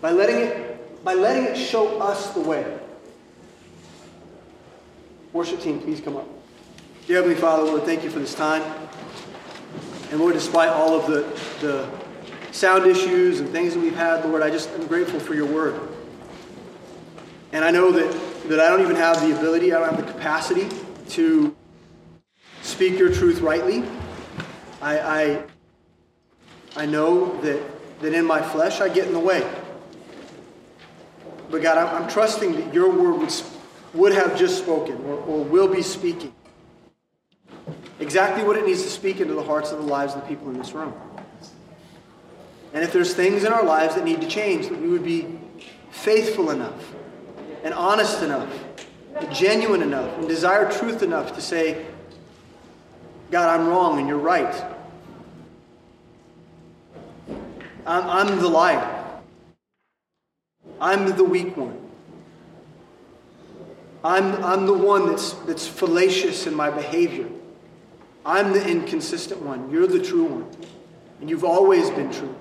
by 0.00 0.12
letting 0.12 0.36
it, 0.36 1.04
by 1.04 1.14
letting 1.14 1.44
it 1.44 1.56
show 1.56 2.00
us 2.00 2.30
the 2.30 2.40
way. 2.40 2.78
Worship 5.32 5.60
team, 5.60 5.80
please 5.80 6.00
come 6.00 6.16
up. 6.16 6.28
Dear 7.06 7.16
Heavenly 7.16 7.36
Father, 7.36 7.64
Lord, 7.64 7.82
thank 7.82 8.04
you 8.04 8.10
for 8.10 8.20
this 8.20 8.34
time. 8.34 8.62
And 10.10 10.20
Lord, 10.20 10.34
despite 10.34 10.68
all 10.68 10.94
of 10.98 11.06
the, 11.06 11.22
the 11.60 11.88
sound 12.54 12.86
issues 12.86 13.40
and 13.40 13.48
things 13.48 13.74
that 13.74 13.80
we've 13.80 13.96
had, 13.96 14.24
Lord, 14.24 14.40
I 14.40 14.48
just 14.48 14.70
am 14.70 14.86
grateful 14.86 15.18
for 15.18 15.34
your 15.34 15.46
word. 15.46 15.88
And 17.52 17.64
I 17.64 17.72
know 17.72 17.90
that, 17.90 18.48
that 18.48 18.60
I 18.60 18.68
don't 18.68 18.80
even 18.80 18.94
have 18.94 19.20
the 19.20 19.36
ability, 19.36 19.72
I 19.72 19.80
don't 19.80 19.92
have 19.92 20.06
the 20.06 20.12
capacity 20.12 20.68
to 21.10 21.54
speak 22.62 22.96
your 22.96 23.12
truth 23.12 23.40
rightly. 23.40 23.82
I, 24.80 24.98
I, 24.98 25.42
I 26.76 26.86
know 26.86 27.40
that, 27.40 27.60
that 28.00 28.14
in 28.14 28.24
my 28.24 28.40
flesh 28.40 28.80
I 28.80 28.88
get 28.88 29.08
in 29.08 29.12
the 29.12 29.18
way. 29.18 29.48
But 31.50 31.60
God, 31.60 31.76
I'm, 31.76 32.04
I'm 32.04 32.08
trusting 32.08 32.52
that 32.52 32.72
your 32.72 32.88
word 32.88 33.18
would, 33.18 33.32
would 33.94 34.12
have 34.12 34.38
just 34.38 34.58
spoken 34.58 34.96
or, 35.04 35.14
or 35.14 35.42
will 35.42 35.68
be 35.68 35.82
speaking 35.82 36.32
exactly 37.98 38.44
what 38.44 38.56
it 38.56 38.64
needs 38.64 38.82
to 38.82 38.90
speak 38.90 39.20
into 39.20 39.34
the 39.34 39.42
hearts 39.42 39.72
of 39.72 39.78
the 39.78 39.84
lives 39.84 40.14
of 40.14 40.20
the 40.20 40.28
people 40.28 40.48
in 40.50 40.56
this 40.56 40.72
room. 40.72 40.94
And 42.74 42.82
if 42.82 42.92
there's 42.92 43.14
things 43.14 43.44
in 43.44 43.52
our 43.52 43.64
lives 43.64 43.94
that 43.94 44.04
need 44.04 44.20
to 44.20 44.26
change, 44.26 44.68
that 44.68 44.80
we 44.80 44.88
would 44.88 45.04
be 45.04 45.38
faithful 45.92 46.50
enough 46.50 46.92
and 47.62 47.72
honest 47.72 48.20
enough 48.20 48.52
and 49.14 49.32
genuine 49.32 49.80
enough 49.80 50.18
and 50.18 50.26
desire 50.26 50.70
truth 50.70 51.00
enough 51.00 51.36
to 51.36 51.40
say, 51.40 51.86
God, 53.30 53.48
I'm 53.48 53.68
wrong 53.68 54.00
and 54.00 54.08
you're 54.08 54.18
right. 54.18 54.52
I'm, 57.86 58.08
I'm 58.08 58.38
the 58.40 58.48
liar. 58.48 59.20
I'm 60.80 61.16
the 61.16 61.24
weak 61.24 61.56
one. 61.56 61.80
I'm, 64.02 64.44
I'm 64.44 64.66
the 64.66 64.74
one 64.74 65.06
that's, 65.06 65.32
that's 65.32 65.66
fallacious 65.66 66.48
in 66.48 66.54
my 66.54 66.70
behavior. 66.70 67.28
I'm 68.26 68.52
the 68.52 68.68
inconsistent 68.68 69.42
one. 69.42 69.70
You're 69.70 69.86
the 69.86 70.02
true 70.02 70.24
one. 70.24 70.46
And 71.20 71.30
you've 71.30 71.44
always 71.44 71.88
been 71.90 72.12
true. 72.12 72.34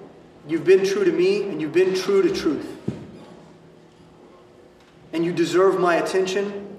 You've 0.47 0.65
been 0.65 0.85
true 0.85 1.05
to 1.05 1.11
me, 1.11 1.43
and 1.43 1.61
you've 1.61 1.73
been 1.73 1.95
true 1.95 2.21
to 2.21 2.33
truth. 2.33 2.67
And 5.13 5.23
you 5.23 5.31
deserve 5.31 5.79
my 5.79 5.95
attention, 5.95 6.75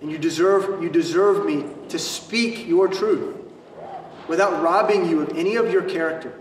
and 0.00 0.10
you 0.10 0.18
deserve, 0.18 0.82
you 0.82 0.88
deserve 0.88 1.44
me 1.44 1.64
to 1.88 1.98
speak 1.98 2.66
your 2.66 2.88
truth 2.88 3.36
without 4.28 4.62
robbing 4.62 5.08
you 5.08 5.22
of 5.22 5.36
any 5.36 5.56
of 5.56 5.72
your 5.72 5.82
character. 5.82 6.32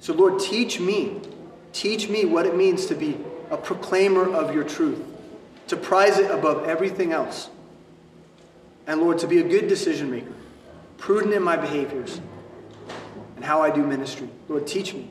So, 0.00 0.14
Lord, 0.14 0.40
teach 0.40 0.80
me. 0.80 1.20
Teach 1.72 2.08
me 2.08 2.24
what 2.24 2.46
it 2.46 2.56
means 2.56 2.86
to 2.86 2.94
be 2.94 3.18
a 3.50 3.56
proclaimer 3.56 4.34
of 4.34 4.54
your 4.54 4.64
truth, 4.64 4.98
to 5.68 5.76
prize 5.76 6.18
it 6.18 6.30
above 6.30 6.64
everything 6.64 7.12
else. 7.12 7.50
And 8.86 9.00
Lord, 9.00 9.18
to 9.18 9.26
be 9.26 9.38
a 9.38 9.42
good 9.42 9.68
decision 9.68 10.10
maker, 10.10 10.32
prudent 10.96 11.34
in 11.34 11.42
my 11.42 11.56
behaviors, 11.56 12.20
and 13.38 13.44
how 13.44 13.62
I 13.62 13.70
do 13.70 13.86
ministry. 13.86 14.28
Lord, 14.48 14.66
teach 14.66 14.94
me. 14.94 15.08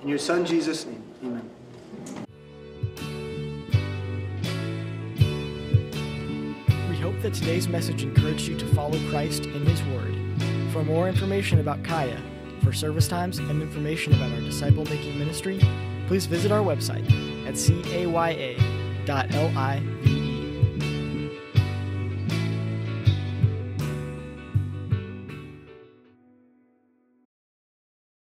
In 0.00 0.08
your 0.08 0.16
Son, 0.16 0.46
Jesus' 0.46 0.86
name, 0.86 1.02
amen. 1.22 1.50
We 6.88 6.96
hope 6.96 7.20
that 7.20 7.34
today's 7.34 7.68
message 7.68 8.04
encouraged 8.04 8.48
you 8.48 8.56
to 8.56 8.66
follow 8.68 8.98
Christ 9.10 9.44
in 9.44 9.66
His 9.66 9.82
Word. 9.82 10.16
For 10.72 10.82
more 10.82 11.10
information 11.10 11.60
about 11.60 11.84
Kaya, 11.84 12.18
for 12.64 12.72
service 12.72 13.06
times, 13.06 13.38
and 13.38 13.60
information 13.60 14.14
about 14.14 14.32
our 14.32 14.40
disciple 14.40 14.86
making 14.86 15.18
ministry, 15.18 15.60
please 16.06 16.24
visit 16.24 16.52
our 16.52 16.62
website 16.62 17.04
at 17.46 17.52
caya.live 17.52 18.62